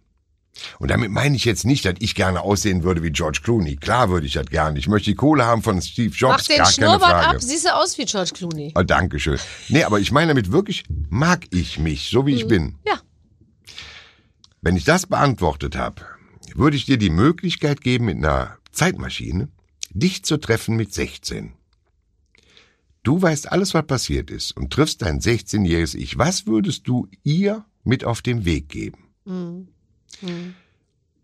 Und 0.80 0.90
damit 0.90 1.12
meine 1.12 1.36
ich 1.36 1.44
jetzt 1.44 1.64
nicht, 1.64 1.84
dass 1.84 1.94
ich 2.00 2.16
gerne 2.16 2.40
aussehen 2.40 2.82
würde 2.82 3.04
wie 3.04 3.12
George 3.12 3.40
Clooney. 3.44 3.76
Klar 3.76 4.10
würde 4.10 4.26
ich 4.26 4.32
das 4.32 4.46
gerne. 4.46 4.76
Ich 4.76 4.88
möchte 4.88 5.08
die 5.08 5.14
Kohle 5.14 5.46
haben 5.46 5.62
von 5.62 5.80
Steve 5.80 6.10
mach 6.10 6.16
Jobs, 6.18 6.48
den 6.48 6.56
gar 6.56 6.64
keine 6.66 6.74
Schnurrbart 6.74 7.10
Frage. 7.12 7.36
ab, 7.36 7.42
siehst 7.42 7.64
du 7.64 7.74
aus 7.74 7.96
wie 7.96 8.06
George 8.06 8.32
Clooney. 8.34 8.72
Oh, 8.74 8.82
Dankeschön. 8.82 9.38
Nee, 9.68 9.84
aber 9.84 10.00
ich 10.00 10.10
meine 10.10 10.30
damit 10.30 10.50
wirklich, 10.50 10.82
mag 11.08 11.46
ich 11.50 11.78
mich, 11.78 12.10
so 12.10 12.26
wie 12.26 12.34
ich 12.34 12.48
bin? 12.48 12.74
Ja. 12.84 13.00
Wenn 14.62 14.74
ich 14.74 14.84
das 14.84 15.06
beantwortet 15.06 15.76
habe, 15.76 16.02
würde 16.56 16.76
ich 16.76 16.86
dir 16.86 16.98
die 16.98 17.10
Möglichkeit 17.10 17.82
geben, 17.82 18.06
mit 18.06 18.16
einer 18.16 18.58
Zeitmaschine 18.72 19.48
dich 19.90 20.24
zu 20.24 20.36
treffen 20.38 20.76
mit 20.76 20.92
16. 20.94 21.52
Du 23.02 23.20
weißt 23.20 23.50
alles, 23.50 23.72
was 23.74 23.86
passiert 23.86 24.30
ist 24.30 24.56
und 24.56 24.72
triffst 24.72 25.02
dein 25.02 25.20
16-jähriges 25.20 25.94
Ich. 25.96 26.18
Was 26.18 26.46
würdest 26.46 26.86
du 26.86 27.08
ihr 27.22 27.64
mit 27.84 28.04
auf 28.04 28.20
den 28.22 28.44
Weg 28.44 28.68
geben? 28.68 29.08
Und 29.24 29.68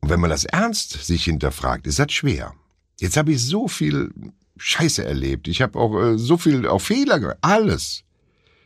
wenn 0.02 0.20
man 0.20 0.30
das 0.30 0.44
ernst 0.44 0.92
sich 1.04 1.24
hinterfragt, 1.24 1.86
ist 1.86 1.98
das 1.98 2.12
schwer. 2.12 2.54
Jetzt 2.98 3.16
habe 3.16 3.32
ich 3.32 3.44
so 3.44 3.68
viel 3.68 4.10
Scheiße 4.56 5.04
erlebt. 5.04 5.48
Ich 5.48 5.60
habe 5.60 5.78
auch 5.78 6.00
äh, 6.00 6.18
so 6.18 6.38
viel 6.38 6.66
auch 6.66 6.78
Fehler 6.80 7.20
gemacht. 7.20 7.36
Alles. 7.42 8.04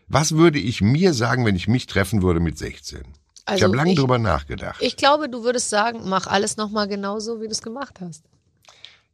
Was 0.07 0.33
würde 0.33 0.59
ich 0.61 0.81
mir 0.81 1.15
sagen, 1.15 1.45
wenn 1.45 1.57
ich 1.57 1.67
mich 1.69 1.87
treffen 1.87 2.23
würde 2.23 2.39
mit 2.41 2.59
16? 2.59 3.01
ich 3.01 3.07
Also 3.45 3.65
habe 3.65 3.77
lange 3.77 3.93
ich- 3.93 3.99
drüber 3.99 4.19
nachgedacht. 4.19 4.81
Ich 4.83 4.97
glaube, 4.97 5.29
du 5.29 5.43
würdest 5.43 5.69
sagen, 5.69 6.03
mach 6.05 6.27
alles 6.29 6.57
nochmal 6.57 6.87
genauso, 6.87 7.41
wie 7.41 7.47
du 7.47 7.51
es 7.53 7.63
gemacht 7.63 8.01
hast. 8.01 8.25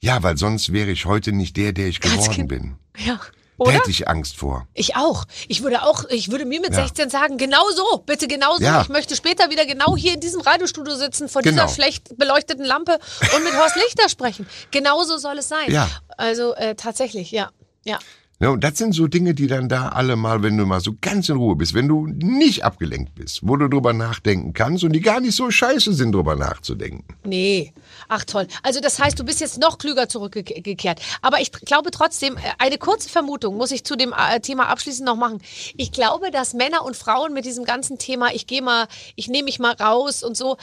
Ja, 0.03 0.23
weil 0.23 0.37
sonst 0.37 0.73
wäre 0.73 0.91
ich 0.91 1.07
heute 1.07 1.33
nicht 1.33 1.57
der, 1.57 1.73
der 1.73 1.87
ich 1.87 2.01
Ganz 2.01 2.25
geworden 2.29 2.49
bin. 2.49 2.77
Ja. 2.99 3.21
Da 3.59 3.65
Oder? 3.65 3.73
hätte 3.73 3.91
ich 3.91 4.07
Angst 4.07 4.37
vor. 4.37 4.69
Ich 4.75 4.97
auch. 4.97 5.25
Ich 5.49 5.63
würde 5.63 5.83
auch, 5.83 6.05
ich 6.11 6.31
würde 6.31 6.45
mir 6.45 6.61
mit 6.61 6.73
Ja. 6.75 6.83
16 6.83 7.09
sagen, 7.09 7.39
genau 7.39 7.63
so, 7.75 7.99
bitte 8.05 8.29
genau 8.29 8.57
so. 8.59 8.63
Ja. 8.63 8.83
Ich 8.83 8.91
möchte 8.91 9.17
später 9.17 9.49
wieder 9.49 9.65
genau 9.65 9.97
hier 9.97 10.13
in 10.13 10.21
diesem 10.21 10.43
Radiostudio 10.43 10.95
sitzen, 10.95 11.31
vor 11.31 11.41
Genau. 11.41 11.63
dieser 11.63 11.75
schlecht 11.75 12.19
beleuchteten 12.19 12.67
Lampe 12.67 12.99
und 13.35 13.45
mit 13.45 13.55
Horst 13.57 13.77
Lichter 13.77 14.11
sprechen. 14.11 14.47
Genauso 14.73 15.17
soll 15.17 15.39
es 15.39 15.49
sein. 15.49 15.71
Ja. 15.73 15.89
Also 16.19 16.55
äh, 16.55 16.75
tatsächlich, 16.75 17.31
ja. 17.31 17.49
Ja. 17.85 17.99
Ja, 18.39 18.51
und 18.51 18.63
das 18.63 18.77
sind 18.77 18.93
so 18.93 19.07
Dinge, 19.07 19.33
die 19.33 19.47
dann 19.47 19.71
da 19.71 19.89
alle 19.89 20.15
mal, 20.15 20.43
wenn 20.43 20.59
du 20.59 20.67
mal 20.67 20.81
so 20.81 20.95
ganz 21.01 21.31
in 21.31 21.37
Ruhe 21.37 21.57
bist, 21.57 21.73
wenn 21.73 21.89
du 21.89 22.07
nicht 22.07 22.65
abgelenkt 22.65 23.15
bist, 23.15 23.41
wo 23.43 23.57
du 23.57 23.67
drüber 23.67 23.95
nachdenken 23.95 24.53
kannst 24.53 24.85
und 24.85 24.93
die 24.93 25.01
gar 25.01 25.21
nicht 25.21 25.35
so 25.35 25.51
scheiße 25.51 25.95
sind, 25.95 26.13
drüber 26.13 26.37
nachzudenken. 26.37 27.17
Nee. 27.25 27.73
Ach 28.09 28.25
toll. 28.25 28.47
Also 28.63 28.81
das 28.81 28.99
heißt, 28.99 29.19
du 29.19 29.25
bist 29.25 29.41
jetzt 29.41 29.59
noch 29.59 29.79
klüger 29.79 30.11
zurückgekehrt. 30.11 31.01
Aber 31.23 31.41
ich 31.41 31.51
glaube 31.51 31.91
trotzdem, 31.91 32.37
äh, 32.37 32.41
eine 32.59 32.77
kurze 32.77 33.09
Vermutung 33.09 33.57
muss 33.57 33.71
ich 33.71 33.85
zu 33.85 33.97
dem 33.97 34.13
äh, 34.13 34.39
Thema 34.41 34.69
abschließend 34.69 35.07
noch 35.07 35.17
machen. 35.17 35.41
Ich 35.79 35.91
glaube, 35.91 36.31
dass 36.31 36.53
Männer 36.53 36.85
und 36.85 36.95
Frauen 36.95 37.33
mit 37.33 37.47
diesem 37.47 37.65
ganzen 37.65 37.97
Thema, 37.97 38.35
ich 38.35 38.47
gehe 38.47 38.61
mal, 38.61 38.87
ich 39.15 39.29
nehme 39.29 39.45
mich 39.45 39.61
mal 39.61 39.73
raus 39.73 40.23
und 40.23 40.37
so, 40.37 40.59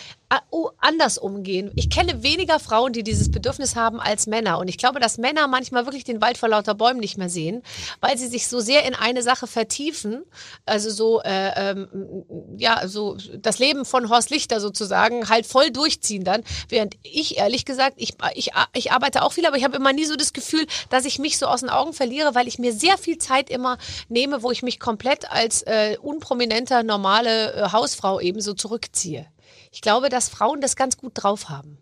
anders 0.79 1.17
umgehen. 1.17 1.71
Ich 1.75 1.89
kenne 1.89 2.23
weniger 2.23 2.59
Frauen, 2.59 2.93
die 2.93 3.03
dieses 3.03 3.31
Bedürfnis 3.31 3.75
haben 3.75 3.99
als 3.99 4.27
Männer. 4.27 4.59
Und 4.59 4.67
ich 4.67 4.77
glaube, 4.77 4.99
dass 4.99 5.17
Männer 5.17 5.47
manchmal 5.47 5.85
wirklich 5.85 6.03
den 6.03 6.21
Wald 6.21 6.37
vor 6.37 6.49
lauter 6.49 6.75
Bäumen 6.75 6.99
nicht 6.99 7.17
mehr 7.17 7.29
sehen, 7.29 7.63
weil 8.01 8.17
sie 8.17 8.27
sich 8.27 8.47
so 8.47 8.59
sehr 8.59 8.85
in 8.85 8.95
eine 8.95 9.21
Sache 9.21 9.47
vertiefen. 9.47 10.23
Also 10.65 10.89
so, 10.89 11.21
äh, 11.21 11.71
ähm, 11.71 12.25
ja, 12.57 12.87
so 12.87 13.17
das 13.37 13.59
Leben 13.59 13.85
von 13.85 14.09
Horst 14.09 14.29
Lichter 14.29 14.59
sozusagen 14.59 15.29
halt 15.29 15.45
voll 15.45 15.71
durchziehen 15.71 16.23
dann. 16.23 16.43
Während 16.69 16.95
ich 17.03 17.37
ehrlich 17.37 17.65
gesagt, 17.65 17.95
ich, 17.97 18.15
ich, 18.35 18.51
ich 18.73 18.91
arbeite 18.91 19.23
auch 19.23 19.33
viel, 19.33 19.45
aber 19.45 19.57
ich 19.57 19.63
habe 19.63 19.77
immer 19.77 19.93
nie 19.93 20.05
so 20.05 20.15
das 20.15 20.33
Gefühl, 20.33 20.65
dass 20.89 21.05
ich 21.05 21.19
mich 21.19 21.37
so 21.37 21.47
aus 21.47 21.61
den 21.61 21.69
Augen 21.69 21.93
verliere, 21.93 22.35
weil 22.35 22.47
ich 22.47 22.59
mir 22.59 22.73
sehr 22.73 22.97
viel 22.97 23.17
Zeit 23.17 23.49
immer 23.49 23.77
nehme, 24.09 24.43
wo 24.43 24.51
ich 24.51 24.63
mich 24.63 24.79
komplett 24.79 25.29
als 25.31 25.61
äh, 25.63 25.97
unprominenter, 26.01 26.83
normale 26.83 27.53
äh, 27.53 27.71
Hausfrau 27.71 28.19
eben 28.19 28.41
so 28.41 28.53
zurückziehe. 28.53 29.27
Ich 29.73 29.81
glaube, 29.81 30.09
dass 30.09 30.29
Frauen 30.29 30.61
das 30.61 30.75
ganz 30.75 30.97
gut 30.97 31.13
drauf 31.15 31.49
haben. 31.49 31.79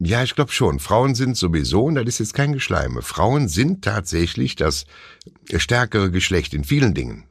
Ja, 0.00 0.24
ich 0.24 0.34
glaube 0.34 0.50
schon. 0.50 0.80
Frauen 0.80 1.14
sind 1.14 1.36
sowieso, 1.36 1.84
und 1.84 1.94
das 1.94 2.06
ist 2.06 2.18
jetzt 2.18 2.34
kein 2.34 2.52
Geschleime, 2.52 3.02
Frauen 3.02 3.48
sind 3.48 3.84
tatsächlich 3.84 4.56
das 4.56 4.84
stärkere 5.54 6.10
Geschlecht 6.10 6.52
in 6.54 6.64
vielen 6.64 6.92
Dingen. 6.92 7.24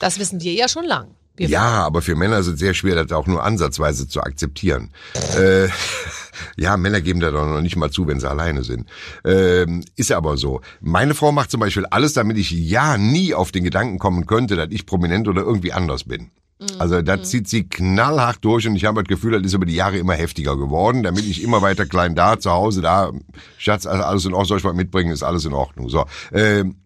Das 0.00 0.18
wissen 0.18 0.40
wir 0.40 0.52
ja 0.52 0.66
schon 0.66 0.84
lang. 0.84 1.14
Wir 1.36 1.48
Ja, 1.48 1.86
aber 1.86 2.02
für 2.02 2.16
Männer 2.16 2.38
ist 2.38 2.48
es 2.48 2.58
sehr 2.58 2.74
schwer, 2.74 2.96
das 2.96 3.12
auch 3.12 3.28
nur 3.28 3.44
ansatzweise 3.44 4.08
zu 4.08 4.20
akzeptieren. 4.20 4.90
Äh, 5.36 5.68
ja, 6.56 6.76
Männer 6.76 7.00
geben 7.00 7.20
da 7.20 7.30
doch 7.30 7.46
noch 7.46 7.60
nicht 7.60 7.76
mal 7.76 7.92
zu, 7.92 8.08
wenn 8.08 8.18
sie 8.18 8.28
alleine 8.28 8.64
sind. 8.64 8.88
Ähm, 9.24 9.84
ist 9.94 10.10
aber 10.10 10.36
so. 10.36 10.60
Meine 10.80 11.14
Frau 11.14 11.30
macht 11.30 11.52
zum 11.52 11.60
Beispiel 11.60 11.86
alles, 11.86 12.14
damit 12.14 12.36
ich 12.36 12.50
ja 12.50 12.98
nie 12.98 13.32
auf 13.32 13.52
den 13.52 13.62
Gedanken 13.62 14.00
kommen 14.00 14.26
könnte, 14.26 14.56
dass 14.56 14.68
ich 14.70 14.86
prominent 14.86 15.28
oder 15.28 15.42
irgendwie 15.42 15.72
anders 15.72 16.02
bin. 16.04 16.32
Also 16.78 17.00
das 17.00 17.30
zieht 17.30 17.48
sie 17.48 17.68
knallhart 17.68 18.44
durch 18.44 18.66
und 18.68 18.76
ich 18.76 18.84
habe 18.84 19.02
das 19.02 19.08
Gefühl, 19.08 19.32
das 19.32 19.42
ist 19.42 19.54
über 19.54 19.64
die 19.64 19.74
Jahre 19.74 19.96
immer 19.96 20.12
heftiger 20.12 20.56
geworden, 20.56 21.02
damit 21.02 21.24
ich 21.24 21.42
immer 21.42 21.62
weiter 21.62 21.86
klein 21.86 22.14
da, 22.14 22.38
zu 22.38 22.50
Hause 22.50 22.82
da, 22.82 23.12
Schatz, 23.56 23.86
alles 23.86 24.26
in 24.26 24.32
Ordnung, 24.32 24.46
soll 24.46 24.58
ich 24.58 24.64
was 24.64 24.74
mitbringen, 24.74 25.10
ist 25.10 25.22
alles 25.22 25.46
in 25.46 25.54
Ordnung. 25.54 25.88
So. 25.88 26.04
Ähm, 26.32 26.76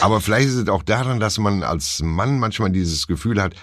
aber 0.00 0.20
vielleicht 0.20 0.48
ist 0.48 0.56
es 0.56 0.68
auch 0.68 0.82
daran, 0.82 1.18
dass 1.18 1.38
man 1.38 1.62
als 1.62 2.02
Mann 2.02 2.38
manchmal 2.38 2.70
dieses 2.70 3.06
Gefühl 3.06 3.40
hat, 3.40 3.54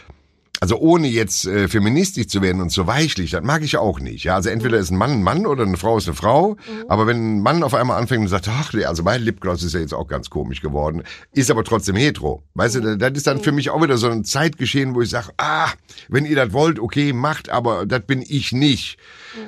also 0.61 0.77
ohne 0.77 1.07
jetzt 1.07 1.47
äh, 1.47 1.67
feministisch 1.67 2.27
zu 2.27 2.43
werden 2.43 2.61
und 2.61 2.71
so 2.71 2.85
weichlich, 2.85 3.31
das 3.31 3.43
mag 3.43 3.63
ich 3.63 3.77
auch 3.77 3.99
nicht. 3.99 4.25
Ja, 4.25 4.35
also 4.35 4.49
entweder 4.49 4.77
ist 4.77 4.91
ein 4.91 4.97
Mann 4.97 5.11
ein 5.11 5.23
Mann 5.23 5.47
oder 5.47 5.63
eine 5.63 5.75
Frau 5.75 5.97
ist 5.97 6.07
eine 6.07 6.15
Frau. 6.15 6.55
Aber 6.87 7.07
wenn 7.07 7.37
ein 7.37 7.41
Mann 7.41 7.63
auf 7.63 7.73
einmal 7.73 7.99
anfängt 7.99 8.21
und 8.21 8.27
sagt, 8.27 8.47
ach, 8.47 8.71
nee, 8.71 8.85
also 8.85 9.01
mein 9.01 9.23
Lipgloss 9.23 9.63
ist 9.63 9.73
ja 9.73 9.79
jetzt 9.79 9.95
auch 9.95 10.07
ganz 10.07 10.29
komisch 10.29 10.61
geworden, 10.61 11.01
ist 11.33 11.49
aber 11.49 11.63
trotzdem 11.63 11.95
hetero. 11.95 12.43
Weißt 12.53 12.75
du, 12.75 12.95
das 12.95 13.11
ist 13.13 13.25
dann 13.25 13.41
für 13.41 13.51
mich 13.51 13.71
auch 13.71 13.81
wieder 13.81 13.97
so 13.97 14.07
ein 14.07 14.23
Zeitgeschehen, 14.23 14.93
wo 14.93 15.01
ich 15.01 15.09
sage, 15.09 15.29
ah, 15.37 15.69
wenn 16.09 16.25
ihr 16.25 16.35
das 16.35 16.53
wollt, 16.53 16.79
okay, 16.79 17.11
macht, 17.11 17.49
aber 17.49 17.87
das 17.87 18.01
bin 18.01 18.21
ich 18.21 18.51
nicht. 18.51 18.99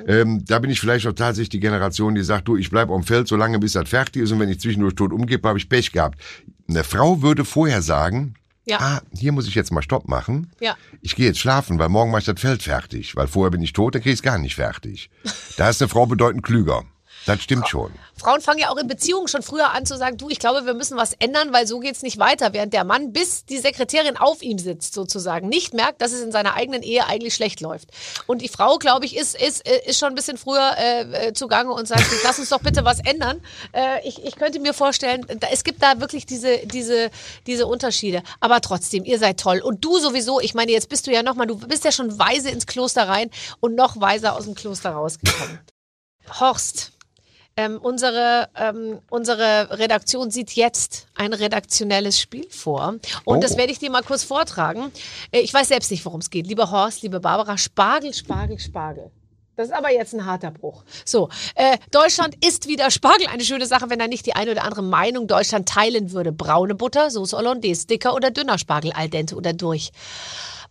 Ähm, 0.08 0.44
da 0.44 0.58
bin 0.58 0.70
ich 0.70 0.80
vielleicht 0.80 1.06
auch 1.06 1.12
tatsächlich 1.12 1.50
die 1.50 1.60
Generation, 1.60 2.16
die 2.16 2.24
sagt, 2.24 2.48
du, 2.48 2.56
ich 2.56 2.70
bleib 2.70 2.90
am 2.90 3.04
Feld 3.04 3.28
so 3.28 3.36
lange, 3.36 3.60
bis 3.60 3.74
das 3.74 3.88
fertig 3.88 4.24
ist 4.24 4.32
und 4.32 4.40
wenn 4.40 4.48
ich 4.48 4.58
zwischendurch 4.58 4.96
tot 4.96 5.12
umgebe, 5.12 5.48
habe 5.48 5.58
ich 5.60 5.68
Pech 5.68 5.92
gehabt. 5.92 6.18
Eine 6.68 6.82
Frau 6.82 7.22
würde 7.22 7.44
vorher 7.44 7.82
sagen, 7.82 8.34
Ja. 8.66 8.78
ah, 8.80 9.00
hier 9.16 9.32
muss 9.32 9.46
ich 9.46 9.54
jetzt 9.54 9.72
mal 9.72 9.82
Stopp 9.82 10.08
machen. 10.08 10.50
Ja. 10.60 10.76
Ich 11.02 11.16
gehe 11.16 11.26
jetzt 11.26 11.38
schlafen, 11.38 11.78
weil 11.78 11.88
morgen 11.90 12.10
mache 12.10 12.20
ich 12.20 12.26
das 12.26 12.40
Feld 12.40 12.62
fertig. 12.62 13.14
Weil 13.14 13.26
vorher 13.26 13.50
bin 13.50 13.60
ich 13.62 13.72
tot, 13.72 13.94
dann 13.94 14.02
krieg 14.02 14.12
ich 14.12 14.18
es 14.18 14.22
gar 14.22 14.38
nicht 14.38 14.54
fertig. 14.54 15.10
Da 15.56 15.68
ist 15.70 15.80
eine 15.80 15.88
Frau 15.88 16.06
bedeutend 16.06 16.42
klüger. 16.42 16.84
Das 17.26 17.42
stimmt 17.42 17.68
schon. 17.68 17.92
Frauen 18.16 18.40
fangen 18.40 18.58
ja 18.58 18.70
auch 18.70 18.76
in 18.76 18.86
Beziehungen 18.86 19.28
schon 19.28 19.42
früher 19.42 19.70
an 19.70 19.86
zu 19.86 19.96
sagen, 19.96 20.18
du, 20.18 20.28
ich 20.28 20.38
glaube, 20.38 20.66
wir 20.66 20.74
müssen 20.74 20.96
was 20.96 21.14
ändern, 21.14 21.52
weil 21.52 21.66
so 21.66 21.80
geht's 21.80 22.02
nicht 22.02 22.18
weiter. 22.18 22.52
Während 22.52 22.72
der 22.72 22.84
Mann, 22.84 23.12
bis 23.12 23.44
die 23.46 23.58
Sekretärin 23.58 24.16
auf 24.16 24.42
ihm 24.42 24.58
sitzt, 24.58 24.94
sozusagen, 24.94 25.48
nicht 25.48 25.74
merkt, 25.74 26.02
dass 26.02 26.12
es 26.12 26.20
in 26.20 26.32
seiner 26.32 26.54
eigenen 26.54 26.82
Ehe 26.82 27.06
eigentlich 27.06 27.34
schlecht 27.34 27.60
läuft. 27.60 27.88
Und 28.26 28.42
die 28.42 28.48
Frau, 28.48 28.78
glaube 28.78 29.06
ich, 29.06 29.16
ist, 29.16 29.40
ist, 29.40 29.66
äh, 29.66 29.80
ist 29.86 29.98
schon 29.98 30.10
ein 30.10 30.14
bisschen 30.14 30.36
früher 30.36 30.74
äh, 30.78 31.28
äh, 31.28 31.32
zugange 31.32 31.72
und 31.72 31.88
sagt, 31.88 32.04
lass 32.24 32.38
uns 32.38 32.50
doch 32.50 32.60
bitte 32.60 32.84
was 32.84 33.00
ändern. 33.00 33.40
Äh, 33.72 34.06
ich, 34.06 34.24
ich 34.24 34.36
könnte 34.36 34.60
mir 34.60 34.74
vorstellen, 34.74 35.26
da, 35.40 35.48
es 35.50 35.64
gibt 35.64 35.82
da 35.82 36.00
wirklich 36.00 36.26
diese, 36.26 36.58
diese, 36.66 37.10
diese 37.46 37.66
Unterschiede. 37.66 38.22
Aber 38.40 38.60
trotzdem, 38.60 39.04
ihr 39.04 39.18
seid 39.18 39.40
toll. 39.40 39.60
Und 39.60 39.84
du 39.84 39.98
sowieso, 39.98 40.40
ich 40.40 40.54
meine, 40.54 40.72
jetzt 40.72 40.88
bist 40.88 41.06
du 41.06 41.12
ja 41.12 41.22
nochmal, 41.22 41.46
du 41.46 41.56
bist 41.56 41.84
ja 41.84 41.92
schon 41.92 42.18
weise 42.18 42.50
ins 42.50 42.66
Kloster 42.66 43.08
rein 43.08 43.30
und 43.60 43.74
noch 43.74 44.00
weiser 44.00 44.34
aus 44.36 44.44
dem 44.44 44.54
Kloster 44.54 44.90
rausgekommen. 44.90 45.58
Horst, 46.40 46.92
ähm, 47.56 47.78
unsere, 47.80 48.48
ähm, 48.56 48.98
unsere 49.10 49.78
Redaktion 49.78 50.30
sieht 50.30 50.52
jetzt 50.52 51.06
ein 51.14 51.32
redaktionelles 51.32 52.18
Spiel 52.20 52.46
vor. 52.50 52.94
Und 53.24 53.36
Oh. 53.38 53.40
das 53.40 53.56
werde 53.56 53.72
ich 53.72 53.78
dir 53.78 53.90
mal 53.90 54.02
kurz 54.02 54.24
vortragen. 54.24 54.90
Äh, 55.30 55.40
ich 55.40 55.54
weiß 55.54 55.68
selbst 55.68 55.90
nicht, 55.90 56.04
worum 56.04 56.20
es 56.20 56.30
geht. 56.30 56.46
Lieber 56.46 56.70
Horst, 56.70 57.02
liebe 57.02 57.20
Barbara, 57.20 57.56
Spargel, 57.56 58.12
Spargel, 58.12 58.58
Spargel. 58.58 59.10
Das 59.56 59.68
ist 59.68 59.72
aber 59.72 59.92
jetzt 59.92 60.12
ein 60.14 60.26
harter 60.26 60.50
Bruch. 60.50 60.82
So, 61.04 61.28
äh, 61.54 61.78
Deutschland 61.92 62.34
isst 62.44 62.66
wieder 62.66 62.90
Spargel. 62.90 63.28
Eine 63.28 63.44
schöne 63.44 63.66
Sache, 63.66 63.88
wenn 63.88 64.00
da 64.00 64.08
nicht 64.08 64.26
die 64.26 64.34
eine 64.34 64.50
oder 64.50 64.64
andere 64.64 64.82
Meinung 64.82 65.28
Deutschland 65.28 65.68
teilen 65.68 66.10
würde. 66.10 66.32
Braune 66.32 66.74
Butter, 66.74 67.08
Soße 67.08 67.36
Hollandaise, 67.36 67.86
dicker 67.86 68.14
oder 68.16 68.32
dünner 68.32 68.58
Spargel, 68.58 68.90
al 68.92 69.08
dente 69.08 69.36
oder 69.36 69.52
durch. 69.52 69.92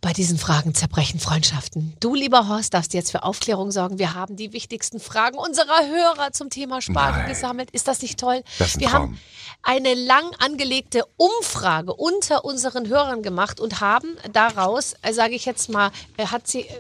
Bei 0.04 0.12
diesen 0.12 0.38
Fragen 0.38 0.76
zerbrechen 0.76 1.18
Freundschaften. 1.18 1.94
Du, 2.02 2.14
lieber 2.14 2.50
Horst, 2.50 2.74
darfst 2.74 2.94
jetzt 2.94 3.12
für 3.12 3.24
Aufklärung 3.24 3.72
sorgen. 3.72 4.00
Wir 4.00 4.14
haben 4.14 4.36
die 4.36 4.52
wichtigsten 4.52 5.00
Fragen 5.00 5.38
unserer 5.38 5.88
Hörer 5.88 6.34
zum 6.34 6.50
Thema 6.50 6.82
Spargel 6.82 7.22
Nein. 7.22 7.30
gesammelt. 7.30 7.72
Ist 7.72 7.88
das 7.88 8.02
nicht 8.02 8.20
toll? 8.20 8.44
Das 8.60 8.68
ist 8.68 8.76
ein 8.76 8.82
Wir 8.82 8.90
Traum. 8.90 9.02
haben 9.02 9.20
eine 9.62 9.94
lang 9.94 10.26
angelegte 10.40 11.06
Umfrage 11.16 11.94
unter 11.94 12.44
unseren 12.44 12.90
Hörern 12.90 13.24
gemacht 13.24 13.62
und 13.62 13.80
haben 13.80 14.18
daraus, 14.34 14.94
äh, 15.04 15.14
sage 15.14 15.36
ich 15.36 15.46
jetzt 15.46 15.70
mal, 15.70 15.90
äh, 16.18 16.26
hat 16.26 16.50
sie 16.50 16.64
äh, 16.64 16.80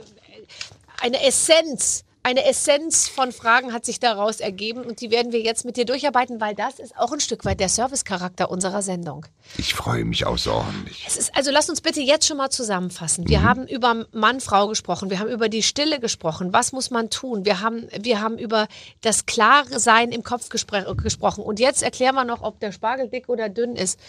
eine 1.02 1.26
Essenz, 1.26 2.04
eine 2.24 2.46
Essenz 2.46 3.10
von 3.10 3.34
Fragen 3.34 3.74
hat 3.74 3.86
sich 3.86 4.00
daraus 4.00 4.40
ergeben 4.40 4.84
und 4.84 5.02
die 5.02 5.12
werden 5.12 5.34
wir 5.34 5.42
jetzt 5.42 5.66
mit 5.66 5.76
dir 5.76 5.84
durcharbeiten, 5.84 6.40
weil 6.40 6.56
das 6.56 6.80
ist 6.80 6.98
auch 6.98 7.12
ein 7.12 7.20
Stück 7.20 7.44
weit 7.44 7.60
der 7.60 7.68
Servicecharakter 7.68 8.50
unserer 8.50 8.82
Sendung. 8.82 9.26
Ich 9.58 9.74
freue 9.74 10.06
mich 10.06 10.26
außerordentlich. 10.26 11.04
Es 11.06 11.18
ist, 11.18 11.36
also 11.36 11.52
lass 11.52 11.70
uns 11.70 11.82
bitte 11.82 12.00
jetzt 12.00 12.26
schon 12.26 12.38
mal 12.38 12.50
zusammenfassen. 12.50 13.26
Mhm. 13.26 13.30
Wir 13.30 13.44
haben 13.44 13.68
über 13.68 14.06
Mann, 14.14 14.40
Frau 14.40 14.70
gesprochen. 14.70 15.10
Wir 15.10 15.20
haben 15.20 15.30
über 15.30 15.50
die 15.50 15.64
Stille 15.64 16.00
gesprochen. 16.00 16.54
Was 16.54 16.72
muss 16.72 16.92
man 16.92 17.10
tun? 17.10 17.44
Wir 17.44 17.60
haben, 17.60 17.90
wir 18.00 18.22
haben 18.22 18.38
über 18.38 18.68
das 19.02 19.26
klare 19.26 19.82
Sein 19.82 20.14
im 20.14 20.24
Kopf 20.24 20.48
gespr 20.48 20.96
gesprochen. 20.96 21.44
Und 21.44 21.60
jetzt 21.60 21.84
erklären 21.84 22.16
wir 22.16 22.24
noch, 22.24 22.42
ob 22.42 22.60
der 22.62 22.72
Spargel 22.72 23.10
dick 23.10 23.28
oder 23.28 23.50
dünn 23.50 23.76
ist. 23.76 24.00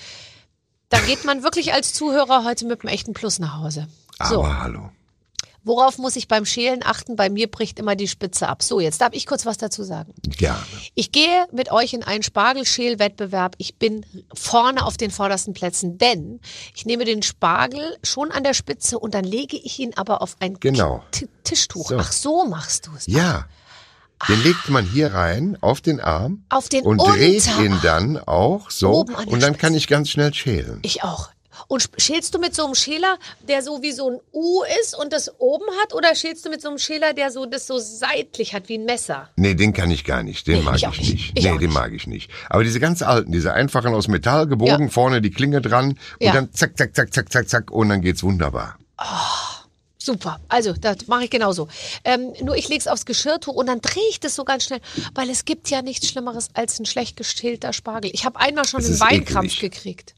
Da 0.89 1.01
geht 1.01 1.25
man 1.25 1.43
wirklich 1.43 1.73
als 1.73 1.93
Zuhörer 1.93 2.45
heute 2.45 2.67
mit 2.67 2.83
einem 2.83 2.95
echten 2.95 3.13
Plus 3.13 3.41
nach 3.41 3.59
Hause. 3.59 3.89
So, 4.23 4.45
Aber 4.45 4.63
hallo. 4.63 4.91
Worauf 5.65 5.99
muss 5.99 6.17
ich 6.17 6.29
beim 6.29 6.45
Schälen 6.47 6.83
achten? 6.85 7.17
Bei 7.17 7.29
mir 7.31 7.51
bricht 7.51 7.79
immer 7.79 7.97
die 7.97 8.09
Spitze 8.09 8.49
ab. 8.49 8.63
So, 8.63 8.81
jetzt 8.81 9.01
darf 9.01 9.11
ich 9.13 9.27
kurz 9.27 9.45
was 9.47 9.57
dazu 9.59 9.83
sagen. 9.83 10.15
Gerne. 10.23 10.59
Ich 10.95 11.11
gehe 11.13 11.47
mit 11.53 11.73
euch 11.73 11.93
in 11.95 12.03
einen 12.05 12.23
Spargelschälwettbewerb. 12.23 13.55
Ich 13.59 13.77
bin 13.77 14.05
vorne 14.35 14.85
auf 14.85 14.97
den 14.97 15.11
vordersten 15.11 15.55
Plätzen, 15.55 15.99
denn 15.99 16.41
ich 16.75 16.87
nehme 16.87 17.05
den 17.05 17.23
Spargel 17.23 17.97
schon 18.03 18.31
an 18.31 18.45
der 18.45 18.55
Spitze 18.55 18.99
und 18.99 19.15
dann 19.15 19.25
lege 19.25 19.57
ich 19.57 19.79
ihn 19.79 19.93
aber 19.97 20.23
auf 20.23 20.37
ein 20.41 20.59
Genau. 20.61 21.03
T 21.11 21.29
Tischtuch. 21.45 21.89
So. 21.91 21.97
Ach, 21.99 22.11
so 22.13 22.45
machst 22.47 22.87
du 22.87 22.91
es. 22.97 23.07
Ja. 23.07 23.47
Den 24.29 24.43
legt 24.43 24.71
man 24.71 24.87
hier 24.87 25.13
rein 25.13 25.59
auf 25.61 25.81
den 25.83 26.01
Arm 26.01 26.45
Auf 26.49 26.69
den 26.71 26.85
und 26.85 26.99
dreht 26.99 27.43
Unterarm. 27.47 27.65
ihn 27.67 27.79
dann 27.83 28.19
auch 28.19 28.71
so 28.71 29.01
und 29.27 29.43
dann 29.43 29.59
kann 29.59 29.73
Spitze. 29.73 29.77
ich 29.77 29.87
ganz 29.89 30.09
schnell 30.09 30.33
schälen. 30.33 30.79
Ich 30.83 31.03
auch. 31.03 31.29
Und 31.69 31.83
sch- 31.83 31.89
schälst 32.01 32.35
du 32.35 32.39
mit 32.39 32.55
so 32.55 32.65
einem 32.65 32.75
Schäler, 32.75 33.19
der 33.49 33.63
so 33.63 33.83
wie 33.83 33.93
so 33.93 34.11
ein 34.11 34.21
U 34.33 34.63
ist 34.83 34.97
und 34.97 35.13
das 35.13 35.33
oben 35.41 35.65
hat, 35.83 35.95
oder 35.95 36.15
schälst 36.15 36.45
du 36.45 36.51
mit 36.51 36.61
so 36.61 36.69
einem 36.69 36.79
Schäler, 36.79 37.13
der 37.15 37.31
so 37.31 37.47
das 37.47 37.67
so 37.67 37.79
seitlich 37.79 38.55
hat 38.55 38.69
wie 38.69 38.79
ein 38.79 38.85
Messer? 38.85 39.31
Nee, 39.37 39.55
den 39.55 39.73
kann 39.73 39.91
ich 39.91 40.05
gar 40.05 40.23
nicht. 40.23 40.47
Den 40.47 40.59
Nee, 40.59 40.63
mag 40.65 40.77
ich 40.77 40.83
ich, 40.85 40.99
nicht. 41.13 41.33
Ich 41.37 41.45
nee, 41.45 41.51
den 41.51 41.59
nicht. 41.61 41.73
mag 41.73 41.93
ich 41.93 42.07
nicht. 42.07 42.31
Aber 42.51 42.65
diese 42.65 42.81
ganz 42.81 43.03
alten, 43.03 43.33
diese 43.33 43.53
einfachen 43.55 43.95
aus 43.95 44.09
Metall 44.09 44.47
gebogen, 44.47 44.87
Ja. 44.87 44.89
vorne 44.89 45.23
die 45.23 45.31
Klinge 45.31 45.61
dran 45.61 45.91
und 45.91 45.99
Ja. 46.21 46.33
dann 46.33 46.53
zack, 46.53 46.77
zack, 46.77 46.95
zack, 46.95 47.13
zack, 47.15 47.33
zack, 47.33 47.49
zack 47.49 47.71
und 47.71 47.89
dann 47.89 48.01
geht's 48.03 48.23
wunderbar. 48.23 48.79
Super, 49.99 50.39
also 50.49 50.75
das 50.75 51.07
mache 51.07 51.25
ich 51.25 51.31
genauso. 51.31 51.67
Ähm, 52.05 52.35
nur 52.43 52.57
ich 52.57 52.69
lege 52.69 52.79
es 52.81 52.87
aufs 52.89 53.07
Geschirrtuch 53.07 53.55
und 53.55 53.67
dann 53.67 53.81
drehe 53.81 54.03
ich 54.11 54.21
das 54.21 54.35
so 54.35 54.45
ganz 54.45 54.65
schnell, 54.65 54.81
weil 55.15 55.31
es 55.31 55.47
gibt 55.47 55.71
ja 55.71 55.81
nichts 55.81 56.09
Schlimmeres 56.09 56.49
als 56.53 56.79
ein 56.79 56.85
schlecht 56.85 57.17
geschälter 57.17 57.73
Spargel. 57.73 58.11
Ich 58.13 58.27
habe 58.27 58.39
einmal 58.39 58.67
schon 58.67 58.81
Es 58.81 58.89
einen 58.91 59.01
Weinkrampf 59.01 59.55
eklig. 59.57 59.73
gekriegt. 59.73 60.15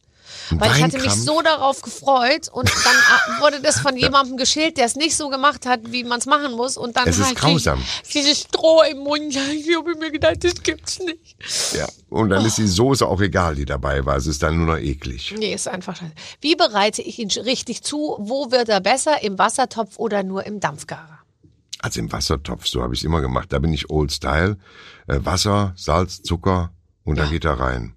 Weil 0.51 0.77
ich 0.77 0.83
hatte 0.83 0.99
mich 0.99 1.13
so 1.13 1.43
darauf 1.43 1.83
gefreut 1.83 2.49
und 2.53 2.69
dann 2.69 2.95
ah, 3.11 3.41
wurde 3.41 3.61
das 3.61 3.81
von 3.81 3.97
jemandem 3.97 4.37
geschält, 4.37 4.77
der 4.77 4.87
es 4.87 4.97
nicht 4.97 5.17
so 5.17 5.29
gemacht 5.29 5.67
hat, 5.67 5.81
wie 5.93 6.05
man 6.05 6.19
es 6.19 6.27
machen 6.27 6.53
muss. 6.53 6.77
Und 6.77 6.97
dann 6.97 7.09
Es 7.09 7.19
ist 7.19 7.27
hatte 7.27 7.35
grausam. 7.35 7.83
Ich 8.05 8.13
dieses 8.13 8.41
Stroh 8.41 8.83
im 8.83 8.99
Mund. 8.99 9.35
Ich 9.35 9.77
habe 9.77 9.95
mir 9.97 10.11
gedacht, 10.11 10.45
das 10.45 10.63
gibt's 10.63 10.99
nicht. 11.01 11.37
Ja. 11.75 11.87
Und 12.09 12.31
dann 12.31 12.45
ist 12.45 12.59
die 12.59 12.67
Soße 12.67 13.07
auch 13.07 13.21
egal, 13.21 13.57
die 13.57 13.65
dabei 13.65 14.05
war. 14.07 14.17
Es 14.17 14.27
ist 14.27 14.43
dann 14.43 14.57
nur 14.57 14.67
noch 14.67 14.79
eklig. 14.79 15.35
Nee, 15.37 15.55
ist 15.55 15.69
einfach 15.69 15.97
scheiße. 15.97 16.13
Wie 16.41 16.55
bereite 16.55 17.03
ich 17.03 17.19
ihn 17.19 17.31
richtig 17.31 17.83
zu? 17.83 18.17
Wo 18.19 18.51
wird 18.51 18.69
er 18.69 18.81
besser? 18.81 19.23
Im 19.23 19.39
Wassertopf 19.39 19.99
oder 19.99 20.23
nur 20.23 20.47
im 20.47 20.61
Dampfgarer? 20.61 21.19
Also 21.81 22.01
im 22.01 22.11
Wassertopf, 22.11 22.67
so 22.67 22.83
habe 22.83 22.95
ich 22.95 23.01
es 23.01 23.05
immer 23.05 23.21
gemacht. 23.21 23.53
Da 23.53 23.59
bin 23.59 23.73
ich 23.73 23.91
Old 23.91 24.13
Style. 24.13 24.57
Äh, 25.09 25.19
Wasser, 25.23 25.73
Salz, 25.77 26.23
Zucker 26.23 26.71
und 27.05 27.19
dann 27.19 27.31
geht 27.31 27.45
er 27.45 27.61
rein. 27.61 27.96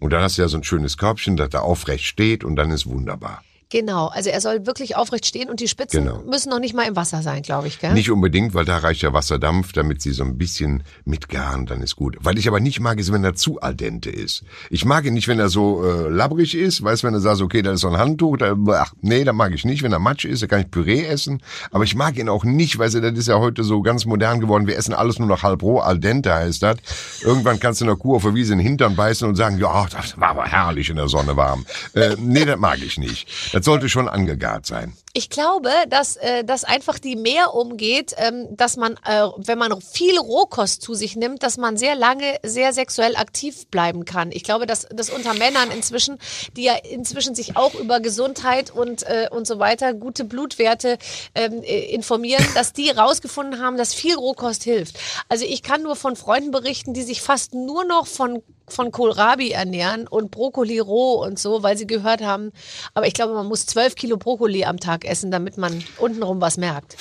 Und 0.00 0.10
dann 0.12 0.22
hast 0.22 0.38
du 0.38 0.42
ja 0.42 0.48
so 0.48 0.56
ein 0.56 0.64
schönes 0.64 0.96
Körbchen, 0.96 1.36
das 1.36 1.50
da 1.50 1.60
aufrecht 1.60 2.04
steht 2.04 2.44
und 2.44 2.56
dann 2.56 2.70
ist 2.70 2.86
wunderbar. 2.86 3.42
Genau, 3.70 4.08
also 4.08 4.30
er 4.30 4.40
soll 4.40 4.66
wirklich 4.66 4.96
aufrecht 4.96 5.26
stehen 5.26 5.48
und 5.48 5.60
die 5.60 5.68
Spitzen 5.68 6.04
Genau. 6.04 6.22
müssen 6.28 6.50
noch 6.50 6.58
nicht 6.58 6.74
mal 6.74 6.86
im 6.88 6.96
Wasser 6.96 7.22
sein, 7.22 7.42
glaube 7.42 7.68
ich, 7.68 7.78
gell? 7.78 7.94
Nicht 7.94 8.10
unbedingt, 8.10 8.52
weil 8.52 8.64
da 8.64 8.78
reicht 8.78 9.02
ja 9.02 9.12
Wasserdampf, 9.12 9.72
damit 9.72 10.02
sie 10.02 10.10
so 10.10 10.24
ein 10.24 10.36
bisschen 10.38 10.82
mitgaren, 11.04 11.66
dann 11.66 11.80
ist 11.80 11.94
gut. 11.94 12.16
Weil 12.20 12.36
ich 12.36 12.48
aber 12.48 12.58
nicht 12.58 12.80
mag, 12.80 12.98
ist, 12.98 13.12
wenn 13.12 13.22
er 13.22 13.34
zu 13.36 13.60
al 13.60 13.76
dente 13.76 14.10
ist. 14.10 14.42
Ich 14.70 14.84
mag 14.84 15.04
ihn 15.04 15.14
nicht, 15.14 15.28
wenn 15.28 15.38
er 15.38 15.48
so 15.48 15.84
äh, 15.84 16.08
labbrig 16.08 16.56
ist, 16.56 16.82
weißt, 16.82 17.04
wenn 17.04 17.12
du 17.12 17.20
sagst, 17.20 17.42
okay, 17.42 17.62
da 17.62 17.72
ist 17.72 17.80
so 17.82 17.88
ein 17.88 17.96
Handtuch, 17.96 18.38
da, 18.38 18.56
ach, 18.72 18.92
nee, 19.02 19.22
da 19.22 19.32
mag 19.32 19.52
ich 19.54 19.64
nicht. 19.64 19.82
Wenn 19.84 19.92
er 19.92 20.00
matsch 20.00 20.24
ist, 20.24 20.42
da 20.42 20.48
kann 20.48 20.62
ich 20.62 20.70
Püree 20.70 21.04
essen. 21.04 21.40
Aber 21.70 21.84
ich 21.84 21.94
mag 21.94 22.18
ihn 22.18 22.28
auch 22.28 22.42
nicht, 22.44 22.78
weil 22.80 22.90
das 22.90 23.12
ist 23.18 23.28
ja 23.28 23.38
heute 23.38 23.62
so 23.62 23.82
ganz 23.82 24.04
modern 24.04 24.40
geworden. 24.40 24.66
Wir 24.66 24.76
essen 24.78 24.94
alles 24.94 25.20
nur 25.20 25.28
noch 25.28 25.44
halb 25.44 25.62
roh, 25.62 25.78
al 25.78 26.00
dente 26.00 26.34
heißt 26.34 26.62
das. 26.64 26.76
Irgendwann 27.22 27.60
kannst 27.60 27.80
du 27.80 27.84
in 27.84 27.88
der 27.90 27.96
Kuh 27.96 28.16
auf 28.16 28.22
der 28.24 28.34
Wiese 28.34 28.52
in 28.52 28.58
den 28.58 28.66
Hintern 28.66 28.96
beißen 28.96 29.28
und 29.28 29.36
sagen, 29.36 29.58
ja, 29.58 29.86
das 29.86 30.18
war 30.18 30.30
aber 30.30 30.44
herrlich 30.46 30.90
in 30.90 30.96
der 30.96 31.08
Sonne 31.08 31.36
warm. 31.36 31.64
Äh, 31.94 32.16
nee, 32.18 32.44
das 32.44 32.58
mag 32.58 32.78
ich 32.82 32.98
nicht. 32.98 33.28
Das 33.54 33.59
Das 33.60 33.66
sollte 33.66 33.90
schon 33.90 34.08
angegart 34.08 34.64
sein. 34.64 34.96
Ich 35.12 35.28
glaube, 35.28 35.70
dass 35.90 36.16
äh, 36.16 36.44
das 36.44 36.64
einfach 36.64 36.98
die 36.98 37.14
mehr 37.14 37.52
umgeht, 37.52 38.14
ähm, 38.16 38.46
dass 38.56 38.78
man, 38.78 38.94
äh, 39.04 39.26
wenn 39.36 39.58
man 39.58 39.78
viel 39.82 40.18
Rohkost 40.18 40.80
zu 40.80 40.94
sich 40.94 41.14
nimmt, 41.14 41.42
dass 41.42 41.58
man 41.58 41.76
sehr 41.76 41.94
lange 41.94 42.38
sehr 42.42 42.72
sexuell 42.72 43.16
aktiv 43.16 43.66
bleiben 43.66 44.06
kann. 44.06 44.32
Ich 44.32 44.44
glaube, 44.44 44.64
dass 44.64 44.88
das 44.90 45.10
unter 45.10 45.34
Männern 45.34 45.70
inzwischen, 45.70 46.18
die 46.56 46.62
ja 46.62 46.74
inzwischen 46.74 47.34
sich 47.34 47.58
auch 47.58 47.74
über 47.74 48.00
Gesundheit 48.00 48.70
und 48.70 49.02
äh, 49.02 49.28
und 49.30 49.46
so 49.46 49.58
weiter, 49.58 49.92
gute 49.92 50.24
Blutwerte 50.24 50.96
ähm, 51.34 51.62
äh, 51.62 51.92
informieren, 51.92 52.46
dass 52.54 52.72
die 52.72 52.88
rausgefunden 52.88 53.60
haben, 53.60 53.76
dass 53.76 53.92
viel 53.92 54.14
Rohkost 54.14 54.64
hilft. 54.64 54.98
Also 55.28 55.44
ich 55.44 55.62
kann 55.62 55.82
nur 55.82 55.96
von 55.96 56.16
Freunden 56.16 56.50
berichten, 56.50 56.94
die 56.94 57.02
sich 57.02 57.20
fast 57.20 57.52
nur 57.52 57.84
noch 57.84 58.06
von 58.06 58.42
von 58.72 58.90
Kohlrabi 58.90 59.50
ernähren 59.50 60.06
und 60.06 60.30
Brokkoli 60.30 60.78
roh 60.78 61.22
und 61.24 61.38
so, 61.38 61.62
weil 61.62 61.76
sie 61.76 61.86
gehört 61.86 62.22
haben. 62.22 62.52
Aber 62.94 63.06
ich 63.06 63.14
glaube, 63.14 63.34
man 63.34 63.46
muss 63.46 63.66
zwölf 63.66 63.94
Kilo 63.94 64.16
Brokkoli 64.16 64.64
am 64.64 64.78
Tag 64.78 65.04
essen, 65.04 65.30
damit 65.30 65.58
man 65.58 65.82
untenrum 65.98 66.40
was 66.40 66.56
merkt. 66.56 66.96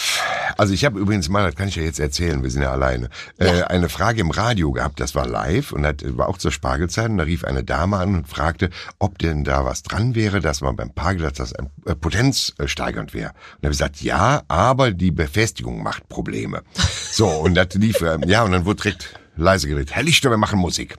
Also 0.58 0.74
ich 0.74 0.84
habe 0.86 1.00
übrigens 1.00 1.30
mal, 1.30 1.46
das 1.46 1.56
kann 1.56 1.68
ich 1.68 1.76
ja 1.76 1.84
jetzt 1.84 2.00
erzählen, 2.00 2.44
wir 2.44 2.50
sind 2.52 2.62
ja 2.64 2.72
alleine, 2.72 3.10
Äh, 3.38 3.64
eine 3.64 3.90
Frage 3.90 4.22
im 4.22 4.32
Radio 4.32 4.72
gehabt, 4.72 5.00
das 5.00 5.16
war 5.16 5.28
live 5.28 5.72
und 5.72 5.84
das 5.84 5.96
war 6.18 6.28
auch 6.28 6.38
zur 6.38 6.52
Spargelzeit 6.52 7.10
und 7.10 7.18
da 7.18 7.24
rief 7.24 7.44
eine 7.44 7.64
Dame 7.64 7.98
an 7.98 8.16
und 8.16 8.28
fragte, 8.28 8.70
ob 8.98 9.18
denn 9.20 9.44
da 9.44 9.64
was 9.66 9.84
dran 9.84 10.16
wäre, 10.16 10.40
dass 10.40 10.62
man 10.62 10.76
beim 10.76 10.90
Spargel, 10.90 11.24
dass 11.24 11.34
das 11.34 11.52
äh, 11.54 11.96
potenzsteigernd 11.96 13.14
wäre. 13.14 13.30
Und 13.30 13.36
da 13.62 13.68
habe 13.68 13.74
ich 13.74 13.80
gesagt, 13.80 14.02
ja, 14.02 14.42
aber 14.48 14.92
die 14.92 15.12
Befestigung 15.12 15.84
macht 15.84 16.08
Probleme. 16.10 16.64
So, 17.12 17.28
und 17.28 17.56
das 17.56 17.74
lief, 17.74 18.02
äh, 18.02 18.18
ja, 18.28 18.44
und 18.44 18.52
dann 18.52 18.66
wurde 18.66 18.84
direkt 18.84 19.20
leise 19.44 19.68
geredet. 19.68 19.92
Herr 19.92 20.04
Lichter, 20.04 20.30
wir 20.30 20.38
machen 20.38 20.60
Musik. 20.60 20.98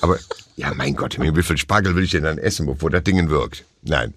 Aber, 0.00 0.18
ja, 0.56 0.72
mein 0.74 0.94
Gott, 0.94 1.18
wie 1.18 1.42
viel 1.42 1.58
Spargel 1.58 1.94
will 1.94 2.04
ich 2.04 2.10
denn 2.10 2.24
dann 2.24 2.38
essen, 2.38 2.66
bevor 2.66 2.90
das 2.90 3.04
Ding 3.04 3.28
wirkt? 3.28 3.64
Nein. 3.82 4.14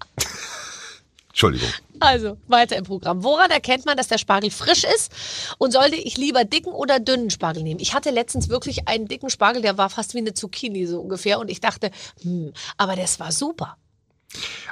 Entschuldigung. 1.28 1.68
Also, 2.00 2.38
weiter 2.48 2.76
im 2.76 2.84
Programm. 2.84 3.22
Woran 3.22 3.50
erkennt 3.50 3.84
man, 3.86 3.96
dass 3.96 4.08
der 4.08 4.18
Spargel 4.18 4.50
frisch 4.50 4.84
ist? 4.84 5.12
Und 5.58 5.72
sollte 5.72 5.96
ich 5.96 6.16
lieber 6.16 6.44
dicken 6.44 6.72
oder 6.72 6.98
dünnen 6.98 7.30
Spargel 7.30 7.62
nehmen? 7.62 7.78
Ich 7.78 7.94
hatte 7.94 8.10
letztens 8.10 8.48
wirklich 8.48 8.88
einen 8.88 9.06
dicken 9.06 9.30
Spargel, 9.30 9.62
der 9.62 9.78
war 9.78 9.90
fast 9.90 10.14
wie 10.14 10.18
eine 10.18 10.34
Zucchini 10.34 10.86
so 10.86 11.00
ungefähr. 11.00 11.38
Und 11.38 11.50
ich 11.50 11.60
dachte, 11.60 11.90
hm, 12.22 12.52
aber 12.78 12.96
das 12.96 13.20
war 13.20 13.32
super. 13.32 13.76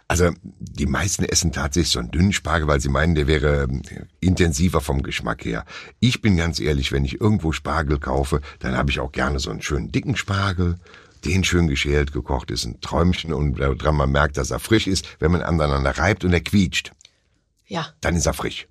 Also 0.07 0.31
die 0.59 0.87
meisten 0.87 1.25
essen 1.25 1.53
tatsächlich 1.53 1.93
so 1.93 1.99
einen 1.99 2.11
dünnen 2.11 2.33
Spargel, 2.33 2.69
weil 2.69 2.81
sie 2.81 2.89
meinen, 2.89 3.15
der 3.15 3.27
wäre 3.27 3.65
ähm, 3.65 3.83
intensiver 4.21 4.81
vom 4.81 5.03
Geschmack 5.03 5.45
her. 5.45 5.65
Ich 6.01 6.23
bin 6.23 6.37
ganz 6.37 6.61
ehrlich, 6.61 6.93
wenn 6.93 7.05
ich 7.05 7.21
irgendwo 7.21 7.53
Spargel 7.53 7.99
kaufe, 7.99 8.41
dann 8.61 8.77
habe 8.77 8.91
ich 8.91 9.01
auch 9.01 9.13
gerne 9.13 9.39
so 9.39 9.51
einen 9.51 9.61
schönen 9.63 9.93
dicken 9.93 10.17
Spargel. 10.17 10.79
Den 11.25 11.43
schön 11.43 11.67
geschält, 11.67 12.13
gekocht 12.13 12.51
ist 12.53 12.65
ein 12.65 12.81
Träumchen 12.81 13.33
und 13.33 13.59
daran 13.59 13.97
man 13.97 14.11
merkt, 14.11 14.37
dass 14.37 14.53
er 14.53 14.61
frisch 14.61 14.87
ist, 14.87 15.17
wenn 15.19 15.33
man 15.33 15.43
aneinander 15.43 15.99
reibt 15.99 16.25
und 16.25 16.33
er 16.33 16.41
quietscht, 16.41 16.93
Ja. 17.67 17.89
dann 18.01 18.15
ist 18.15 18.27
er 18.27 18.35
frisch. 18.35 18.69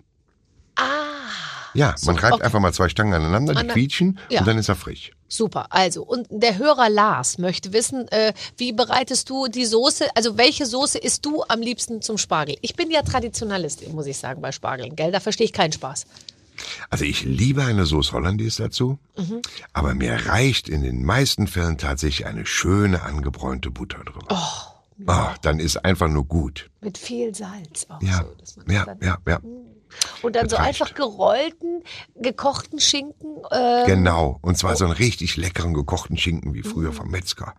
Ja, 1.74 1.96
man 2.06 2.18
reibt 2.18 2.34
okay. 2.36 2.44
einfach 2.44 2.60
mal 2.60 2.74
zwei 2.74 2.90
Stangen 2.90 3.14
aneinander, 3.14 3.54
die 3.56 3.68
quietschen 3.68 4.20
Ja. 4.30 4.40
und 4.42 4.48
dann 4.48 4.58
ist 4.58 4.70
er 4.70 4.76
frisch. 4.76 5.12
super. 5.30 5.68
Also, 5.72 6.04
und 6.04 6.28
der 6.30 6.58
Hörer 6.58 6.90
Lars 6.90 7.38
möchte 7.38 7.74
wissen, 7.74 8.08
äh, 8.10 8.34
wie 8.58 8.72
bereitest 8.74 9.30
du 9.30 9.48
die 9.48 9.66
Soße, 9.66 10.06
also 10.16 10.38
welche 10.38 10.66
Soße 10.66 10.98
isst 10.98 11.26
du 11.26 11.44
am 11.48 11.60
liebsten 11.60 12.02
zum 12.02 12.18
Spargel? 12.18 12.56
Ich 12.62 12.76
bin 12.76 12.90
ja 12.92 13.02
Traditionalist, 13.02 13.88
muss 13.94 14.06
ich 14.08 14.18
sagen, 14.18 14.42
bei 14.42 14.52
Spargeln, 14.52 14.96
gell? 14.96 15.12
Da 15.12 15.20
verstehe 15.20 15.46
ich 15.46 15.54
keinen 15.54 15.74
Spaß. 15.74 16.06
Also 16.90 17.06
ich 17.06 17.24
liebe 17.24 17.64
eine 17.64 17.86
Sauce 17.86 18.14
Hollandaise 18.14 18.64
dazu, 18.64 18.98
Mhm. 19.18 19.42
aber 19.74 19.94
mir 19.94 20.14
reicht 20.28 20.70
in 20.70 20.82
den 20.82 21.04
meisten 21.06 21.46
Fällen 21.48 21.78
tatsächlich 21.78 22.26
eine 22.26 22.46
schöne 22.48 23.04
angebräunte 23.04 23.70
Butter 23.70 24.00
drüber. 24.04 24.26
Oh, 24.30 25.06
ah, 25.12 25.36
dann 25.44 25.60
ist 25.60 25.86
einfach 25.86 26.08
nur 26.08 26.26
gut. 26.26 26.70
Mit 26.82 26.98
viel 26.98 27.36
Salz 27.36 27.86
auch 27.90 28.02
Ja, 28.02 28.20
so. 28.24 28.34
Dass 28.40 28.56
man 28.58 28.66
das 28.66 28.76
ja, 28.76 28.86
dann, 28.86 28.98
ja, 29.02 29.18
ja. 29.28 29.40
Und 30.22 30.36
dann 30.36 30.50
so 30.50 30.56
einfach 30.58 30.94
gerollten, 30.94 31.84
gekochten 32.16 32.80
Schinken. 32.80 33.38
Äh, 33.52 33.86
Genau. 33.86 34.40
Und 34.42 34.58
zwar 34.58 34.76
so 34.76 34.86
einen 34.86 34.94
richtig 34.94 35.38
leckeren 35.38 35.74
gekochten 35.74 36.18
Schinken 36.18 36.54
wie 36.54 36.64
früher 36.64 36.92
vom 36.94 37.10
Metzger. 37.10 37.54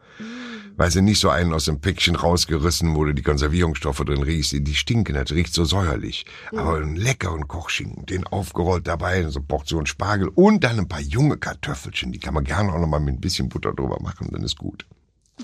Weil 0.77 0.91
sie 0.93 1.03
nicht 1.03 1.21
so 1.21 1.29
einen 1.31 1.53
aus 1.53 1.65
dem 1.65 1.81
Päckchen 1.81 2.15
rausgerissen, 2.15 2.95
wo 2.95 3.05
du 3.05 3.13
die 3.13 3.23
Konservierungsstoffe 3.23 3.99
drin 4.05 4.23
riechst. 4.23 4.53
Die 4.53 4.75
stinken, 4.75 5.15
das 5.15 5.33
riecht 5.33 5.53
so 5.53 5.65
säuerlich. 5.65 6.25
Aber 6.53 6.77
einen 6.77 6.95
leckeren 6.97 7.49
Kochschinken, 7.49 8.07
den 8.07 8.27
aufgerollt 8.27 8.87
dabei, 8.87 9.23
so 9.29 9.41
eine 9.41 9.47
Portion 9.47 9.87
Spargel 9.87 10.29
und 10.29 10.63
dann 10.63 10.79
ein 10.79 10.89
paar 10.89 11.01
junge 11.01 11.37
Kartoffelchen. 11.37 12.13
Die 12.13 12.21
kann 12.21 12.35
man 12.35 12.45
gerne 12.45 12.73
auch 12.73 12.79
noch 12.79 12.87
mal 12.87 13.01
mit 13.01 13.15
ein 13.15 13.21
bisschen 13.21 13.49
Butter 13.49 13.73
drüber 13.73 13.99
machen, 14.01 14.29
dann 14.31 14.43
ist 14.45 14.57
gut. 14.59 14.87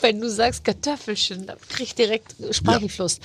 Wenn 0.00 0.20
du 0.20 0.28
sagst 0.28 0.64
Kartoffelchen, 0.64 1.46
dann 1.46 1.56
krieg 1.68 1.86
ich 1.86 1.94
direkt 1.94 2.34
Speichelfluss. 2.50 3.20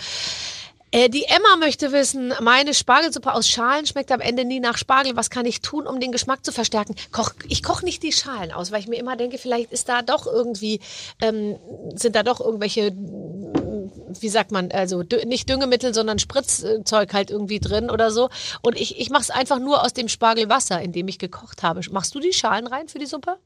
Äh, 0.91 1.09
die 1.09 1.25
Emma 1.25 1.55
möchte 1.59 1.91
wissen, 1.91 2.33
meine 2.41 2.73
Spargelsuppe 2.73 3.33
aus 3.33 3.47
Schalen 3.47 3.85
schmeckt 3.85 4.11
am 4.11 4.21
Ende 4.21 4.43
nie 4.43 4.59
nach 4.59 4.77
Spargel. 4.77 5.15
Was 5.15 5.29
kann 5.29 5.45
ich 5.45 5.61
tun, 5.61 5.85
um 5.85 5.99
den 5.99 6.11
Geschmack 6.11 6.43
zu 6.43 6.51
verstärken? 6.51 6.95
Koch, 7.11 7.31
ich 7.47 7.61
koche 7.61 7.85
nicht 7.85 8.01
die 8.01 8.11
Schalen 8.11 8.51
aus, 8.51 8.71
weil 8.71 8.79
ich 8.79 8.87
mir 8.87 8.97
immer 8.97 9.15
denke, 9.15 9.37
vielleicht 9.37 9.71
ist 9.71 9.87
da 9.87 10.01
doch 10.01 10.25
irgendwie, 10.25 10.79
ähm, 11.21 11.57
sind 11.93 12.15
da 12.15 12.23
doch 12.23 12.39
irgendwelche, 12.39 12.91
wie 12.91 14.29
sagt 14.29 14.51
man, 14.51 14.71
also 14.71 15.03
nicht 15.25 15.47
Düngemittel, 15.47 15.93
sondern 15.93 16.17
Spritzzeug 16.17 17.13
halt 17.13 17.29
irgendwie 17.29 17.59
drin 17.59 17.91
oder 17.91 18.09
so. 18.09 18.29
Und 18.61 18.75
ich, 18.79 18.99
ich 18.99 19.11
mache 19.11 19.23
es 19.23 19.29
einfach 19.29 19.59
nur 19.59 19.83
aus 19.83 19.93
dem 19.93 20.07
Spargelwasser, 20.07 20.81
in 20.81 20.91
dem 20.91 21.07
ich 21.07 21.19
gekocht 21.19 21.61
habe. 21.61 21.81
Machst 21.91 22.15
du 22.15 22.19
die 22.19 22.33
Schalen 22.33 22.65
rein 22.65 22.87
für 22.87 22.99
die 22.99 23.05
Suppe? 23.05 23.37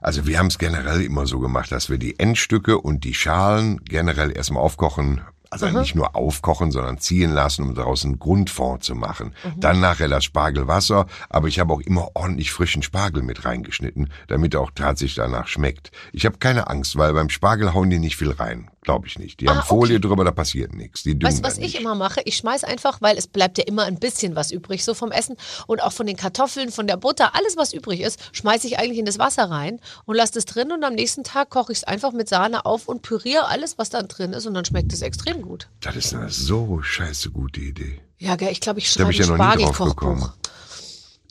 Also 0.00 0.26
wir 0.26 0.38
haben 0.38 0.48
es 0.48 0.58
generell 0.58 1.02
immer 1.02 1.26
so 1.26 1.38
gemacht, 1.38 1.70
dass 1.70 1.88
wir 1.88 1.98
die 1.98 2.18
Endstücke 2.18 2.78
und 2.78 3.04
die 3.04 3.14
Schalen 3.14 3.84
generell 3.84 4.36
erstmal 4.36 4.62
aufkochen. 4.62 5.20
Also 5.50 5.68
nicht 5.68 5.96
nur 5.96 6.14
aufkochen, 6.14 6.70
sondern 6.70 6.98
ziehen 6.98 7.32
lassen, 7.32 7.64
um 7.64 7.74
daraus 7.74 8.04
einen 8.04 8.20
Grundfond 8.20 8.84
zu 8.84 8.94
machen. 8.94 9.34
Dann 9.56 9.80
nachher 9.80 10.08
das 10.08 10.24
Spargelwasser, 10.24 11.06
aber 11.28 11.48
ich 11.48 11.58
habe 11.58 11.72
auch 11.72 11.80
immer 11.80 12.08
ordentlich 12.14 12.52
frischen 12.52 12.82
Spargel 12.82 13.22
mit 13.22 13.44
reingeschnitten, 13.44 14.10
damit 14.28 14.54
er 14.54 14.60
auch 14.60 14.70
tatsächlich 14.72 15.16
danach 15.16 15.48
schmeckt. 15.48 15.90
Ich 16.12 16.24
habe 16.24 16.38
keine 16.38 16.68
Angst, 16.68 16.96
weil 16.96 17.12
beim 17.12 17.30
Spargel 17.30 17.74
hauen 17.74 17.90
die 17.90 17.98
nicht 17.98 18.16
viel 18.16 18.30
rein. 18.30 18.70
Glaube 18.82 19.06
ich 19.06 19.18
nicht. 19.18 19.40
Die 19.40 19.48
Ah, 19.48 19.56
haben 19.56 19.62
Folie 19.66 19.96
okay. 19.98 20.08
drüber, 20.08 20.24
da 20.24 20.30
passiert 20.30 20.74
nichts. 20.74 21.02
Die 21.02 21.20
Weißt 21.22 21.40
du, 21.40 21.42
was 21.42 21.58
ich 21.58 21.78
immer 21.78 21.94
mache? 21.94 22.22
Ich 22.24 22.36
schmeiß 22.36 22.64
einfach, 22.64 23.02
weil 23.02 23.18
es 23.18 23.26
bleibt 23.26 23.58
ja 23.58 23.64
immer 23.64 23.84
ein 23.84 23.98
bisschen 23.98 24.36
was 24.36 24.50
übrig, 24.52 24.84
so 24.84 24.94
vom 24.94 25.12
Essen 25.12 25.36
und 25.66 25.82
auch 25.82 25.92
von 25.92 26.06
den 26.06 26.16
Kartoffeln, 26.16 26.72
von 26.72 26.86
der 26.86 26.96
Butter, 26.96 27.34
alles 27.34 27.58
was 27.58 27.74
übrig 27.74 28.00
ist, 28.00 28.18
schmeiße 28.32 28.66
ich 28.66 28.78
eigentlich 28.78 28.98
in 28.98 29.04
das 29.04 29.18
Wasser 29.18 29.50
rein 29.50 29.80
und 30.06 30.16
lasse 30.16 30.32
das 30.32 30.46
drin 30.46 30.72
und 30.72 30.82
am 30.82 30.94
nächsten 30.94 31.24
Tag 31.24 31.50
koche 31.50 31.72
ich 31.72 31.78
es 31.78 31.84
einfach 31.84 32.12
mit 32.12 32.28
Sahne 32.30 32.64
auf 32.64 32.88
und 32.88 33.02
püriere 33.02 33.48
alles, 33.48 33.76
was 33.76 33.90
dann 33.90 34.08
drin 34.08 34.32
ist 34.32 34.46
und 34.46 34.54
dann 34.54 34.64
schmeckt 34.64 34.92
es 34.94 35.02
extrem 35.02 35.42
gut. 35.42 35.68
Das 35.80 35.94
ist 35.96 36.14
eine 36.14 36.30
so 36.30 36.80
scheiße 36.80 37.30
gute 37.30 37.60
Idee. 37.60 38.00
Ja, 38.18 38.36
gell, 38.36 38.50
ich 38.50 38.60
glaube, 38.62 38.78
ich 38.78 38.90
schreibe 38.90 39.10
ich 39.12 39.18
ja 39.18 39.26
noch 39.26 39.56
nie 39.56 39.62
drauf 39.62 39.78
gekommen. 39.78 40.22
Also 40.22 40.34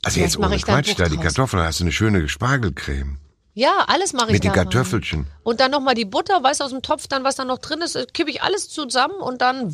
Vielleicht 0.04 0.18
jetzt 0.18 0.39
mache 0.39 0.54
ohne 0.54 0.62
Quatsch, 0.62 0.93
da 0.97 1.10
die. 1.10 1.18
Kartoffeln, 1.18 1.62
da 1.62 1.68
hast 1.68 1.80
du 1.80 1.84
eine 1.84 1.91
schöne 1.91 2.30
Spargelcreme. 2.30 3.18
Ja, 3.56 3.86
alles 3.88 4.14
mache 4.14 4.28
ich 4.28 4.34
Mit 4.34 4.43
den. 4.43 4.54
Kartoffelchen. 4.54 5.26
Und 5.43 5.60
dann 5.60 5.72
nochmal 5.72 5.95
die 5.95 6.06
Butter, 6.06 6.41
weißt 6.41 6.60
du, 6.62 6.64
aus 6.66 6.72
dem 6.72 6.82
Topf, 6.82 7.08
dann 7.08 7.24
was 7.24 7.36
da 7.36 7.45
noch 7.45 7.58
drin 7.58 7.82
ist, 7.82 7.95
äh, 7.95 8.06
kippe 8.14 8.30
ich 8.32 8.41
alles 8.41 8.70
zusammen 8.70 9.16
und 9.20 9.41
dann 9.41 9.74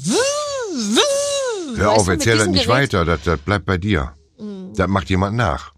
Hör 1.76 1.92
auf, 1.92 2.06
du, 2.06 2.12
erzähl 2.12 2.38
das 2.38 2.48
nicht 2.48 2.66
Gerät- 2.66 2.70
weiter, 2.94 3.06
das, 3.06 3.22
das 3.24 3.40
bleibt 3.40 3.66
bei 3.66 3.78
dir. 3.78 4.14
Das 4.74 4.88
macht 4.88 5.10
jemand 5.10 5.36
nach. 5.38 5.72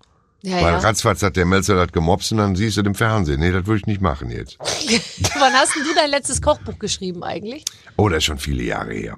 Ja, 0.44 0.56
Weil 0.58 0.62
ja. 0.74 0.78
ratzfatz 0.80 1.22
hat 1.24 1.36
der 1.36 1.46
Melzer 1.46 1.76
das 1.76 1.92
gemobst 1.92 2.32
und 2.32 2.38
dann 2.38 2.56
siehst 2.56 2.78
du 2.78 2.82
das 2.84 2.88
im 2.88 2.96
Fernsehen. 2.96 3.40
Nee, 3.40 3.52
das 3.52 3.66
würde 3.66 3.80
ich 3.80 3.86
nicht 3.88 4.02
machen 4.02 4.30
jetzt. 4.30 4.58
Wann 5.40 5.54
hast 5.54 5.76
denn 5.76 5.84
du 5.84 5.94
dein 5.96 6.10
letztes 6.10 6.42
Kochbuch 6.42 6.80
geschrieben 6.80 7.24
eigentlich? 7.24 7.66
Oh, 7.98 8.08
das 8.10 8.20
ist 8.20 8.24
schon 8.26 8.38
viele 8.38 8.64
Jahre 8.64 8.94
her. 8.94 9.18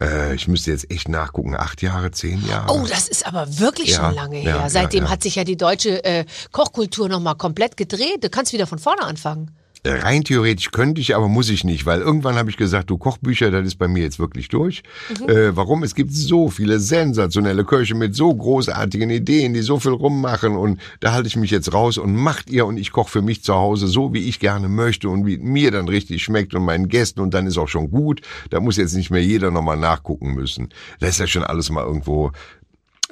Äh, 0.00 0.34
ich 0.34 0.48
müsste 0.48 0.70
jetzt 0.70 0.90
echt 0.90 1.08
nachgucken. 1.08 1.54
Acht 1.54 1.82
Jahre, 1.82 2.10
zehn 2.10 2.44
Jahre? 2.46 2.72
Oh, 2.72 2.86
das 2.86 3.08
ist 3.08 3.26
aber 3.26 3.58
wirklich 3.58 3.90
Ja, 3.90 3.96
schon 4.06 4.14
lange 4.14 4.42
ja, 4.42 4.60
her. 4.60 4.70
Seitdem 4.70 5.00
ja, 5.00 5.04
ja. 5.06 5.10
hat 5.10 5.22
sich 5.22 5.36
ja 5.36 5.44
die 5.44 5.56
deutsche 5.56 6.04
äh, 6.04 6.24
Kochkultur 6.50 7.08
nochmal 7.08 7.36
komplett 7.36 7.76
gedreht. 7.76 8.24
Du 8.24 8.30
kannst 8.30 8.52
wieder 8.52 8.66
von 8.66 8.78
vorne 8.78 9.02
anfangen. 9.02 9.50
Rein 9.84 10.22
theoretisch 10.22 10.70
könnte 10.70 11.00
ich, 11.00 11.16
aber 11.16 11.26
muss 11.26 11.48
ich 11.48 11.64
nicht, 11.64 11.86
weil 11.86 12.00
irgendwann 12.00 12.36
habe 12.36 12.48
ich 12.50 12.56
gesagt, 12.56 12.90
du 12.90 12.98
Kochbücher, 12.98 13.50
das 13.50 13.66
ist 13.66 13.78
bei 13.78 13.88
mir 13.88 14.04
jetzt 14.04 14.20
wirklich 14.20 14.48
durch. 14.48 14.82
Mhm. 15.20 15.28
Äh, 15.28 15.56
warum? 15.56 15.82
Es 15.82 15.96
gibt 15.96 16.12
so 16.12 16.50
viele 16.50 16.78
sensationelle 16.78 17.64
Köche 17.64 17.96
mit 17.96 18.14
so 18.14 18.32
großartigen 18.32 19.10
Ideen, 19.10 19.54
die 19.54 19.62
so 19.62 19.80
viel 19.80 19.90
rummachen 19.90 20.54
und 20.54 20.80
da 21.00 21.12
halte 21.12 21.26
ich 21.26 21.36
mich 21.36 21.50
jetzt 21.50 21.72
raus 21.72 21.98
und 21.98 22.14
macht 22.14 22.48
ihr 22.48 22.64
und 22.66 22.76
ich 22.76 22.92
koche 22.92 23.10
für 23.10 23.22
mich 23.22 23.42
zu 23.42 23.54
Hause 23.54 23.88
so, 23.88 24.12
wie 24.12 24.28
ich 24.28 24.38
gerne 24.38 24.68
möchte 24.68 25.08
und 25.08 25.26
wie 25.26 25.38
mir 25.38 25.72
dann 25.72 25.88
richtig 25.88 26.22
schmeckt 26.22 26.54
und 26.54 26.64
meinen 26.64 26.88
Gästen 26.88 27.20
und 27.20 27.34
dann 27.34 27.48
ist 27.48 27.58
auch 27.58 27.68
schon 27.68 27.90
gut. 27.90 28.20
Da 28.50 28.60
muss 28.60 28.76
jetzt 28.76 28.94
nicht 28.94 29.10
mehr 29.10 29.24
jeder 29.24 29.50
nochmal 29.50 29.76
nachgucken 29.76 30.34
müssen. 30.34 30.68
Da 31.00 31.08
ist 31.08 31.18
ja 31.18 31.26
schon 31.26 31.42
alles 31.42 31.70
mal 31.70 31.84
irgendwo 31.84 32.30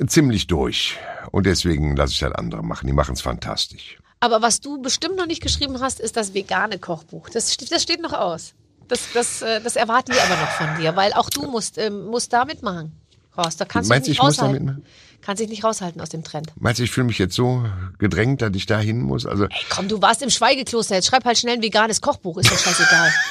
ziemlich 0.07 0.47
durch 0.47 0.99
und 1.33 1.47
deswegen 1.47 1.97
lasse 1.97 2.13
ich 2.13 2.21
das 2.21 2.33
andere 2.33 2.63
machen. 2.63 2.87
Die 2.87 2.93
machen 2.93 3.15
es 3.15 3.21
fantastisch. 3.21 3.99
Aber 4.23 4.43
was 4.43 4.61
du 4.61 4.81
bestimmt 4.83 5.17
noch 5.17 5.27
nicht 5.27 5.43
geschrieben 5.43 5.81
hast, 5.81 5.99
ist 5.99 6.17
das 6.17 6.35
vegane 6.35 6.79
Kochbuch. 6.79 7.31
Das, 7.31 7.53
steht- 7.55 7.73
das 7.73 7.83
steht 7.83 8.03
noch 8.03 8.13
aus. 8.13 8.53
Das, 8.89 9.01
das, 9.15 9.41
äh, 9.41 9.61
das 9.63 9.77
erwarten 9.77 10.13
wir 10.13 10.23
aber 10.23 10.37
noch 10.37 10.51
von 10.51 10.77
dir, 10.81 10.95
weil 10.97 11.13
auch 11.15 11.31
du 11.31 11.43
musst, 11.47 11.79
ähm, 11.79 12.07
musst 12.07 12.33
da 12.33 12.45
mitmachen. 12.45 12.93
Horst, 13.37 13.61
da 13.61 13.65
kannst 13.65 13.89
Meinst 13.89 14.09
du 14.09 14.11
dich 14.11 14.19
nicht 14.19 14.19
ich 14.19 14.23
muss 14.27 14.37
da 14.37 14.43
raushalten. 14.43 14.67
mitmachen? 14.67 14.87
Kannst 15.23 15.41
dich 15.43 15.49
nicht 15.49 15.65
raushalten 15.65 16.01
aus 16.01 16.09
dem 16.09 16.25
Trend. 16.25 16.53
Meinst 16.59 16.81
du, 16.81 16.85
ich 16.85 16.91
fühle 16.91 17.07
mich 17.07 17.19
jetzt 17.19 17.35
so 17.35 17.65
gedrängt, 17.99 18.43
dass 18.43 18.51
ich 18.55 18.67
da 18.67 18.79
hin 18.79 19.01
muss? 19.03 19.25
Also, 19.27 19.45
Ey, 19.45 19.51
komm, 19.71 19.87
du 19.89 20.03
warst 20.03 20.23
im 20.23 20.31
Schweigekloster. 20.31 20.97
Jetzt 20.97 21.07
schreib 21.07 21.25
halt 21.25 21.39
schnell 21.39 21.55
ein 21.55 21.63
veganes 21.63 22.01
Kochbuch. 22.01 22.39
Ist 22.39 22.51
doch 22.51 22.59
scheißegal. 22.59 23.11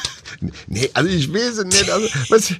nee, 0.67 0.89
also 0.93 1.09
ich 1.09 1.33
weiß 1.33 1.57
es 1.59 1.65
nicht. 1.65 1.89
Also, 1.89 2.07
was, 2.29 2.53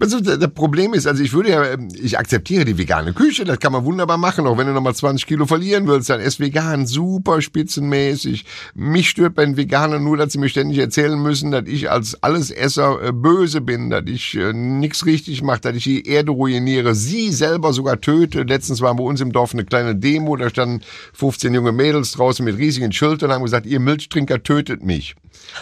Also, 0.00 0.20
das 0.20 0.50
Problem 0.54 0.94
ist, 0.94 1.06
also 1.06 1.22
ich 1.22 1.32
würde 1.34 1.50
ja, 1.50 1.72
ähm, 1.72 1.88
ich 2.00 2.18
akzeptiere 2.18 2.64
die 2.64 2.78
vegane 2.78 3.12
Küche, 3.12 3.44
das 3.44 3.58
kann 3.58 3.72
man 3.72 3.84
wunderbar 3.84 4.16
machen, 4.16 4.46
auch 4.46 4.56
wenn 4.56 4.66
du 4.66 4.72
nochmal 4.72 4.94
20 4.94 5.26
Kilo 5.26 5.44
verlieren 5.44 5.86
willst, 5.86 6.08
dann 6.08 6.20
ess 6.20 6.40
vegan, 6.40 6.86
super 6.86 7.42
spitzenmäßig. 7.42 8.46
Mich 8.74 9.10
stört 9.10 9.34
bei 9.34 9.44
den 9.44 9.58
Veganern 9.58 10.02
nur, 10.02 10.16
dass 10.16 10.32
sie 10.32 10.38
mir 10.38 10.48
ständig 10.48 10.78
erzählen 10.78 11.20
müssen, 11.20 11.50
dass 11.50 11.66
ich 11.66 11.90
als 11.90 12.22
Allesesser 12.22 13.02
äh, 13.02 13.12
böse 13.12 13.60
bin, 13.60 13.90
dass 13.90 14.04
ich 14.06 14.36
äh, 14.36 14.54
nichts 14.54 15.04
richtig 15.04 15.42
mache, 15.42 15.60
dass 15.60 15.76
ich 15.76 15.84
die 15.84 16.06
Erde 16.06 16.32
ruiniere, 16.32 16.94
sie 16.94 17.30
selber 17.30 17.74
sogar 17.74 18.00
töte. 18.00 18.44
Letztens 18.44 18.80
war 18.80 18.94
bei 18.94 19.04
uns 19.04 19.20
im 19.20 19.32
Dorf 19.32 19.52
eine 19.52 19.64
kleine 19.64 19.96
Demo, 19.96 20.34
da 20.36 20.48
standen 20.48 20.82
15 21.12 21.52
junge 21.52 21.72
Mädels 21.72 22.12
draußen 22.12 22.42
mit 22.42 22.56
riesigen 22.56 22.92
Schildern 22.92 23.30
und 23.30 23.34
haben 23.34 23.44
gesagt, 23.44 23.66
ihr 23.66 23.80
Milchtrinker 23.80 24.42
tötet 24.42 24.82
mich. 24.82 25.14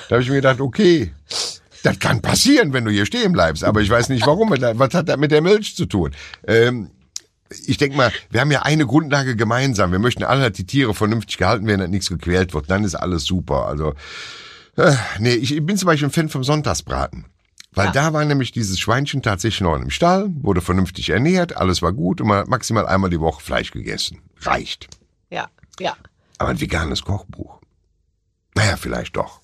Da 0.08 0.14
habe 0.16 0.22
ich 0.22 0.28
mir 0.28 0.36
gedacht, 0.36 0.60
okay, 0.60 1.12
das 1.82 1.98
kann 1.98 2.20
passieren, 2.22 2.72
wenn 2.72 2.84
du 2.84 2.90
hier 2.90 3.06
stehen 3.06 3.32
bleibst, 3.32 3.64
aber 3.64 3.80
ich 3.80 3.90
weiß 3.90 4.08
nicht 4.08 4.26
warum. 4.26 4.50
Was 4.50 4.94
hat 4.94 5.08
das 5.08 5.16
mit 5.16 5.30
der 5.30 5.42
Milch 5.42 5.76
zu 5.76 5.86
tun? 5.86 6.12
Ähm, 6.46 6.90
ich 7.66 7.78
denke 7.78 7.96
mal, 7.96 8.12
wir 8.30 8.40
haben 8.40 8.50
ja 8.50 8.62
eine 8.62 8.84
Grundlage 8.86 9.34
gemeinsam. 9.36 9.92
Wir 9.92 9.98
möchten 9.98 10.22
alle, 10.24 10.42
dass 10.48 10.52
die 10.56 10.66
Tiere 10.66 10.92
vernünftig 10.94 11.38
gehalten 11.38 11.66
werden, 11.66 11.80
dass 11.80 11.88
nichts 11.90 12.08
gequält 12.08 12.52
wird. 12.52 12.70
Dann 12.70 12.84
ist 12.84 12.94
alles 12.94 13.24
super. 13.24 13.66
Also, 13.66 13.94
äh, 14.76 14.94
nee, 15.18 15.32
ich 15.34 15.64
bin 15.64 15.76
zum 15.78 15.86
Beispiel 15.86 16.08
ein 16.08 16.12
Fan 16.12 16.28
vom 16.28 16.44
Sonntagsbraten. 16.44 17.24
Weil 17.72 17.86
Ja. 17.86 17.92
da 17.92 18.12
war 18.12 18.24
nämlich 18.24 18.50
dieses 18.52 18.78
Schweinchen 18.80 19.22
tatsächlich 19.22 19.60
noch 19.60 19.76
im 19.76 19.90
Stall, 19.90 20.28
wurde 20.40 20.60
vernünftig 20.60 21.10
ernährt, 21.10 21.56
alles 21.56 21.80
war 21.80 21.92
gut 21.92 22.20
und 22.20 22.26
man 22.28 22.38
hat 22.38 22.48
maximal 22.48 22.86
einmal 22.86 23.10
die 23.10 23.20
Woche 23.20 23.40
Fleisch 23.42 23.70
gegessen. 23.70 24.20
Reicht. 24.40 24.88
Ja, 25.30 25.48
ja. 25.78 25.94
Aber 26.38 26.50
ein 26.50 26.60
veganes 26.60 27.02
Kochbuch. 27.02 27.60
Naja, 28.54 28.76
vielleicht 28.76 29.16
doch. 29.16 29.40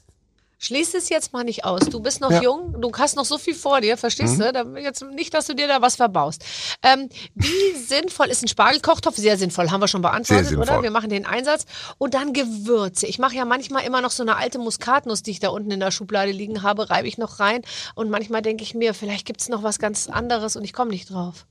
Schließ 0.64 0.94
es 0.94 1.10
jetzt 1.10 1.34
mal 1.34 1.44
nicht 1.44 1.66
aus. 1.66 1.80
Du 1.90 2.00
bist 2.00 2.22
noch 2.22 2.30
Ja. 2.30 2.38
Mhm. 2.38 2.42
jung, 2.44 2.80
du 2.80 2.90
hast 2.96 3.16
noch 3.16 3.26
so 3.26 3.36
viel 3.36 3.54
vor 3.54 3.82
dir, 3.82 3.98
verstehst 3.98 4.40
du? 4.40 4.50
Da, 4.50 4.64
jetzt 4.78 5.04
nicht, 5.04 5.34
dass 5.34 5.46
du 5.46 5.54
dir 5.54 5.68
da 5.68 5.82
was 5.82 5.96
verbaust. 5.96 6.42
Ähm, 6.82 7.10
wie 7.34 7.72
sinnvoll 7.86 8.28
ist 8.28 8.42
ein 8.42 8.48
Spargelkochtopf? 8.48 9.14
Sehr 9.16 9.36
sinnvoll, 9.36 9.70
haben 9.70 9.82
wir 9.82 9.88
schon 9.88 10.00
beantwortet, 10.00 10.56
oder? 10.56 10.82
Wir 10.82 10.90
machen 10.90 11.10
den 11.10 11.26
Einsatz. 11.26 11.66
Und 11.98 12.14
dann 12.14 12.32
Gewürze. 12.32 13.06
Ich 13.06 13.18
mache 13.18 13.34
ja 13.34 13.44
manchmal 13.44 13.84
immer 13.84 14.00
noch 14.00 14.10
so 14.10 14.22
eine 14.22 14.36
alte 14.36 14.58
Muskatnuss, 14.58 15.22
die 15.22 15.32
ich 15.32 15.40
da 15.40 15.50
unten 15.50 15.70
in 15.70 15.80
der 15.80 15.90
Schublade 15.90 16.32
liegen 16.32 16.62
habe, 16.62 16.88
reibe 16.88 17.08
ich 17.08 17.18
noch 17.18 17.40
rein. 17.40 17.60
Und 17.94 18.08
manchmal 18.08 18.40
denke 18.40 18.62
ich 18.62 18.74
mir, 18.74 18.94
vielleicht 18.94 19.26
gibt's 19.26 19.50
noch 19.50 19.62
was 19.62 19.78
ganz 19.78 20.08
anderes 20.08 20.56
und 20.56 20.64
ich 20.64 20.72
komme 20.72 20.92
nicht 20.92 21.10
drauf. 21.10 21.44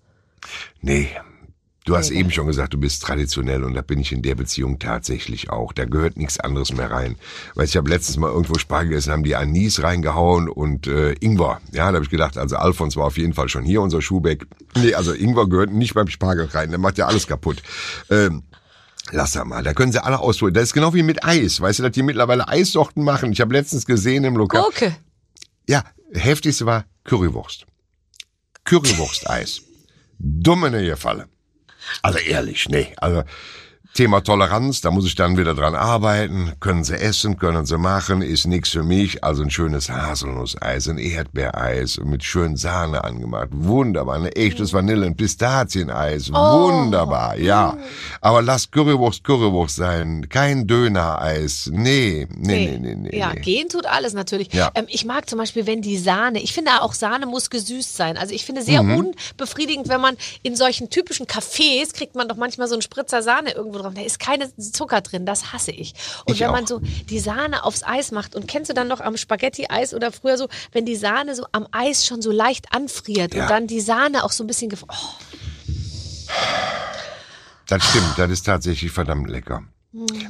Nee. 0.81 1.09
Du 1.85 1.97
hast 1.97 2.11
eben 2.11 2.31
schon 2.31 2.47
gesagt, 2.47 2.73
du 2.73 2.77
bist 2.77 3.01
traditionell 3.03 3.63
und 3.63 3.73
da 3.73 3.81
bin 3.81 3.99
ich 3.99 4.13
in 4.13 4.21
der 4.21 4.35
Beziehung 4.35 4.79
tatsächlich 4.79 5.49
auch. 5.49 5.73
Da 5.73 5.83
gehört 5.83 6.15
nichts 6.15 6.39
anderes 6.39 6.71
mehr 6.71 6.89
rein. 6.89 7.17
Weil 7.55 7.65
ich 7.65 7.75
habe 7.75 7.89
letztens 7.89 8.17
mal 8.17 8.31
irgendwo 8.31 8.57
Spargel 8.57 8.89
gegessen, 8.89 9.11
haben 9.11 9.23
die 9.23 9.35
Anis 9.35 9.83
reingehauen 9.83 10.47
und 10.47 10.87
äh, 10.87 11.11
Ingwer. 11.19 11.59
Ja, 11.73 11.89
da 11.89 11.95
habe 11.95 12.05
ich 12.05 12.09
gedacht, 12.09 12.37
also 12.37 12.55
Alfons 12.55 12.95
war 12.95 13.05
auf 13.05 13.17
jeden 13.17 13.33
Fall 13.33 13.49
schon 13.49 13.63
hier, 13.65 13.81
unser 13.81 14.01
Schuhbeck. 14.01 14.45
Nee, 14.77 14.93
also 14.93 15.13
Ingwer 15.13 15.47
gehört 15.47 15.73
nicht 15.73 15.93
beim 15.93 16.07
Spargel 16.07 16.45
rein, 16.45 16.69
der 16.69 16.79
macht 16.79 16.97
ja 16.97 17.07
alles 17.07 17.27
kaputt. 17.27 17.61
Ähm, 18.09 18.43
Lass 19.11 19.35
er 19.35 19.43
mal, 19.43 19.63
da 19.63 19.73
können 19.73 19.91
sie 19.91 20.01
alle 20.01 20.19
ausprobieren. 20.19 20.53
Das 20.53 20.63
ist 20.63 20.73
genau 20.73 20.93
wie 20.93 21.03
mit 21.03 21.25
Eis. 21.25 21.59
Weißt 21.59 21.79
du, 21.79 21.83
dass 21.83 21.91
die 21.91 22.03
mittlerweile 22.03 22.47
Eissorten 22.47 23.03
machen? 23.03 23.33
Ich 23.33 23.41
habe 23.41 23.53
letztens 23.53 23.85
gesehen 23.85 24.23
im 24.23 24.37
Lokal. 24.37 24.61
Gurke. 24.61 24.95
Ja, 25.67 25.83
heftigste 26.13 26.65
war 26.65 26.85
Currywurst. 27.03 27.65
Currywursteis. 28.63 29.61
Dumme 30.19 30.95
Falle. 30.95 31.27
Also 32.01 32.19
ehrlich, 32.19 32.67
nee. 32.69 32.93
Also 32.97 33.23
Thema 33.93 34.21
Toleranz, 34.21 34.81
da 34.81 34.89
muss 34.89 35.05
ich 35.05 35.13
dann 35.13 35.37
wieder 35.37 35.53
dran 35.53 35.75
arbeiten. 35.75 36.53
Können 36.59 36.83
sie 36.83 36.95
essen, 36.95 37.37
können 37.37 37.67
sie 37.67 37.77
machen, 37.77 38.23
ist 38.23 38.47
nix 38.47 38.69
für 38.71 38.81
mich. 38.81 39.23
Also 39.23 39.43
ein 39.43 39.51
schönes 39.51 39.87
Haselnusseis, 39.87 40.87
ein 40.87 40.97
Erdbeereis 40.97 41.99
mit 42.03 42.23
schön 42.23 42.57
Sahne 42.57 43.03
angemacht. 43.03 43.49
Wunderbar. 43.51 44.15
Ein 44.15 44.25
echtes 44.25 44.73
Vanille- 44.73 45.05
und 45.05 45.15
Pistazieneis. 45.15 46.33
Wunderbar, 46.33 47.37
ja. 47.37 47.77
Aber 48.19 48.41
lass 48.41 48.71
Currywurst 48.71 49.23
Currywurst 49.23 49.75
sein. 49.75 50.27
Kein 50.27 50.65
Dönereis. 50.65 51.69
Nee, 51.71 52.27
nee, 52.35 52.77
nee, 52.79 52.79
nee, 52.79 52.95
nee. 52.95 53.15
Ja, 53.19 53.31
nee. 53.33 53.41
gehen 53.41 53.69
tut 53.69 53.85
alles 53.85 54.13
natürlich. 54.13 54.51
Ja. 54.53 54.71
Ähm, 54.73 54.85
ich 54.87 55.05
mag 55.05 55.29
zum 55.29 55.37
Beispiel, 55.37 55.67
wenn 55.67 55.83
die 55.83 55.99
Sahne, 55.99 56.41
ich 56.41 56.53
finde 56.53 56.71
auch 56.81 56.93
Sahne 56.95 57.27
muss 57.27 57.51
gesüßt 57.51 57.95
sein. 57.95 58.17
Also 58.17 58.33
ich 58.33 58.43
finde 58.43 58.63
sehr 58.63 58.81
Mhm. 58.81 59.13
unbefriedigend, 59.37 59.87
wenn 59.87 60.01
man 60.01 60.17
in 60.41 60.55
solchen 60.55 60.89
typischen 60.89 61.27
Cafés 61.27 61.93
kriegt 61.93 62.15
man 62.15 62.27
doch 62.27 62.37
manchmal 62.37 62.67
so 62.67 62.73
einen 62.73 62.81
Spritzer 62.81 63.21
Sahne 63.21 63.51
irgendwo 63.51 63.82
drauf. 63.83 63.93
Da 63.93 64.01
ist 64.01 64.19
keine 64.19 64.51
Zucker 64.57 65.01
drin, 65.01 65.25
das 65.25 65.53
hasse 65.53 65.71
ich. 65.71 65.93
Und 66.25 66.33
Ich 66.33 66.39
wenn 66.41 66.47
auch. 66.49 66.53
man 66.53 66.65
so 66.67 66.79
die 66.79 67.19
Sahne 67.19 67.63
aufs 67.63 67.83
Eis 67.83 68.11
macht 68.11 68.35
und 68.35 68.47
kennst 68.47 68.69
du 68.69 68.73
dann 68.73 68.87
noch 68.87 68.99
am 69.01 69.15
Spaghetti-Eis 69.17 69.93
oder 69.93 70.11
früher 70.11 70.37
so, 70.37 70.47
wenn 70.71 70.85
die 70.85 70.95
Sahne 70.95 71.35
so 71.35 71.45
am 71.51 71.67
Eis 71.71 72.05
schon 72.05 72.21
so 72.21 72.31
leicht 72.31 72.73
anfriert 72.73 73.33
Ja. 73.35 73.43
und 73.43 73.49
dann 73.49 73.67
die 73.67 73.81
Sahne 73.81 74.23
auch 74.23 74.31
so 74.31 74.43
ein 74.43 74.47
bisschen 74.47 74.69
gef 74.69 74.83
oh, 74.87 74.95
Das 77.67 77.83
stimmt, 77.83 78.13
das 78.17 78.31
ist 78.31 78.43
tatsächlich 78.43 78.91
verdammt 78.91 79.29
lecker. 79.29 79.63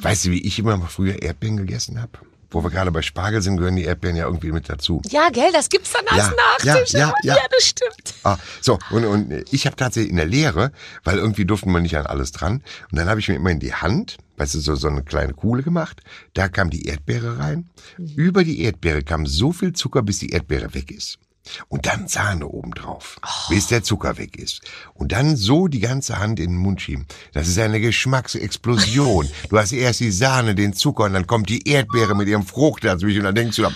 Weißt 0.02 0.26
du, 0.26 0.32
wie 0.32 0.42
ich 0.42 0.60
immer 0.60 0.80
früher 0.88 1.22
Erdbeeren 1.22 1.58
gegessen 1.58 2.02
habe? 2.02 2.20
Wo 2.54 2.64
wir 2.64 2.70
gerade 2.70 2.92
bei 2.92 3.02
Spargel 3.02 3.42
sind, 3.42 3.58
gehören 3.58 3.76
die 3.76 3.84
Erdbeeren 3.84 4.16
ja 4.16 4.26
irgendwie 4.26 4.52
mit 4.52 4.70
dazu. 4.70 5.02
Ja, 5.10 5.30
gell, 5.32 5.52
das 5.52 5.70
gibt's 5.70 5.92
dann 5.92 6.08
als 6.08 6.30
Ja, 6.30 6.34
Nachtisch. 6.76 6.94
ja, 6.94 7.00
ja, 7.00 7.14
ja. 7.24 7.36
ja, 7.36 7.42
das 7.52 7.66
stimmt. 7.66 8.14
Ah, 8.24 8.38
so, 8.62 8.80
und, 8.92 9.06
und 9.06 9.44
ich 9.52 9.66
habe 9.66 9.76
tatsächlich 9.76 10.12
in 10.12 10.18
der 10.18 10.26
Lehre, 10.28 10.72
weil 11.04 11.18
irgendwie 11.18 11.46
durften 11.46 11.72
wir 11.72 11.80
nicht 11.82 11.98
an 11.98 12.06
alles 12.06 12.32
dran, 12.32 12.64
und 12.92 12.98
dann 12.98 13.10
habe 13.10 13.20
ich 13.20 13.28
mir 13.28 13.36
immer 13.36 13.50
in 13.50 13.60
die 13.60 13.74
Hand, 13.74 14.18
weißt 14.38 14.54
du, 14.56 14.60
so, 14.60 14.76
so 14.76 14.88
eine 14.88 15.04
kleine 15.04 15.34
Kuhle 15.34 15.64
gemacht, 15.64 16.02
da 16.34 16.48
kam 16.48 16.70
die 16.70 16.86
Erdbeere 16.88 17.40
rein, 17.40 17.70
über 17.98 18.44
die 18.44 18.62
Erdbeere 18.62 19.02
kam 19.02 19.26
so 19.26 19.52
viel 19.52 19.74
Zucker, 19.74 20.04
bis 20.04 20.20
die 20.20 20.30
Erdbeere 20.30 20.74
weg 20.74 20.92
ist. 20.92 21.18
Und 21.68 21.86
dann 21.86 22.08
Sahne 22.08 22.48
obendrauf, 22.48 23.20
bis 23.50 23.68
der 23.68 23.84
Zucker 23.84 24.18
weg 24.18 24.38
ist. 24.38 24.62
Und 24.94 25.12
dann 25.12 25.36
so 25.36 25.68
die 25.68 25.80
ganze 25.80 26.20
Hand 26.20 26.40
in 26.40 26.52
den 26.52 26.58
Mund 26.58 26.82
schieben. 26.82 27.06
Das 27.34 27.48
ist 27.48 27.60
eine 27.60 27.80
Geschmacksexplosion. 27.80 29.30
du 29.50 29.58
hast 29.58 29.74
erst 29.74 30.00
die 30.00 30.12
Sahne, 30.12 30.56
den 30.56 30.74
Zucker, 30.74 31.04
und 31.04 31.14
dann 31.14 31.28
kommt 31.28 31.50
die 31.50 31.68
Erdbeere 31.68 32.16
mit 32.16 32.28
ihrem 32.28 32.46
Frucht 32.46 32.84
dazwischen, 32.84 33.20
und 33.20 33.26
dann 33.26 33.36
denkst 33.36 33.58
du, 33.58 33.68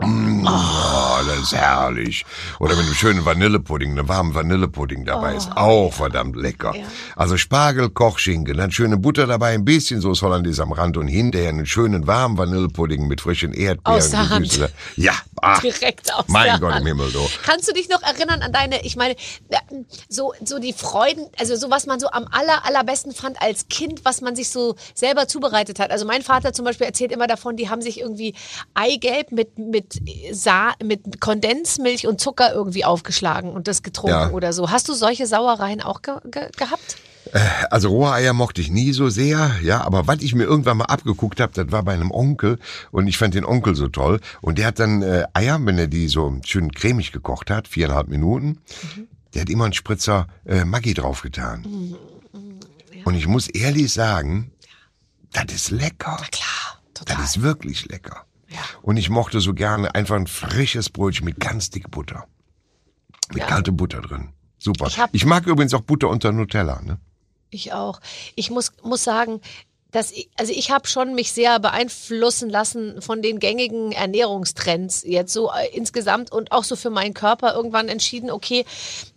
oh, 0.00 1.18
das 1.26 1.38
ist 1.40 1.52
herrlich. 1.54 2.24
Oder 2.60 2.76
mit 2.76 2.86
einem 2.86 2.94
schönen 2.94 3.24
Vanillepudding, 3.24 3.92
einem 3.92 4.08
warmen 4.08 4.34
Vanillepudding 4.34 5.04
dabei 5.04 5.34
ist 5.34 5.50
auch 5.56 5.92
verdammt 5.92 6.36
lecker. 6.36 6.74
Also 7.16 7.36
Spargel, 7.36 7.90
Kochschinken, 7.90 8.56
dann 8.56 8.70
schöne 8.70 8.96
Butter 8.96 9.26
dabei, 9.26 9.54
ein 9.54 9.64
bisschen 9.64 10.00
Soße 10.00 10.24
Hollandaise 10.24 10.62
am 10.62 10.72
Rand 10.72 10.96
und 10.96 11.08
hinterher 11.08 11.50
einen 11.50 11.66
schönen 11.66 12.06
warmen 12.06 12.38
Vanillepudding 12.38 13.06
mit 13.06 13.20
frischen 13.20 13.52
Erdbeeren. 13.52 13.98
Aus 13.98 14.10
der 14.10 14.28
Hand. 14.28 14.70
Ja, 14.96 15.12
ach, 15.42 15.60
Direkt 15.60 16.12
aus 16.14 16.24
mein 16.28 16.46
der 16.46 16.58
Gott 16.60 16.72
Hand. 16.72 16.82
im 16.82 16.86
Himmel, 16.86 17.12
du. 17.12 17.20
Kannst 17.44 17.68
du 17.68 17.72
dich 17.72 17.88
noch 17.88 18.02
erinnern 18.02 18.42
an 18.42 18.52
deine, 18.52 18.84
ich 18.84 18.96
meine, 18.96 19.16
ja, 19.50 19.60
so, 20.08 20.32
so 20.44 20.58
die 20.58 20.72
Freuden, 20.72 21.26
also 21.38 21.56
so 21.56 21.70
was 21.70 21.86
man 21.86 22.00
so 22.00 22.08
am 22.10 22.26
aller, 22.30 22.64
allerbesten 22.64 23.12
fand 23.12 23.40
als 23.40 23.68
Kind, 23.68 24.04
was 24.04 24.20
man 24.20 24.36
sich 24.36 24.50
so 24.50 24.76
selber 24.94 25.28
zubereitet 25.28 25.78
hat. 25.80 25.90
Also 25.90 26.06
mein 26.06 26.22
Vater 26.22 26.52
zum 26.52 26.64
Beispiel 26.64 26.86
erzählt 26.86 27.12
immer 27.12 27.26
davon, 27.26 27.56
die 27.56 27.68
haben 27.68 27.82
sich 27.82 28.00
irgendwie 28.00 28.34
Eigelb 28.74 29.32
mit, 29.32 29.58
mit, 29.58 29.87
Sa 30.32 30.72
mit 30.82 31.20
Kondensmilch 31.20 32.06
und 32.06 32.20
Zucker 32.20 32.52
irgendwie 32.52 32.84
aufgeschlagen 32.84 33.50
und 33.50 33.68
das 33.68 33.82
getrunken 33.82 34.10
Ja. 34.10 34.30
oder 34.30 34.52
so. 34.52 34.70
Hast 34.70 34.88
du 34.88 34.94
solche 34.94 35.26
Sauereien 35.26 35.80
auch 35.82 36.02
ge 36.02 36.14
ge 36.30 36.48
gehabt? 36.56 36.96
Also 37.68 37.90
rohe 37.90 38.10
Eier 38.12 38.32
mochte 38.32 38.62
ich 38.62 38.70
nie 38.70 38.92
so 38.94 39.10
sehr, 39.10 39.50
ja, 39.62 39.82
aber 39.82 40.06
was 40.06 40.22
ich 40.22 40.34
mir 40.34 40.44
irgendwann 40.44 40.78
mal 40.78 40.86
abgeguckt 40.86 41.40
habe, 41.40 41.52
das 41.52 41.70
war 41.70 41.82
bei 41.82 41.92
einem 41.92 42.10
Onkel 42.10 42.58
und 42.90 43.06
ich 43.06 43.18
fand 43.18 43.34
den 43.34 43.44
Onkel 43.44 43.74
so 43.74 43.88
toll 43.88 44.20
und 44.40 44.56
der 44.56 44.66
hat 44.68 44.78
dann 44.78 45.02
äh, 45.02 45.24
Eier, 45.34 45.58
wenn 45.62 45.76
er 45.78 45.88
die 45.88 46.08
so 46.08 46.40
schön 46.46 46.72
cremig 46.72 47.12
gekocht 47.12 47.50
hat, 47.50 47.68
viereinhalb 47.68 48.08
Minuten, 48.08 48.60
der 49.34 49.42
hat 49.42 49.50
immer 49.50 49.64
einen 49.64 49.74
Spritzer 49.74 50.26
äh, 50.46 50.64
Maggi 50.64 50.94
draufgetan. 50.94 51.66
Und 53.04 53.14
ich 53.14 53.26
muss 53.26 53.48
ehrlich 53.48 53.92
sagen, 53.92 54.50
das 55.32 55.52
ist 55.54 55.70
lecker. 55.70 56.16
Klar, 56.30 56.80
total. 56.94 57.16
Das 57.16 57.36
ist 57.36 57.42
wirklich 57.42 57.86
lecker. 57.90 58.24
Ja. 58.48 58.58
Und 58.82 58.96
ich 58.96 59.10
mochte 59.10 59.40
so 59.40 59.52
gerne 59.54 59.94
einfach 59.94 60.16
ein 60.16 60.26
frisches 60.26 60.90
Brötchen 60.90 61.24
mit 61.24 61.38
ganz 61.40 61.70
dick 61.70 61.90
Butter. 61.90 62.26
Mit 63.30 63.38
Ja. 63.38 63.46
kalter 63.46 63.72
Butter 63.72 64.00
drin. 64.00 64.32
Super. 64.58 64.86
Ich 64.88 64.98
ich 65.12 65.24
mag 65.24 65.46
übrigens 65.46 65.74
auch 65.74 65.82
Butter 65.82 66.08
unter 66.08 66.32
Nutella, 66.32 66.80
ne? 66.82 66.98
Ich 67.50 67.72
auch. 67.72 68.00
Ich 68.34 68.50
muss, 68.50 68.72
muss 68.82 69.04
sagen, 69.04 69.40
dass 69.90 70.10
ich, 70.12 70.28
also 70.36 70.52
ich 70.52 70.70
habe 70.70 70.86
schon 70.86 71.14
mich 71.14 71.32
sehr 71.32 71.58
beeinflussen 71.60 72.50
lassen 72.50 73.00
von 73.00 73.22
den 73.22 73.38
gängigen 73.38 73.92
Ernährungstrends 73.92 75.02
jetzt 75.06 75.32
so 75.32 75.50
äh, 75.50 75.68
insgesamt 75.74 76.30
und 76.30 76.52
auch 76.52 76.64
so 76.64 76.76
für 76.76 76.90
meinen 76.90 77.14
Körper 77.14 77.54
irgendwann 77.54 77.88
entschieden, 77.88 78.30
okay, 78.30 78.64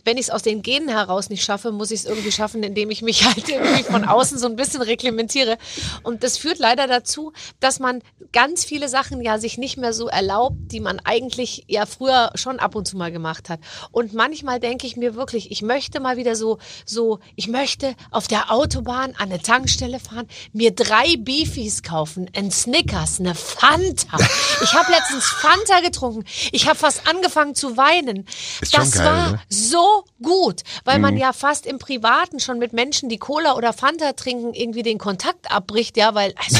wenn 0.05 0.17
ich 0.17 0.27
es 0.27 0.29
aus 0.29 0.43
den 0.43 0.61
Genen 0.61 0.89
heraus 0.89 1.29
nicht 1.29 1.43
schaffe, 1.43 1.71
muss 1.71 1.91
ich 1.91 2.01
es 2.01 2.05
irgendwie 2.05 2.31
schaffen, 2.31 2.63
indem 2.63 2.89
ich 2.89 3.01
mich 3.01 3.25
halt 3.25 3.49
irgendwie 3.49 3.83
von 3.83 4.05
außen 4.05 4.37
so 4.37 4.47
ein 4.47 4.55
bisschen 4.55 4.81
reglementiere. 4.81 5.57
Und 6.03 6.23
das 6.23 6.37
führt 6.37 6.59
leider 6.59 6.87
dazu, 6.87 7.33
dass 7.59 7.79
man 7.79 8.01
ganz 8.31 8.63
viele 8.63 8.87
Sachen 8.87 9.21
ja 9.21 9.37
sich 9.37 9.57
nicht 9.57 9.77
mehr 9.77 9.93
so 9.93 10.07
erlaubt, 10.07 10.55
die 10.71 10.79
man 10.79 10.99
eigentlich 11.03 11.65
ja 11.67 11.85
früher 11.85 12.31
schon 12.35 12.59
ab 12.59 12.75
und 12.75 12.87
zu 12.87 12.97
mal 12.97 13.11
gemacht 13.11 13.49
hat. 13.49 13.59
Und 13.91 14.13
manchmal 14.13 14.59
denke 14.59 14.87
ich 14.87 14.95
mir 14.95 15.15
wirklich, 15.15 15.51
ich 15.51 15.61
möchte 15.61 15.99
mal 15.99 16.17
wieder 16.17 16.35
so, 16.35 16.59
so, 16.85 17.19
ich 17.35 17.47
möchte 17.47 17.95
auf 18.09 18.27
der 18.27 18.51
Autobahn 18.51 19.15
an 19.17 19.31
eine 19.31 19.41
Tankstelle 19.41 19.99
fahren, 19.99 20.27
mir 20.61 20.75
drei 20.75 21.15
Beefies 21.17 21.81
kaufen, 21.81 22.29
ein 22.35 22.51
Snickers, 22.51 23.19
eine 23.19 23.33
Fanta. 23.33 24.17
Ich 24.61 24.73
habe 24.75 24.91
letztens 24.91 25.25
Fanta 25.25 25.79
getrunken. 25.79 26.23
Ich 26.51 26.67
habe 26.67 26.77
fast 26.77 27.07
angefangen 27.07 27.55
zu 27.55 27.77
weinen. 27.77 28.27
Ist 28.61 28.77
das 28.77 28.91
geil, 28.91 29.05
war 29.05 29.31
ne? 29.31 29.33
Mhm. 29.33 29.39
so 29.49 30.05
gut, 30.21 30.61
weil 30.83 30.99
man 30.99 31.17
ja 31.17 31.33
fast 31.33 31.65
im 31.65 31.79
Privaten 31.79 32.39
schon 32.39 32.59
mit 32.59 32.73
Menschen, 32.73 33.09
die 33.09 33.17
Cola 33.17 33.55
oder 33.55 33.73
Fanta 33.73 34.13
trinken, 34.13 34.53
irgendwie 34.53 34.83
den 34.83 34.99
Kontakt 34.99 35.51
abbricht, 35.51 35.97
ja, 35.97 36.13
weil 36.13 36.35
also 36.37 36.59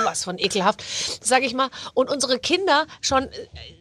sowas 0.00 0.24
von 0.24 0.38
ekelhaft, 0.38 0.82
sag 1.22 1.42
ich 1.42 1.54
mal. 1.54 1.68
Und 1.94 2.10
unsere 2.10 2.38
Kinder 2.38 2.86
schon 3.00 3.24
äh, 3.24 3.28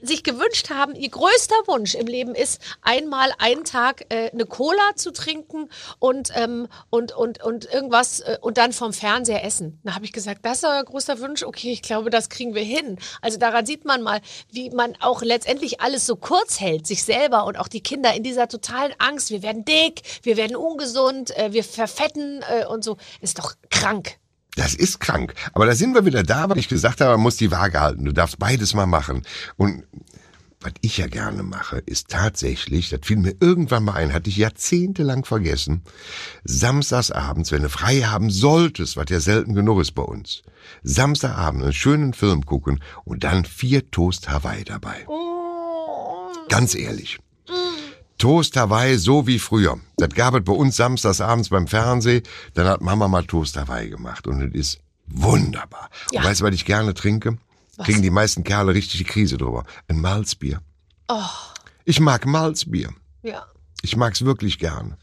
sich 0.01 0.23
gewünscht 0.23 0.69
haben, 0.69 0.95
ihr 0.95 1.09
größter 1.09 1.55
Wunsch 1.67 1.95
im 1.95 2.07
Leben 2.07 2.35
ist, 2.35 2.61
einmal 2.81 3.31
einen 3.37 3.63
Tag 3.63 4.05
äh, 4.09 4.31
eine 4.31 4.45
Cola 4.45 4.95
zu 4.95 5.11
trinken 5.11 5.69
und 5.99 6.31
ähm, 6.35 6.67
und 6.89 7.11
und 7.13 7.43
und 7.43 7.65
irgendwas 7.65 8.21
äh, 8.21 8.37
und 8.41 8.57
dann 8.57 8.73
vom 8.73 8.93
Fernseher 8.93 9.43
essen. 9.43 9.79
Da 9.83 9.95
habe 9.95 10.05
ich 10.05 10.13
gesagt, 10.13 10.45
das 10.45 10.57
ist 10.59 10.65
euer 10.65 10.83
größter 10.83 11.19
Wunsch. 11.19 11.43
Okay, 11.43 11.71
ich 11.71 11.81
glaube, 11.81 12.09
das 12.09 12.29
kriegen 12.29 12.55
wir 12.55 12.63
hin. 12.63 12.97
Also 13.21 13.37
daran 13.37 13.65
sieht 13.65 13.85
man 13.85 14.01
mal, 14.01 14.21
wie 14.51 14.69
man 14.69 14.95
auch 14.99 15.21
letztendlich 15.21 15.81
alles 15.81 16.05
so 16.05 16.15
kurz 16.15 16.59
hält, 16.59 16.87
sich 16.87 17.03
selber 17.03 17.45
und 17.45 17.57
auch 17.57 17.67
die 17.67 17.81
Kinder 17.81 18.13
in 18.13 18.23
dieser 18.23 18.47
totalen 18.47 18.93
Angst. 18.99 19.29
Wir 19.29 19.43
werden 19.43 19.65
dick, 19.65 20.01
wir 20.23 20.37
werden 20.37 20.55
ungesund, 20.55 21.35
äh, 21.37 21.53
wir 21.53 21.63
verfetten 21.63 22.43
äh, 22.49 22.65
und 22.65 22.83
so. 22.83 22.97
Ist 23.21 23.39
doch 23.39 23.53
krank. 23.69 24.17
Das 24.55 24.73
ist 24.73 24.99
krank. 24.99 25.33
Aber 25.53 25.65
da 25.65 25.75
sind 25.75 25.93
wir 25.93 26.05
wieder 26.05 26.23
da, 26.23 26.49
weil 26.49 26.57
ich 26.57 26.69
gesagt 26.69 27.01
habe, 27.01 27.11
man 27.11 27.21
muss 27.21 27.37
die 27.37 27.51
Waage 27.51 27.79
halten. 27.79 28.05
Du 28.05 28.13
darfst 28.13 28.39
beides 28.39 28.73
mal 28.73 28.85
machen. 28.85 29.23
Und 29.57 29.83
was 30.61 30.73
ich 30.81 30.97
ja 30.97 31.07
gerne 31.07 31.43
mache, 31.43 31.77
ist 31.85 32.09
tatsächlich, 32.09 32.89
das 32.89 33.01
fiel 33.03 33.17
mir 33.17 33.35
irgendwann 33.39 33.83
mal 33.83 33.93
ein, 33.93 34.13
hatte 34.13 34.29
ich 34.29 34.37
jahrzehntelang 34.37 35.23
vergessen, 35.23 35.83
samstagsabends, 36.43 37.51
wenn 37.51 37.61
du 37.61 37.69
frei 37.69 38.01
haben 38.01 38.31
solltest, 38.31 38.97
was 38.97 39.05
ja 39.09 39.19
selten 39.19 39.53
genug 39.53 39.81
ist 39.81 39.91
bei 39.91 40.01
uns, 40.01 40.41
Samstagabend 40.83 41.63
einen 41.63 41.73
schönen 41.73 42.13
Film 42.13 42.45
gucken 42.45 42.81
und 43.03 43.23
dann 43.23 43.45
vier 43.45 43.91
Toast 43.91 44.29
Hawaii 44.29 44.63
dabei. 44.63 45.05
Ganz 46.49 46.75
ehrlich. 46.75 47.19
Toast 48.17 48.55
Hawaii 48.55 48.97
so 48.97 49.27
wie 49.27 49.39
früher. 49.39 49.77
Das 49.97 50.09
gab 50.09 50.35
es 50.35 50.43
bei 50.43 50.53
uns 50.53 50.77
samstagsabends 50.77 51.49
beim 51.49 51.67
Fernsehen. 51.67 52.23
Dann 52.53 52.67
hat 52.67 52.81
Mama 52.81 53.07
mal 53.07 53.25
Toast 53.25 53.57
Hawaii 53.57 53.89
gemacht 53.89 54.27
und 54.27 54.41
es 54.41 54.53
ist 54.53 54.79
wunderbar. 55.07 55.89
Ja. 56.11 56.21
Und 56.21 56.27
weißt 56.27 56.41
du, 56.41 56.45
was 56.45 56.55
ich 56.55 56.65
gerne 56.65 56.93
trinke? 56.93 57.37
Kriegen 57.83 58.01
die 58.01 58.09
meisten 58.09 58.43
Kerle 58.43 58.73
richtig 58.73 58.99
die 58.99 59.03
Krise 59.03 59.37
drüber. 59.37 59.65
Ein 59.87 59.99
Malzbier. 59.99 60.61
Ich 61.83 61.99
mag 61.99 62.25
Malzbier. 62.25 62.89
Ja. 63.21 63.45
Ich 63.81 63.97
mag's 63.97 64.23
wirklich 64.23 64.59
gern. 64.59 64.95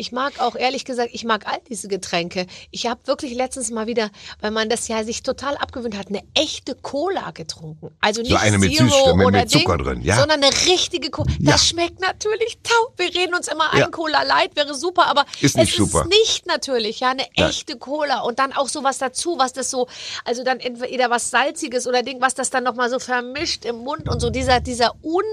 Ich 0.00 0.12
mag 0.12 0.40
auch, 0.40 0.56
ehrlich 0.56 0.86
gesagt, 0.86 1.10
ich 1.12 1.24
mag 1.24 1.46
all 1.46 1.58
diese 1.68 1.86
Getränke. 1.86 2.46
Ich 2.70 2.86
habe 2.86 3.06
wirklich 3.06 3.34
letztens 3.34 3.70
mal 3.70 3.86
wieder, 3.86 4.08
weil 4.40 4.50
man 4.50 4.70
das 4.70 4.88
ja 4.88 5.04
sich 5.04 5.22
total 5.22 5.58
abgewöhnt 5.58 5.94
hat, 5.94 6.08
eine 6.08 6.22
echte 6.34 6.74
Cola 6.74 7.32
getrunken. 7.32 7.90
Also 8.00 8.22
nicht 8.22 8.34
eine 8.34 8.56
mit 8.56 8.74
Zero 8.74 8.88
Süß- 8.88 9.14
mit- 9.16 9.26
oder 9.26 9.40
mit 9.40 9.50
Zucker 9.50 9.76
Ding, 9.76 9.84
drin, 9.86 10.00
ja. 10.02 10.16
sondern 10.16 10.42
eine 10.42 10.50
richtige 10.66 11.10
Cola. 11.10 11.30
Ja. 11.38 11.52
Das 11.52 11.66
schmeckt 11.66 12.00
natürlich 12.00 12.58
taub. 12.62 12.94
Wir 12.96 13.14
reden 13.14 13.34
uns 13.34 13.48
immer 13.48 13.70
ein 13.74 13.78
Ja. 13.80 13.88
Cola 13.88 14.22
Light 14.22 14.56
wäre 14.56 14.74
super, 14.74 15.06
aber 15.06 15.26
Ist 15.42 15.58
nicht 15.58 15.68
es 15.72 15.76
super. 15.76 16.00
ist 16.04 16.08
nicht 16.08 16.46
natürlich, 16.46 17.00
ja, 17.00 17.10
eine 17.10 17.26
Nein. 17.36 17.50
echte 17.50 17.76
Cola 17.76 18.20
und 18.20 18.38
dann 18.38 18.54
auch 18.54 18.68
sowas 18.68 18.96
dazu, 18.96 19.36
was 19.36 19.52
das 19.52 19.70
so, 19.70 19.86
also 20.24 20.42
dann 20.44 20.60
entweder 20.60 21.10
was 21.10 21.28
salziges 21.28 21.86
oder 21.86 22.02
Ding, 22.02 22.22
was 22.22 22.32
das 22.34 22.48
dann 22.48 22.64
noch 22.64 22.74
mal 22.74 22.88
so 22.88 22.98
vermischt 22.98 23.66
im 23.66 23.76
Mund 23.76 24.08
und 24.08 24.20
so 24.20 24.30
dieser 24.30 24.60
dieser 24.60 24.94
un 25.04 25.24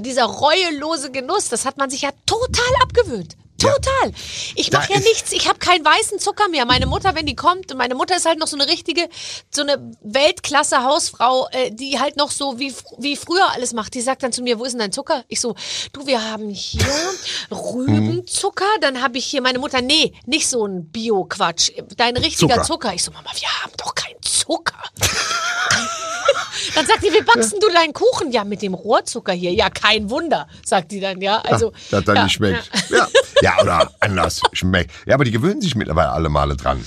dieser 0.00 0.24
reuelose 0.24 1.10
Genuss, 1.10 1.50
das 1.50 1.66
hat 1.66 1.76
man 1.76 1.90
sich 1.90 2.00
ja 2.00 2.10
total 2.24 2.72
abgewöhnt. 2.82 3.36
Total. 3.58 4.12
Ich 4.54 4.70
mache 4.70 4.92
ja 4.92 4.98
nichts. 4.98 5.32
Ich 5.32 5.48
habe 5.48 5.58
keinen 5.58 5.84
weißen 5.84 6.18
Zucker 6.18 6.48
mehr. 6.48 6.66
Meine 6.66 6.86
Mutter, 6.86 7.14
wenn 7.14 7.26
die 7.26 7.36
kommt, 7.36 7.72
und 7.72 7.78
meine 7.78 7.94
Mutter 7.94 8.16
ist 8.16 8.26
halt 8.26 8.38
noch 8.38 8.46
so 8.46 8.56
eine 8.56 8.66
richtige, 8.66 9.08
so 9.50 9.62
eine 9.62 9.92
Weltklasse 10.02 10.82
Hausfrau, 10.84 11.48
äh, 11.52 11.70
die 11.70 11.98
halt 11.98 12.16
noch 12.16 12.30
so 12.30 12.58
wie, 12.58 12.74
wie 12.98 13.16
früher 13.16 13.50
alles 13.52 13.72
macht. 13.72 13.94
Die 13.94 14.00
sagt 14.00 14.22
dann 14.22 14.32
zu 14.32 14.42
mir, 14.42 14.58
wo 14.58 14.64
ist 14.64 14.72
denn 14.72 14.80
dein 14.80 14.92
Zucker? 14.92 15.24
Ich 15.28 15.40
so, 15.40 15.54
du, 15.92 16.06
wir 16.06 16.22
haben 16.22 16.50
hier 16.50 16.86
Rübenzucker. 17.50 18.66
Dann 18.80 19.02
habe 19.02 19.18
ich 19.18 19.26
hier 19.26 19.42
meine 19.42 19.58
Mutter, 19.58 19.80
nee, 19.80 20.12
nicht 20.26 20.48
so 20.48 20.66
ein 20.66 20.90
Bio-Quatsch. 20.90 21.72
Dein 21.96 22.16
richtiger 22.16 22.62
Zucker. 22.62 22.64
Zucker. 22.64 22.94
Ich 22.94 23.02
so, 23.02 23.10
Mama, 23.10 23.30
wir 23.34 23.48
haben 23.62 23.72
doch 23.78 23.94
keinen 23.94 24.20
Zucker. 24.22 24.74
Dann 26.74 26.86
sagt 26.86 27.02
die, 27.02 27.12
wie 27.12 27.22
backst 27.22 27.52
du 27.52 27.68
deinen 27.72 27.92
Kuchen? 27.92 28.32
Ja, 28.32 28.44
mit 28.44 28.62
dem 28.62 28.74
Rohrzucker 28.74 29.32
hier. 29.32 29.52
Ja, 29.52 29.70
kein 29.70 30.10
Wunder, 30.10 30.48
sagt 30.64 30.92
die 30.92 31.00
dann, 31.00 31.20
ja. 31.20 31.40
Also, 31.40 31.72
dass 31.90 32.04
dann 32.04 32.16
ja, 32.16 32.24
nicht 32.24 32.32
schmeckt. 32.32 32.70
Ja. 32.90 33.08
ja, 33.42 33.45
oder 33.60 33.90
anders 34.00 34.40
schmeckt. 34.52 34.92
Ja, 35.06 35.14
aber 35.14 35.24
die 35.24 35.30
gewöhnen 35.30 35.60
sich 35.60 35.74
mittlerweile 35.74 36.10
alle 36.10 36.28
Male 36.28 36.56
dran. 36.56 36.82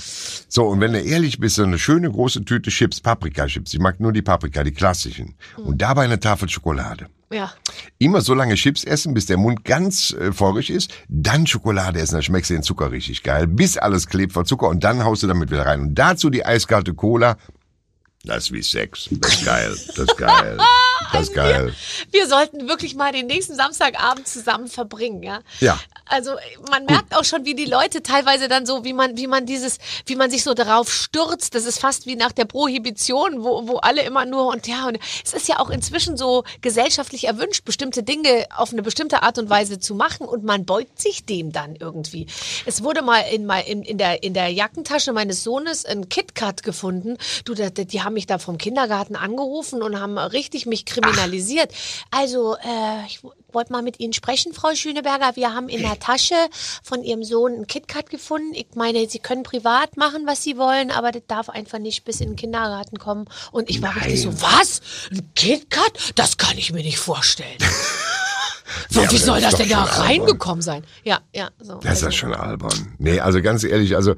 So, 0.48 0.66
und 0.66 0.80
wenn 0.80 0.92
du 0.92 1.00
ehrlich 1.00 1.38
bist, 1.38 1.56
so 1.56 1.62
eine 1.62 1.78
schöne 1.78 2.10
große 2.10 2.44
Tüte 2.44 2.70
Chips, 2.70 3.00
Paprika-Chips. 3.00 3.74
Ich 3.74 3.80
mag 3.80 4.00
nur 4.00 4.12
die 4.12 4.22
Paprika, 4.22 4.64
die 4.64 4.72
klassischen. 4.72 5.34
Und 5.56 5.80
dabei 5.82 6.04
eine 6.04 6.20
Tafel 6.20 6.48
Schokolade. 6.48 7.06
Ja. 7.32 7.52
Immer 7.98 8.22
so 8.22 8.34
lange 8.34 8.56
Chips 8.56 8.82
essen, 8.82 9.14
bis 9.14 9.26
der 9.26 9.36
Mund 9.36 9.64
ganz 9.64 10.12
äh, 10.12 10.32
feurig 10.32 10.68
ist, 10.68 10.92
dann 11.08 11.46
Schokolade 11.46 12.00
essen, 12.00 12.14
dann 12.14 12.22
schmeckst 12.24 12.50
du 12.50 12.54
den 12.54 12.64
Zucker 12.64 12.90
richtig 12.90 13.22
geil, 13.22 13.46
bis 13.46 13.76
alles 13.78 14.08
klebt 14.08 14.32
vor 14.32 14.44
Zucker 14.44 14.68
und 14.68 14.82
dann 14.82 15.04
haust 15.04 15.22
du 15.22 15.28
damit 15.28 15.50
wieder 15.50 15.64
rein. 15.64 15.80
Und 15.80 15.94
dazu 15.94 16.28
die 16.28 16.44
eiskalte 16.44 16.92
Cola. 16.92 17.36
Das 18.24 18.44
ist 18.44 18.52
wie 18.52 18.62
Sex. 18.62 19.08
Das 19.12 19.34
ist 19.34 19.44
geil. 19.44 19.76
Das 19.88 19.98
ist 19.98 20.16
geil. 20.16 20.58
Das 21.12 21.22
ist 21.22 21.34
geil. 21.34 21.74
Wir 22.12 22.28
sollten 22.28 22.68
wirklich 22.68 22.94
mal 22.94 23.10
den 23.10 23.26
nächsten 23.26 23.56
Samstagabend 23.56 24.28
zusammen 24.28 24.68
verbringen, 24.68 25.22
ja. 25.22 25.40
Ja. 25.58 25.80
Also 26.10 26.32
man 26.70 26.84
merkt 26.86 27.16
auch 27.16 27.24
schon, 27.24 27.44
wie 27.44 27.54
die 27.54 27.64
Leute 27.64 28.02
teilweise 28.02 28.48
dann 28.48 28.66
so, 28.66 28.84
wie 28.84 28.92
man, 28.92 29.16
wie 29.16 29.26
man 29.26 29.46
dieses, 29.46 29.78
wie 30.06 30.16
man 30.16 30.30
sich 30.30 30.42
so 30.44 30.54
darauf 30.54 30.92
stürzt. 30.92 31.54
Das 31.54 31.64
ist 31.64 31.78
fast 31.80 32.06
wie 32.06 32.16
nach 32.16 32.32
der 32.32 32.44
Prohibition, 32.44 33.42
wo, 33.44 33.68
wo 33.68 33.76
alle 33.78 34.02
immer 34.02 34.24
nur 34.26 34.48
und 34.48 34.66
ja 34.66 34.86
und 34.88 34.98
es 35.24 35.32
ist 35.32 35.48
ja 35.48 35.58
auch 35.60 35.70
inzwischen 35.70 36.16
so 36.16 36.44
gesellschaftlich 36.60 37.24
erwünscht, 37.24 37.64
bestimmte 37.64 38.02
Dinge 38.02 38.46
auf 38.56 38.72
eine 38.72 38.82
bestimmte 38.82 39.22
Art 39.22 39.38
und 39.38 39.48
Weise 39.50 39.78
zu 39.78 39.94
machen 39.94 40.26
und 40.26 40.44
man 40.44 40.64
beugt 40.64 41.00
sich 41.00 41.24
dem 41.24 41.52
dann 41.52 41.76
irgendwie. 41.76 42.26
Es 42.66 42.82
wurde 42.82 43.02
mal 43.02 43.20
in, 43.20 43.46
mal 43.46 43.60
in, 43.60 43.82
in 43.82 43.98
der 43.98 44.22
in 44.22 44.34
der 44.34 44.48
Jackentasche 44.48 45.12
meines 45.12 45.44
Sohnes 45.44 45.84
ein 45.84 46.08
KitKat 46.08 46.62
gefunden. 46.62 47.16
Du, 47.44 47.54
da- 47.54 47.70
die 47.70 48.02
haben 48.02 48.14
mich 48.14 48.26
da 48.26 48.38
vom 48.38 48.58
Kindergarten 48.58 49.16
angerufen 49.16 49.82
und 49.82 50.00
haben 50.00 50.18
richtig 50.18 50.66
mich 50.66 50.84
kriminalisiert. 50.84 51.72
Also 52.10 52.56
äh, 52.56 53.06
ich 53.06 53.20
wollte 53.54 53.72
mal 53.72 53.82
mit 53.82 54.00
Ihnen 54.00 54.12
sprechen, 54.12 54.52
Frau 54.52 54.74
Schöneberger. 54.74 55.36
Wir 55.36 55.54
haben 55.54 55.68
in 55.68 55.82
der 55.82 55.98
Tasche 55.98 56.34
von 56.82 57.02
Ihrem 57.02 57.24
Sohn 57.24 57.52
ein 57.54 57.66
KitKat 57.66 58.10
gefunden. 58.10 58.54
Ich 58.54 58.68
meine, 58.74 59.08
Sie 59.08 59.18
können 59.18 59.42
privat 59.42 59.96
machen, 59.96 60.26
was 60.26 60.42
Sie 60.42 60.56
wollen, 60.56 60.90
aber 60.90 61.12
das 61.12 61.22
darf 61.26 61.48
einfach 61.48 61.78
nicht 61.78 62.04
bis 62.04 62.20
in 62.20 62.30
den 62.30 62.36
Kindergarten 62.36 62.98
kommen. 62.98 63.26
Und 63.52 63.70
ich 63.70 63.82
war 63.82 63.94
richtig 63.96 64.22
so, 64.22 64.40
was? 64.42 64.80
Ein 65.10 65.30
KitKat? 65.34 66.12
Das 66.14 66.36
kann 66.36 66.56
ich 66.58 66.72
mir 66.72 66.82
nicht 66.82 66.98
vorstellen. 66.98 67.58
so, 68.90 69.02
Ja, 69.02 69.10
wie 69.10 69.18
soll 69.18 69.40
das 69.40 69.52
das 69.52 69.60
denn 69.60 69.70
da 69.70 69.84
albern. 69.84 70.00
reingekommen 70.02 70.62
sein? 70.62 70.84
Ja, 71.04 71.20
ja, 71.34 71.50
so. 71.60 71.74
Das 71.74 71.84
ist 71.84 71.88
also, 71.90 72.06
ja 72.06 72.12
schon 72.12 72.34
albern. 72.34 72.94
Nee, 72.98 73.20
also 73.20 73.42
ganz 73.42 73.64
ehrlich, 73.64 73.96
also 73.96 74.14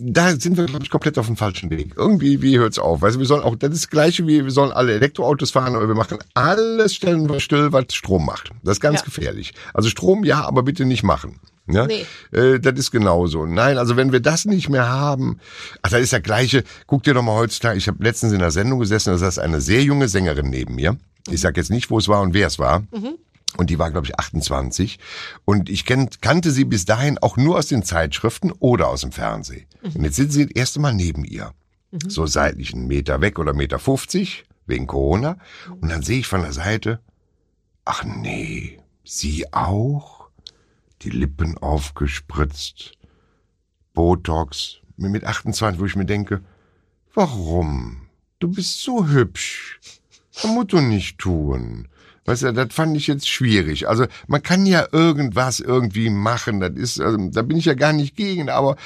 da 0.00 0.30
sind 0.38 0.56
wir, 0.56 0.66
glaube 0.66 0.84
ich, 0.84 0.90
komplett 0.90 1.18
auf 1.18 1.26
dem 1.26 1.36
falschen 1.36 1.70
Weg. 1.70 1.92
Irgendwie, 1.96 2.40
wie 2.42 2.58
hört's 2.58 2.78
auf? 2.78 3.00
Du, 3.00 3.18
wir 3.18 3.26
sollen 3.26 3.42
auch, 3.42 3.56
das 3.56 3.70
ist 3.72 3.84
das 3.84 3.90
Gleiche 3.90 4.26
wie, 4.26 4.44
wir 4.44 4.50
sollen 4.50 4.72
alle 4.72 4.92
Elektroautos 4.94 5.50
fahren, 5.50 5.74
aber 5.74 5.88
wir 5.88 5.94
machen 5.94 6.18
alles 6.34 6.94
stellen 6.94 7.28
wir 7.28 7.40
still, 7.40 7.72
was 7.72 7.86
Strom 7.94 8.26
macht. 8.26 8.50
Das 8.62 8.76
ist 8.76 8.80
ganz 8.80 9.00
Ja. 9.00 9.04
gefährlich. 9.04 9.54
Also 9.74 9.88
Strom 9.88 10.24
ja, 10.24 10.44
aber 10.46 10.62
bitte 10.62 10.84
nicht 10.84 11.02
machen. 11.02 11.40
Ja? 11.70 11.86
Nee. 11.86 12.06
Äh, 12.32 12.60
das 12.60 12.78
ist 12.78 12.90
genauso. 12.90 13.44
Nein, 13.44 13.76
also 13.76 13.96
wenn 13.96 14.10
wir 14.12 14.20
das 14.20 14.46
nicht 14.46 14.68
mehr 14.70 14.88
haben, 14.88 15.38
ach, 15.82 15.90
das 15.90 16.00
ist 16.00 16.12
das 16.14 16.22
Gleiche. 16.22 16.64
Guck 16.86 17.02
dir 17.02 17.12
doch 17.14 17.22
mal 17.22 17.34
heutzutage, 17.34 17.76
ich 17.76 17.88
habe 17.88 18.02
letztens 18.02 18.32
in 18.32 18.38
der 18.38 18.50
Sendung 18.50 18.78
gesessen, 18.78 19.10
da 19.10 19.18
saß 19.18 19.38
eine 19.38 19.60
sehr 19.60 19.82
junge 19.82 20.08
Sängerin 20.08 20.48
neben 20.48 20.76
mir. 20.76 20.96
Ich 21.30 21.40
sag 21.42 21.58
jetzt 21.58 21.70
nicht, 21.70 21.90
wo 21.90 21.98
es 21.98 22.08
war 22.08 22.22
und 22.22 22.32
wer 22.32 22.46
es 22.46 22.58
war. 22.58 22.84
Und 23.56 23.70
die 23.70 23.78
war, 23.78 23.90
glaube 23.90 24.06
ich, 24.06 24.18
28. 24.18 24.98
Und 25.44 25.68
ich 25.68 25.84
kannte 25.86 26.50
sie 26.50 26.64
bis 26.64 26.84
dahin 26.84 27.18
auch 27.18 27.36
nur 27.36 27.56
aus 27.56 27.66
den 27.66 27.82
Zeitschriften 27.82 28.52
oder 28.52 28.88
aus 28.88 29.00
dem 29.00 29.12
Fernsehen. 29.12 29.66
Und 29.82 30.04
jetzt 30.04 30.16
sitzt 30.16 30.34
sie 30.34 30.46
das 30.46 30.54
erste 30.54 30.80
Mal 30.80 30.92
neben 30.92 31.24
ihr. 31.24 31.52
So 32.06 32.26
seitlich 32.26 32.74
einen 32.74 32.86
Meter 32.86 33.20
weg 33.22 33.38
oder 33.38 33.54
Meter 33.54 33.78
50, 33.78 34.44
wegen 34.66 34.86
Corona. 34.86 35.38
Und 35.80 35.88
dann 35.88 36.02
sehe 36.02 36.18
ich 36.18 36.26
von 36.26 36.42
der 36.42 36.52
Seite, 36.52 37.00
ach 37.84 38.04
nee, 38.04 38.78
sie 39.04 39.52
auch? 39.52 40.28
Die 41.02 41.10
Lippen 41.10 41.56
aufgespritzt, 41.56 42.92
Botox, 43.94 44.78
mit 44.96 45.24
28, 45.24 45.80
wo 45.80 45.86
ich 45.86 45.94
mir 45.96 46.04
denke, 46.04 46.42
warum? 47.14 48.08
Du 48.40 48.48
bist 48.48 48.82
so 48.82 49.06
hübsch. 49.06 49.80
Das 50.34 50.44
musst 50.44 50.72
du 50.72 50.80
nicht 50.80 51.18
tun. 51.18 51.88
Weißt 52.28 52.42
du, 52.42 52.52
das 52.52 52.74
fand 52.74 52.94
ich 52.94 53.06
jetzt 53.06 53.26
schwierig. 53.26 53.88
Also 53.88 54.04
man 54.26 54.42
kann 54.42 54.66
ja 54.66 54.86
irgendwas 54.92 55.60
irgendwie 55.60 56.10
machen. 56.10 56.60
Das 56.60 56.72
ist, 56.72 57.00
also, 57.00 57.16
da 57.30 57.40
bin 57.40 57.56
ich 57.56 57.64
ja 57.64 57.72
gar 57.72 57.94
nicht 57.94 58.16
gegen. 58.16 58.50
Aber 58.50 58.76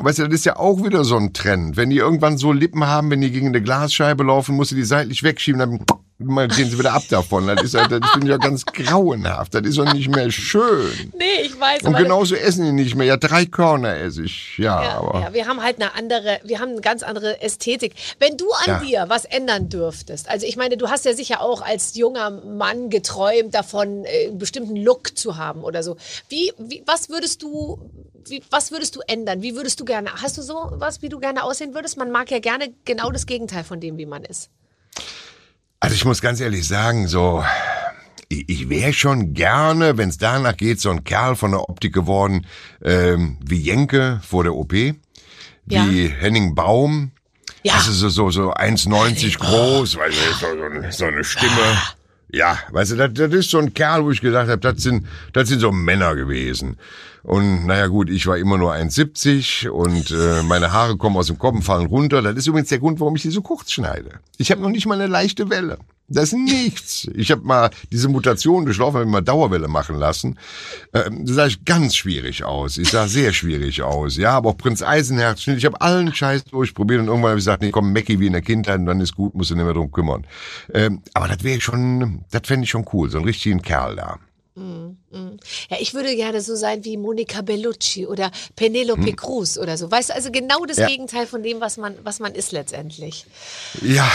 weißt 0.00 0.20
du, 0.20 0.24
das 0.24 0.36
ist 0.36 0.46
ja 0.46 0.56
auch 0.56 0.82
wieder 0.82 1.04
so 1.04 1.18
ein 1.18 1.34
Trend. 1.34 1.76
Wenn 1.76 1.90
die 1.90 1.98
irgendwann 1.98 2.38
so 2.38 2.52
Lippen 2.52 2.86
haben, 2.86 3.10
wenn 3.10 3.20
die 3.20 3.30
gegen 3.30 3.48
eine 3.48 3.60
Glasscheibe 3.60 4.24
laufen, 4.24 4.56
musst 4.56 4.70
du 4.70 4.76
die 4.76 4.84
seitlich 4.84 5.22
wegschieben, 5.22 5.58
dann 5.58 5.84
mal 6.18 6.48
gehen 6.48 6.70
Sie 6.70 6.78
wieder 6.78 6.92
ab 6.92 7.02
davon. 7.10 7.46
Das 7.46 7.62
ist 7.62 7.74
ja, 7.74 7.86
das 7.88 8.08
finde 8.10 8.26
ich 8.26 8.30
ja 8.30 8.36
ganz 8.38 8.64
grauenhaft. 8.64 9.54
Das 9.54 9.62
ist 9.62 9.78
doch 9.78 9.92
nicht 9.92 10.08
mehr 10.08 10.30
schön. 10.30 11.12
Nee, 11.18 11.42
ich 11.44 11.58
weiß. 11.58 11.82
Und 11.82 11.96
genauso 11.96 12.34
essen 12.36 12.64
die 12.64 12.72
nicht 12.72 12.94
mehr. 12.94 13.06
Ja, 13.06 13.16
drei 13.16 13.46
Körner 13.46 13.96
esse 13.96 14.22
ich. 14.24 14.56
Ja, 14.58 14.82
Ja, 14.82 14.98
aber. 14.98 15.20
ja, 15.20 15.32
wir 15.34 15.46
haben 15.46 15.62
halt 15.62 15.80
eine 15.80 15.94
andere, 15.94 16.40
wir 16.44 16.60
haben 16.60 16.70
eine 16.72 16.80
ganz 16.80 17.02
andere 17.02 17.42
Ästhetik. 17.42 17.94
Wenn 18.20 18.36
du 18.36 18.46
an 18.52 18.66
Ja. 18.66 18.78
dir 18.80 19.04
was 19.08 19.24
ändern 19.24 19.68
dürftest, 19.68 20.28
also 20.28 20.46
ich 20.46 20.56
meine, 20.56 20.76
du 20.76 20.88
hast 20.88 21.04
ja 21.04 21.14
sicher 21.14 21.40
auch 21.40 21.62
als 21.62 21.94
junger 21.96 22.30
Mann 22.30 22.90
geträumt 22.90 23.54
davon, 23.54 24.04
äh, 24.04 24.28
einen 24.28 24.38
bestimmten 24.38 24.76
Look 24.76 25.16
zu 25.18 25.36
haben 25.36 25.62
oder 25.64 25.82
so. 25.82 25.96
Wie, 26.28 26.52
wie 26.58 26.82
was 26.86 27.08
würdest 27.08 27.42
du, 27.42 27.90
wie, 28.26 28.42
was 28.50 28.70
würdest 28.70 28.94
du 28.96 29.00
ändern? 29.06 29.42
Wie 29.42 29.56
würdest 29.56 29.80
du 29.80 29.84
gerne, 29.84 30.10
hast 30.22 30.38
du 30.38 30.42
so 30.42 30.54
was, 30.76 31.02
wie 31.02 31.08
du 31.08 31.18
gerne 31.18 31.42
aussehen 31.44 31.74
würdest? 31.74 31.96
Man 31.96 32.10
mag 32.10 32.30
ja 32.30 32.38
gerne 32.38 32.72
genau 32.84 33.10
das 33.10 33.26
Gegenteil 33.26 33.64
von 33.64 33.80
dem, 33.80 33.98
wie 33.98 34.06
man 34.06 34.22
ist. 34.24 34.48
Also 35.84 35.94
ich 35.96 36.04
muss 36.04 36.20
ganz 36.20 36.40
ehrlich 36.40 36.66
sagen, 36.66 37.08
so, 37.08 37.44
ich, 38.28 38.48
ich 38.48 38.68
wäre 38.68 38.92
schon 38.92 39.34
gerne, 39.34 39.96
wenn 39.98 40.08
es 40.08 40.18
danach 40.18 40.56
geht, 40.56 40.80
so 40.80 40.90
ein 40.90 41.04
Kerl 41.04 41.36
von 41.36 41.50
der 41.52 41.68
Optik 41.68 41.92
geworden, 41.92 42.46
ähm, 42.82 43.36
wie 43.44 43.58
Jenke 43.58 44.20
vor 44.26 44.44
der 44.44 44.54
OP, 44.54 44.72
Ja. 45.66 45.86
wie 45.90 46.08
Henning 46.08 46.54
Baum. 46.54 47.10
Ja. 47.62 47.74
Also 47.74 47.92
so, 47.92 48.08
so, 48.08 48.30
so 48.30 48.52
1,90 48.52 49.38
groß, 49.38 49.92
du, 49.92 49.98
so, 50.40 50.46
so, 50.46 50.90
so 50.90 51.04
eine 51.06 51.24
Stimme. 51.24 51.78
Ja, 52.34 52.58
weißt 52.72 52.92
du, 52.92 52.96
das, 52.96 53.14
das 53.14 53.32
ist 53.32 53.50
so 53.50 53.58
ein 53.58 53.72
Kerl, 53.74 54.04
wo 54.04 54.10
ich 54.10 54.20
gedacht 54.20 54.48
habe, 54.48 54.58
das 54.58 54.82
sind, 54.82 55.06
das 55.32 55.48
sind 55.48 55.60
so 55.60 55.70
Männer 55.70 56.16
gewesen. 56.16 56.76
Und 57.22 57.66
naja 57.66 57.86
gut, 57.86 58.10
ich 58.10 58.26
war 58.26 58.36
immer 58.36 58.58
nur 58.58 58.72
1,70 58.74 59.68
und 59.68 60.10
äh, 60.10 60.42
meine 60.42 60.72
Haare 60.72 60.96
kommen 60.96 61.16
aus 61.16 61.28
dem 61.28 61.38
Kopf 61.38 61.54
und 61.54 61.62
fallen 61.62 61.86
runter. 61.86 62.22
Das 62.22 62.34
ist 62.34 62.48
übrigens 62.48 62.70
der 62.70 62.80
Grund, 62.80 62.98
warum 62.98 63.14
ich 63.14 63.22
die 63.22 63.30
so 63.30 63.40
kurz 63.40 63.70
schneide. 63.70 64.18
Ich 64.36 64.50
habe 64.50 64.60
noch 64.60 64.70
nicht 64.70 64.84
mal 64.86 65.00
eine 65.00 65.06
leichte 65.06 65.48
Welle. 65.48 65.78
Das 66.06 66.24
ist 66.24 66.34
nichts. 66.34 67.08
Ich 67.14 67.30
habe 67.30 67.42
mal 67.42 67.70
diese 67.90 68.08
Mutation 68.08 68.66
durchlaufen, 68.66 68.96
habe 68.96 69.06
mir 69.06 69.12
mal 69.12 69.20
Dauerwelle 69.22 69.68
machen 69.68 69.96
lassen. 69.96 70.38
Ähm, 70.92 71.24
da 71.24 71.32
sah 71.32 71.46
ich 71.46 71.64
ganz 71.64 71.96
schwierig 71.96 72.44
aus. 72.44 72.76
Ich 72.76 72.90
sah 72.90 73.08
sehr 73.08 73.32
schwierig 73.32 73.82
aus. 73.82 74.16
Ja, 74.16 74.32
aber 74.32 74.50
auch 74.50 74.56
Prinz 74.58 74.82
Eisenherz. 74.82 75.46
Ich 75.46 75.64
habe 75.64 75.80
allen 75.80 76.14
Scheiß 76.14 76.44
durchprobiert 76.44 77.00
und 77.00 77.06
irgendwann 77.06 77.30
habe 77.30 77.38
ich 77.38 77.44
gesagt, 77.44 77.62
nee, 77.62 77.70
komm, 77.70 77.92
Mackie 77.92 78.20
wie 78.20 78.26
in 78.26 78.34
der 78.34 78.42
Kindheit 78.42 78.80
und 78.80 78.86
dann 78.86 79.00
ist 79.00 79.14
gut, 79.14 79.34
musst 79.34 79.50
du 79.50 79.54
nicht 79.54 79.64
mehr 79.64 79.72
drum 79.74 79.90
kümmern. 79.90 80.26
Ähm, 80.74 81.02
aber 81.14 81.28
das 81.28 81.42
wäre 81.42 81.60
schon, 81.60 82.24
das 82.30 82.42
fände 82.44 82.64
ich 82.64 82.70
schon 82.70 82.84
cool, 82.92 83.10
so 83.10 83.18
einen 83.18 83.26
richtigen 83.26 83.62
Kerl 83.62 83.96
da. 83.96 84.18
Ja, 84.56 85.78
ich 85.80 85.94
würde 85.94 86.14
gerne 86.14 86.40
so 86.40 86.54
sein 86.54 86.84
wie 86.84 86.96
Monica 86.96 87.42
Bellucci 87.42 88.06
oder 88.06 88.30
Penelope 88.54 89.12
Cruz 89.14 89.58
oder 89.58 89.76
so. 89.76 89.90
Weißt 89.90 90.10
du, 90.10 90.14
also 90.14 90.30
genau 90.30 90.64
das 90.64 90.76
Hm. 90.76 90.82
Ja. 90.82 90.88
Gegenteil 90.88 91.26
von 91.26 91.42
dem, 91.42 91.60
was 91.60 91.76
man, 91.76 91.96
was 92.04 92.20
man 92.20 92.34
ist 92.34 92.52
letztendlich. 92.52 93.26
Ja. 93.82 94.08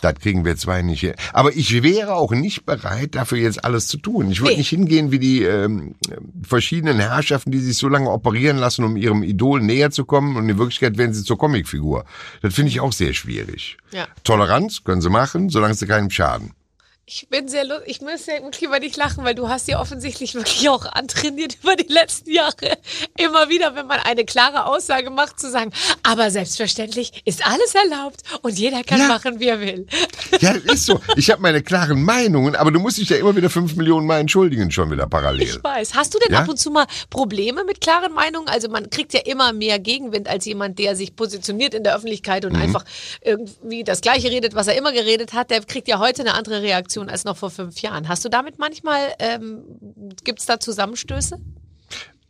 Das 0.00 0.14
kriegen 0.16 0.44
wir 0.44 0.56
zwei 0.56 0.82
nicht 0.82 1.00
hin. 1.00 1.14
Aber 1.32 1.54
ich 1.54 1.82
wäre 1.82 2.14
auch 2.14 2.32
nicht 2.32 2.66
bereit, 2.66 3.14
dafür 3.14 3.38
jetzt 3.38 3.64
alles 3.64 3.86
zu 3.86 3.96
tun. 3.98 4.30
Ich 4.30 4.40
würde 4.40 4.52
Nee. 4.52 4.58
nicht 4.58 4.68
hingehen 4.70 5.10
wie 5.12 5.18
die 5.18 5.42
ähm, 5.42 5.94
verschiedenen 6.42 6.98
Herrschaften, 6.98 7.50
die 7.52 7.58
sich 7.60 7.76
so 7.76 7.88
lange 7.88 8.10
operieren 8.10 8.56
lassen, 8.58 8.84
um 8.84 8.96
ihrem 8.96 9.22
Idol 9.22 9.60
näher 9.60 9.90
zu 9.90 10.04
kommen. 10.04 10.36
Und 10.36 10.48
in 10.48 10.58
Wirklichkeit 10.58 10.98
werden 10.98 11.14
sie 11.14 11.24
zur 11.24 11.38
Comicfigur. 11.38 12.04
Das 12.42 12.54
finde 12.54 12.70
ich 12.70 12.80
auch 12.80 12.92
sehr 12.92 13.14
schwierig. 13.14 13.76
Ja. 13.92 14.06
Toleranz 14.24 14.84
können 14.84 15.00
sie 15.00 15.10
machen, 15.10 15.48
solange 15.50 15.74
sie 15.74 15.86
keinem 15.86 16.10
schaden. 16.10 16.52
Ich 17.04 17.26
bin 17.28 17.48
sehr 17.48 17.64
lustig. 17.64 17.88
Ich 17.88 18.00
muss 18.00 18.26
ja 18.26 18.34
wirklich 18.44 18.62
über 18.62 18.78
dich 18.78 18.96
lachen, 18.96 19.24
weil 19.24 19.34
du 19.34 19.48
hast 19.48 19.66
ja 19.66 19.80
offensichtlich 19.80 20.36
wirklich 20.36 20.68
auch 20.68 20.86
antrainiert 20.86 21.56
über 21.60 21.74
die 21.74 21.92
letzten 21.92 22.30
Jahre. 22.30 22.78
Immer 23.18 23.48
wieder, 23.48 23.74
wenn 23.74 23.88
man 23.88 23.98
eine 23.98 24.24
klare 24.24 24.66
Aussage 24.66 25.10
macht, 25.10 25.40
zu 25.40 25.50
sagen, 25.50 25.72
aber 26.04 26.30
selbstverständlich 26.30 27.20
ist 27.24 27.44
alles 27.44 27.74
erlaubt 27.74 28.20
und 28.42 28.56
jeder 28.56 28.84
kann 28.84 29.00
Ja. 29.00 29.08
machen, 29.08 29.40
wie 29.40 29.48
er 29.48 29.60
will. 29.60 29.86
Ja, 30.40 30.54
das 30.54 30.74
ist 30.74 30.86
so. 30.86 31.00
Ich 31.16 31.28
habe 31.32 31.42
meine 31.42 31.60
klaren 31.60 32.04
Meinungen, 32.04 32.54
aber 32.54 32.70
du 32.70 32.78
musst 32.78 32.98
dich 32.98 33.08
ja 33.08 33.16
immer 33.16 33.34
wieder 33.34 33.50
fünf 33.50 33.74
Millionen 33.74 34.06
Mal 34.06 34.20
entschuldigen, 34.20 34.70
schon 34.70 34.90
wieder 34.92 35.08
parallel. 35.08 35.42
Ich 35.42 35.62
weiß. 35.62 35.94
Hast 35.94 36.14
du 36.14 36.20
denn 36.20 36.32
Ja? 36.34 36.42
ab 36.42 36.48
und 36.48 36.58
zu 36.60 36.70
mal 36.70 36.86
Probleme 37.10 37.64
mit 37.64 37.80
klaren 37.80 38.12
Meinungen? 38.12 38.46
Also 38.48 38.68
man 38.68 38.90
kriegt 38.90 39.12
ja 39.12 39.20
immer 39.24 39.52
mehr 39.52 39.80
Gegenwind 39.80 40.28
als 40.28 40.44
jemand, 40.44 40.78
der 40.78 40.94
sich 40.94 41.16
positioniert 41.16 41.74
in 41.74 41.82
der 41.82 41.96
Öffentlichkeit 41.96 42.44
Mhm. 42.44 42.50
und 42.50 42.56
einfach 42.62 42.84
irgendwie 43.22 43.82
das 43.82 44.02
Gleiche 44.02 44.30
redet, 44.30 44.54
was 44.54 44.68
er 44.68 44.76
immer 44.76 44.92
geredet 44.92 45.32
hat. 45.32 45.50
Der 45.50 45.62
kriegt 45.62 45.88
ja 45.88 45.98
heute 45.98 46.22
eine 46.22 46.34
andere 46.34 46.62
Reaktion 46.62 46.91
als 47.00 47.24
noch 47.24 47.36
vor 47.36 47.50
fünf 47.50 47.80
Jahren. 47.80 48.08
Hast 48.08 48.24
du 48.24 48.28
damit 48.28 48.58
manchmal, 48.58 49.14
ähm, 49.18 49.64
gibt 50.24 50.40
es 50.40 50.46
da 50.46 50.60
Zusammenstöße? 50.60 51.38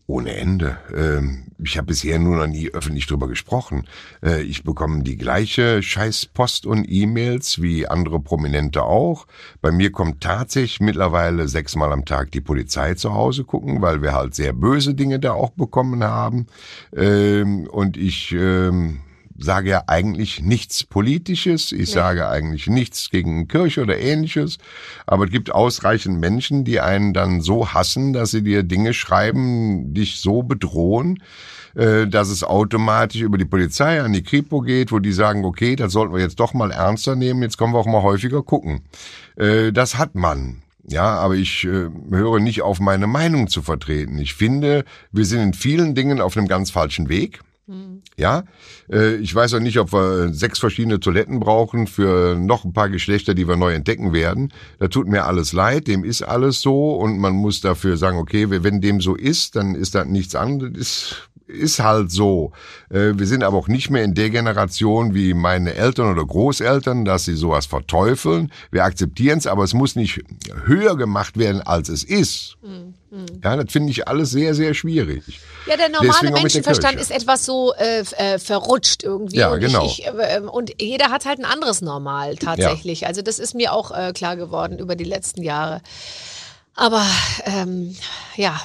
Ohne 0.06 0.34
Ende. 0.34 0.78
Ähm, 0.94 1.44
ich 1.62 1.78
habe 1.78 1.86
bisher 1.86 2.18
nur 2.18 2.36
noch 2.36 2.46
nie 2.46 2.68
öffentlich 2.70 3.06
drüber 3.06 3.28
gesprochen. 3.28 3.86
Äh, 4.22 4.42
ich 4.42 4.64
bekomme 4.64 5.04
die 5.04 5.16
gleiche 5.16 5.82
Scheißpost 5.82 6.66
und 6.66 6.84
E-Mails 6.86 7.62
wie 7.62 7.86
andere 7.86 8.18
Prominente 8.20 8.82
auch. 8.82 9.26
Bei 9.60 9.70
mir 9.70 9.92
kommt 9.92 10.20
tatsächlich 10.20 10.80
mittlerweile 10.80 11.46
sechsmal 11.46 11.92
am 11.92 12.04
Tag 12.04 12.32
die 12.32 12.40
Polizei 12.40 12.94
zu 12.94 13.14
Hause 13.14 13.44
gucken, 13.44 13.80
weil 13.80 14.02
wir 14.02 14.12
halt 14.12 14.34
sehr 14.34 14.52
böse 14.52 14.94
Dinge 14.94 15.20
da 15.20 15.32
auch 15.32 15.50
bekommen 15.50 16.02
haben. 16.02 16.46
Ähm, 16.94 17.68
und 17.68 17.96
ich 17.96 18.32
ähm, 18.32 19.00
sage 19.44 19.70
ja 19.70 19.84
eigentlich 19.86 20.42
nichts 20.42 20.84
Politisches, 20.84 21.72
ich 21.72 21.90
sage 21.90 22.28
eigentlich 22.28 22.66
nichts 22.66 23.10
gegen 23.10 23.48
Kirche 23.48 23.82
oder 23.82 23.98
ähnliches, 23.98 24.58
aber 25.06 25.24
es 25.24 25.30
gibt 25.30 25.52
ausreichend 25.52 26.20
Menschen, 26.20 26.64
die 26.64 26.80
einen 26.80 27.12
dann 27.12 27.40
so 27.40 27.72
hassen, 27.72 28.12
dass 28.12 28.30
sie 28.30 28.42
dir 28.42 28.62
Dinge 28.62 28.94
schreiben, 28.94 29.94
dich 29.94 30.20
so 30.20 30.42
bedrohen, 30.42 31.22
äh, 31.74 32.06
dass 32.06 32.28
es 32.28 32.44
automatisch 32.44 33.20
über 33.20 33.38
die 33.38 33.44
Polizei 33.44 34.00
an 34.00 34.12
die 34.12 34.22
Kripo 34.22 34.60
geht, 34.60 34.92
wo 34.92 34.98
die 34.98 35.12
sagen, 35.12 35.44
okay, 35.44 35.76
das 35.76 35.92
sollten 35.92 36.14
wir 36.14 36.20
jetzt 36.20 36.40
doch 36.40 36.54
mal 36.54 36.70
ernster 36.70 37.16
nehmen, 37.16 37.42
jetzt 37.42 37.58
kommen 37.58 37.74
wir 37.74 37.78
auch 37.78 37.86
mal 37.86 38.02
häufiger 38.02 38.42
gucken. 38.42 38.82
Äh, 39.36 39.72
Das 39.72 39.98
hat 39.98 40.14
man. 40.14 40.62
Ja, 40.88 41.14
aber 41.14 41.34
ich 41.36 41.64
äh, 41.64 41.88
höre 42.10 42.40
nicht 42.40 42.62
auf, 42.62 42.80
meine 42.80 43.06
Meinung 43.06 43.46
zu 43.48 43.62
vertreten. 43.62 44.18
Ich 44.18 44.34
finde, 44.34 44.84
wir 45.12 45.24
sind 45.24 45.40
in 45.40 45.54
vielen 45.54 45.94
Dingen 45.94 46.20
auf 46.20 46.36
einem 46.36 46.48
ganz 46.48 46.70
falschen 46.70 47.08
Weg. 47.08 47.40
Ja, 48.18 48.44
äh, 48.90 49.16
ich 49.16 49.34
weiß 49.34 49.54
auch 49.54 49.60
nicht, 49.60 49.78
ob 49.78 49.92
wir 49.92 50.32
sechs 50.32 50.58
verschiedene 50.58 50.98
Toiletten 51.00 51.38
brauchen 51.40 51.86
für 51.86 52.34
noch 52.34 52.64
ein 52.64 52.72
paar 52.72 52.88
Geschlechter, 52.88 53.34
die 53.34 53.46
wir 53.46 53.56
neu 53.56 53.72
entdecken 53.72 54.12
werden. 54.12 54.52
Da 54.78 54.88
tut 54.88 55.06
mir 55.06 55.24
alles 55.24 55.52
leid, 55.52 55.86
dem 55.86 56.04
ist 56.04 56.22
alles 56.22 56.60
so 56.60 56.96
und 56.96 57.18
man 57.18 57.34
muss 57.34 57.60
dafür 57.60 57.96
sagen, 57.96 58.18
okay, 58.18 58.46
wenn 58.50 58.80
dem 58.80 59.00
so 59.00 59.14
ist, 59.14 59.56
dann 59.56 59.74
ist 59.74 59.94
das 59.94 60.06
nichts 60.06 60.34
anderes. 60.34 60.72
Ist, 60.76 61.28
ist 61.46 61.80
halt 61.80 62.10
so. 62.10 62.52
Äh, 62.90 63.12
Wir 63.16 63.26
sind 63.26 63.44
aber 63.44 63.56
auch 63.58 63.68
nicht 63.68 63.90
mehr 63.90 64.04
in 64.04 64.14
der 64.14 64.30
Generation 64.30 65.14
wie 65.14 65.34
meine 65.34 65.74
Eltern 65.74 66.10
oder 66.10 66.24
Großeltern, 66.26 67.04
dass 67.04 67.26
sie 67.26 67.34
sowas 67.34 67.66
verteufeln. 67.66 68.50
Wir 68.70 68.84
akzeptieren 68.84 69.38
es, 69.38 69.46
aber 69.46 69.62
es 69.64 69.74
muss 69.74 69.94
nicht 69.94 70.20
höher 70.64 70.96
gemacht 70.96 71.38
werden, 71.38 71.60
als 71.62 71.88
es 71.88 72.04
ist. 72.04 72.56
Ja, 73.44 73.56
das 73.56 73.70
finde 73.70 73.90
ich 73.90 74.08
alles 74.08 74.30
sehr, 74.30 74.54
sehr 74.54 74.72
schwierig. 74.72 75.40
Ja, 75.66 75.76
der 75.76 75.90
normale 75.90 76.12
Deswegen 76.12 76.32
Menschenverstand 76.32 76.98
ist 76.98 77.10
etwas 77.10 77.44
so 77.44 77.74
äh, 77.74 78.04
äh, 78.16 78.38
verrutscht 78.38 79.02
irgendwie. 79.02 79.36
Ja, 79.36 79.52
und 79.52 79.60
genau. 79.60 79.84
Ich, 79.84 80.00
ich, 80.00 80.06
äh, 80.06 80.40
und 80.40 80.80
jeder 80.80 81.10
hat 81.10 81.26
halt 81.26 81.38
ein 81.38 81.44
anderes 81.44 81.82
Normal 81.82 82.36
tatsächlich. 82.36 83.06
Also 83.06 83.20
das 83.20 83.38
ist 83.38 83.54
mir 83.54 83.72
auch 83.74 83.90
äh, 83.90 84.12
klar 84.12 84.36
geworden 84.36 84.78
über 84.78 84.96
die 84.96 85.04
letzten 85.04 85.42
Jahre. 85.42 85.82
Aber 86.74 87.04
ähm, 87.44 87.94
ja, 88.36 88.58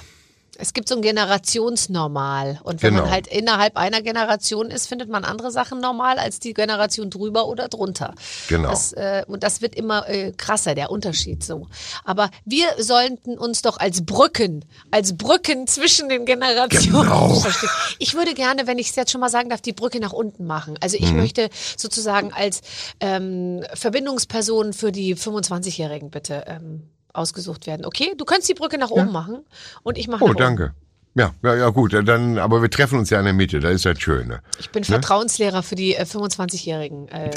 es 0.59 0.73
gibt 0.73 0.89
so 0.89 0.95
ein 0.95 1.01
Generationsnormal. 1.01 2.59
Und 2.63 2.81
wenn 2.83 2.93
man 2.93 3.03
Genau. 3.03 3.13
halt 3.13 3.27
innerhalb 3.27 3.77
einer 3.77 4.01
Generation 4.01 4.69
ist, 4.71 4.87
findet 4.87 5.09
man 5.09 5.23
andere 5.23 5.51
Sachen 5.51 5.79
normal 5.79 6.19
als 6.19 6.39
die 6.39 6.53
Generation 6.53 7.09
drüber 7.09 7.47
oder 7.47 7.67
drunter. 7.67 8.13
Genau. 8.47 8.69
Das, 8.69 8.93
äh, 8.93 9.23
und 9.27 9.43
das 9.43 9.61
wird 9.61 9.75
immer 9.75 10.07
äh, 10.09 10.31
krasser, 10.31 10.75
der 10.75 10.89
Unterschied 10.91 11.43
so. 11.43 11.67
Aber 12.03 12.29
wir 12.45 12.67
sollten 12.79 13.37
uns 13.37 13.61
doch 13.61 13.77
als 13.77 14.05
Brücken, 14.05 14.65
als 14.91 15.17
Brücken 15.17 15.67
zwischen 15.67 16.09
den 16.09 16.25
Generationen 16.25 17.03
Genau. 17.03 17.29
verstehen. 17.35 17.69
Ich 17.99 18.13
würde 18.15 18.33
gerne, 18.33 18.67
wenn 18.67 18.77
ich 18.79 18.89
es 18.89 18.95
jetzt 18.95 19.11
schon 19.11 19.21
mal 19.21 19.29
sagen 19.29 19.49
darf, 19.49 19.61
die 19.61 19.73
Brücke 19.73 19.99
nach 19.99 20.13
unten 20.13 20.45
machen. 20.45 20.77
Also 20.81 20.97
Mhm. 20.97 21.03
ich 21.03 21.11
möchte 21.13 21.49
sozusagen 21.77 22.33
als 22.33 22.61
ähm, 22.99 23.63
Verbindungsperson 23.73 24.73
für 24.73 24.91
die 24.91 25.15
25-Jährigen 25.15 26.09
bitte 26.09 26.43
ähm, 26.47 26.89
ausgesucht 27.17 27.67
werden. 27.67 27.85
Okay, 27.85 28.13
du 28.17 28.25
kannst 28.25 28.47
die 28.49 28.53
Brücke 28.53 28.77
nach 28.77 28.89
oben 28.89 29.11
machen 29.11 29.45
und 29.83 29.97
ich 29.97 30.07
mache 30.07 30.23
Oh, 30.23 30.33
danke. 30.33 30.73
Ja, 31.15 31.33
ja, 31.43 31.55
ja, 31.55 31.69
gut, 31.69 31.93
dann, 31.93 32.37
aber 32.37 32.61
wir 32.61 32.69
treffen 32.69 32.99
uns 32.99 33.09
ja 33.09 33.17
in 33.17 33.25
der 33.25 33.33
Mitte, 33.33 33.59
das 33.59 33.73
ist 33.73 33.85
das 33.85 33.99
Schöne. 33.99 34.41
Ich 34.59 34.69
bin 34.69 34.83
Vertrauenslehrer 34.83 35.63
für 35.63 35.73
die 35.73 35.95
äh, 35.95 36.03
25-Jährigen. 36.03 37.07
Äh, 37.07 37.31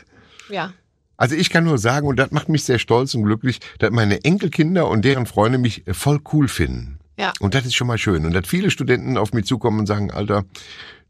ja. 0.48 0.72
Also 1.18 1.34
ich 1.34 1.50
kann 1.50 1.64
nur 1.64 1.76
sagen, 1.78 2.06
und 2.06 2.16
das 2.16 2.30
macht 2.30 2.48
mich 2.48 2.64
sehr 2.64 2.78
stolz 2.78 3.14
und 3.14 3.24
glücklich, 3.24 3.60
dass 3.78 3.90
meine 3.90 4.24
Enkelkinder 4.24 4.88
und 4.88 5.04
deren 5.04 5.26
Freunde 5.26 5.58
mich 5.58 5.86
äh, 5.86 5.92
voll 5.92 6.20
cool 6.32 6.48
finden. 6.48 6.98
Ja. 7.18 7.32
Und 7.40 7.54
das 7.54 7.66
ist 7.66 7.74
schon 7.74 7.86
mal 7.86 7.98
schön. 7.98 8.24
Und 8.26 8.32
dass 8.32 8.46
viele 8.46 8.70
Studenten 8.70 9.18
auf 9.18 9.32
mich 9.34 9.44
zukommen 9.46 9.80
und 9.80 9.86
sagen, 9.86 10.10
Alter, 10.10 10.44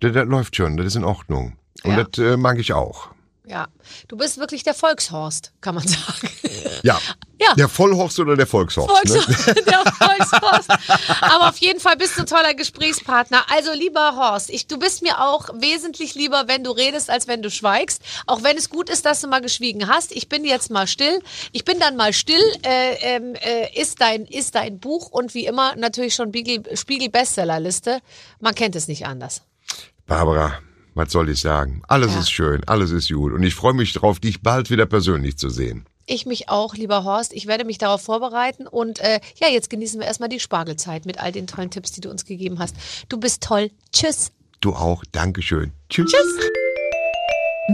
das, 0.01 0.13
das 0.13 0.27
läuft 0.27 0.57
schon, 0.57 0.77
das 0.77 0.87
ist 0.87 0.97
in 0.97 1.05
Ordnung. 1.05 1.57
Und 1.85 1.97
Ja. 1.97 2.05
das 2.05 2.25
äh, 2.25 2.37
mag 2.37 2.59
ich 2.59 2.73
auch. 2.73 3.09
Ja, 3.47 3.69
du 4.09 4.17
bist 4.17 4.39
wirklich 4.39 4.65
der 4.65 4.75
Volkshorst, 4.75 5.53
kann 5.61 5.77
man 5.77 5.85
sagen. 5.87 6.29
Ja, 6.83 6.99
Ja. 7.39 7.55
Der 7.55 7.69
Vollhorst 7.69 8.19
oder 8.19 8.35
der 8.37 8.47
Volkshorst? 8.47 9.05
Ne? 9.05 9.21
Volks 9.21 9.45
der 9.67 9.93
Volkshorst. 9.93 10.71
Aber 11.21 11.51
auf 11.51 11.59
jeden 11.59 11.81
Fall 11.81 11.97
bist 11.97 12.17
du 12.17 12.23
ein 12.23 12.27
toller 12.27 12.55
Gesprächspartner. 12.55 13.45
Also 13.51 13.73
lieber 13.75 14.17
Horst, 14.17 14.49
ich, 14.49 14.67
du 14.67 14.79
bist 14.79 15.03
mir 15.03 15.21
auch 15.21 15.49
wesentlich 15.61 16.15
lieber, 16.15 16.45
wenn 16.47 16.65
du 16.65 16.71
redest, 16.71 17.11
als 17.11 17.29
wenn 17.29 17.43
du 17.43 17.51
schweigst. 17.51 18.01
Auch 18.27 18.43
wenn 18.43 18.57
es 18.57 18.71
gut 18.71 18.89
ist, 18.89 19.05
dass 19.05 19.21
du 19.21 19.29
mal 19.29 19.41
geschwiegen 19.43 19.87
hast. 19.89 20.13
Ich 20.13 20.29
bin 20.31 20.45
jetzt 20.47 20.71
mal 20.71 20.87
still. 20.87 21.21
Ich 21.53 21.65
bin 21.65 21.79
dann 21.79 21.97
mal 21.97 22.13
still. 22.15 22.41
Äh, 22.63 22.95
ähm, 23.01 23.35
äh, 23.35 23.79
ist, 23.81 24.01
dein, 24.01 24.25
ist 24.25 24.55
dein 24.55 24.79
Buch 24.81 25.11
und 25.11 25.35
wie 25.35 25.45
immer 25.47 25.77
natürlich 25.77 26.15
schon 26.15 26.29
Spiegel, 26.31 26.77
Spiegel 26.77 27.11
Bestsellerliste. 27.11 28.01
Man 28.41 28.55
kennt 28.55 28.77
es 28.77 28.89
nicht 28.89 29.07
anders. 29.07 29.43
Barbara, 30.07 30.59
was 30.95 31.13
soll 31.13 31.29
ich 31.29 31.41
sagen? 31.41 31.83
Alles 31.89 32.15
Ja. 32.15 32.21
ist 32.21 32.31
schön, 32.31 32.63
alles 32.67 32.91
ist 32.93 33.11
gut. 33.13 33.33
Und 33.33 33.43
ich 33.43 33.55
freue 33.55 33.75
mich 33.75 33.93
darauf, 33.93 34.21
dich 34.21 34.43
bald 34.43 34.71
wieder 34.71 34.87
persönlich 34.87 35.37
zu 35.37 35.49
sehen. 35.51 35.87
Ich 36.07 36.25
mich 36.25 36.49
auch, 36.49 36.75
lieber 36.75 37.05
Horst. 37.05 37.33
Ich 37.33 37.47
werde 37.47 37.65
mich 37.65 37.79
darauf 37.79 38.01
vorbereiten. 38.01 38.67
Und 38.67 39.01
äh, 39.01 39.21
ja, 39.37 39.49
jetzt 39.49 39.71
genießen 39.71 39.99
wir 40.01 40.07
erstmal 40.07 40.29
die 40.29 40.41
Spargelzeit 40.41 41.05
mit 41.05 41.19
all 41.21 41.33
den 41.33 41.47
tollen 41.47 41.71
Tipps, 41.71 41.93
die 41.93 42.01
du 42.01 42.11
uns 42.11 42.25
gegeben 42.25 42.59
hast. 42.61 42.77
Du 43.09 43.19
bist 43.19 43.43
toll. 43.43 43.71
Tschüss. 43.93 44.31
Du 44.61 44.75
auch. 44.75 45.05
Dankeschön. 45.13 45.73
Tschüss. 45.89 46.13
Tschüss. 46.13 46.51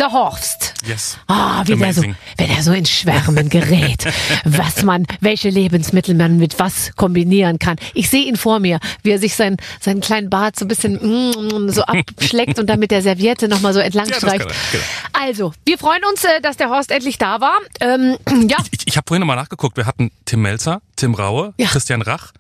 Der 0.03 0.11
Horst. 0.11 0.75
Yes. 0.85 1.17
Ah, 1.29 1.63
wie 1.65 1.77
der 1.77 1.95
so, 1.95 2.03
wenn 2.03 2.51
er 2.51 2.61
so 2.65 2.73
ins 2.73 2.91
Schwärmen 2.91 3.49
gerät, 3.49 4.05
was 4.45 4.83
man, 4.83 5.07
welche 5.21 5.49
Lebensmittel 5.49 6.17
man 6.17 6.39
mit 6.39 6.59
was 6.59 6.91
kombinieren 6.97 7.61
kann. 7.61 7.77
Ich 7.95 8.11
sehe 8.11 8.25
ihn 8.27 8.35
vor 8.35 8.59
mir, 8.59 8.81
wie 9.05 9.11
er 9.13 9.21
sich 9.21 9.37
seinen, 9.37 9.59
seinen 9.81 10.01
kleinen 10.01 10.29
Bart 10.29 10.59
so 10.59 10.65
ein 10.65 10.69
bisschen 10.69 10.95
mm, 10.95 11.69
so 11.71 11.83
abschleckt 11.85 12.59
und 12.59 12.67
dann 12.67 12.81
mit 12.81 12.91
der 12.91 13.01
Serviette 13.01 13.47
nochmal 13.47 13.75
so 13.75 13.79
entlang 13.79 14.09
Ja, 14.09 14.17
streicht. 14.17 14.41
genau. 14.73 14.85
Also, 15.13 15.53
wir 15.65 15.79
freuen 15.79 16.03
uns, 16.11 16.25
äh, 16.25 16.41
dass 16.41 16.57
der 16.57 16.69
Horst 16.69 16.91
endlich 16.91 17.19
da 17.19 17.41
war. 17.41 17.59
Ähm, 17.81 18.19
ja, 18.49 18.57
Ich, 18.73 18.81
ich 18.89 18.97
habe 18.97 19.05
vorhin 19.07 19.21
nochmal 19.21 19.37
nachgeguckt. 19.37 19.77
Wir 19.77 19.87
hatten 19.87 20.11
Tim 20.25 20.43
Melzer, 20.43 20.83
Tim 20.97 21.15
Raue, 21.15 21.55
Ja. 21.59 21.69
Christian 21.69 22.03
Rach, 22.03 22.33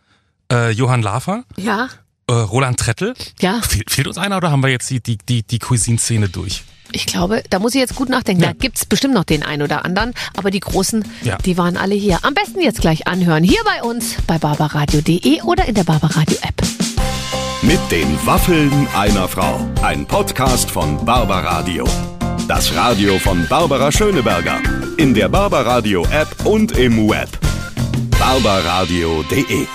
äh, 0.50 0.70
Johann 0.72 1.02
Lafer, 1.02 1.44
ja, 1.56 1.90
äh, 2.26 2.32
Roland 2.32 2.80
Trettel. 2.80 3.14
ja. 3.40 3.60
Fehl, 3.62 3.84
fehlt 3.88 4.08
uns 4.08 4.18
einer 4.18 4.38
oder 4.38 4.50
haben 4.50 4.64
wir 4.64 4.70
jetzt 4.70 4.90
die, 4.90 5.00
die, 5.00 5.16
die, 5.18 5.44
die 5.44 5.60
Cuisine-Szene 5.60 6.28
durch? 6.28 6.64
Ich 6.94 7.06
glaube, 7.06 7.42
da 7.50 7.58
muss 7.58 7.74
ich 7.74 7.80
jetzt 7.80 7.94
gut 7.94 8.08
nachdenken. 8.08 8.42
Da 8.42 8.52
gibt's 8.52 8.84
bestimmt 8.84 9.14
noch 9.14 9.24
den 9.24 9.42
einen 9.42 9.62
oder 9.62 9.84
anderen, 9.84 10.12
aber 10.36 10.50
die 10.50 10.60
großen, 10.60 11.04
Ja. 11.22 11.38
die 11.38 11.56
waren 11.58 11.76
alle 11.76 11.94
hier. 11.94 12.18
Am 12.22 12.34
besten 12.34 12.60
jetzt 12.60 12.80
gleich 12.80 13.06
anhören. 13.06 13.44
Hier 13.44 13.60
bei 13.64 13.82
uns 13.82 14.16
bei 14.26 14.38
barbaradio.de 14.38 15.42
oder 15.42 15.64
in 15.66 15.74
der 15.74 15.84
Barbaradio 15.84 16.36
App. 16.42 16.62
Mit 17.62 17.78
den 17.90 18.18
Waffeln 18.26 18.88
einer 18.94 19.28
Frau. 19.28 19.60
Ein 19.82 20.04
Podcast 20.06 20.70
von 20.70 21.04
Barbaradio. 21.04 21.84
Das 22.48 22.74
Radio 22.74 23.18
von 23.18 23.46
Barbara 23.48 23.92
Schöneberger. 23.92 24.60
In 24.96 25.14
der 25.14 25.28
Barbaradio 25.28 26.04
App 26.10 26.44
und 26.44 26.72
im 26.72 27.08
Web. 27.08 27.28
barbaradio.de 28.18 29.66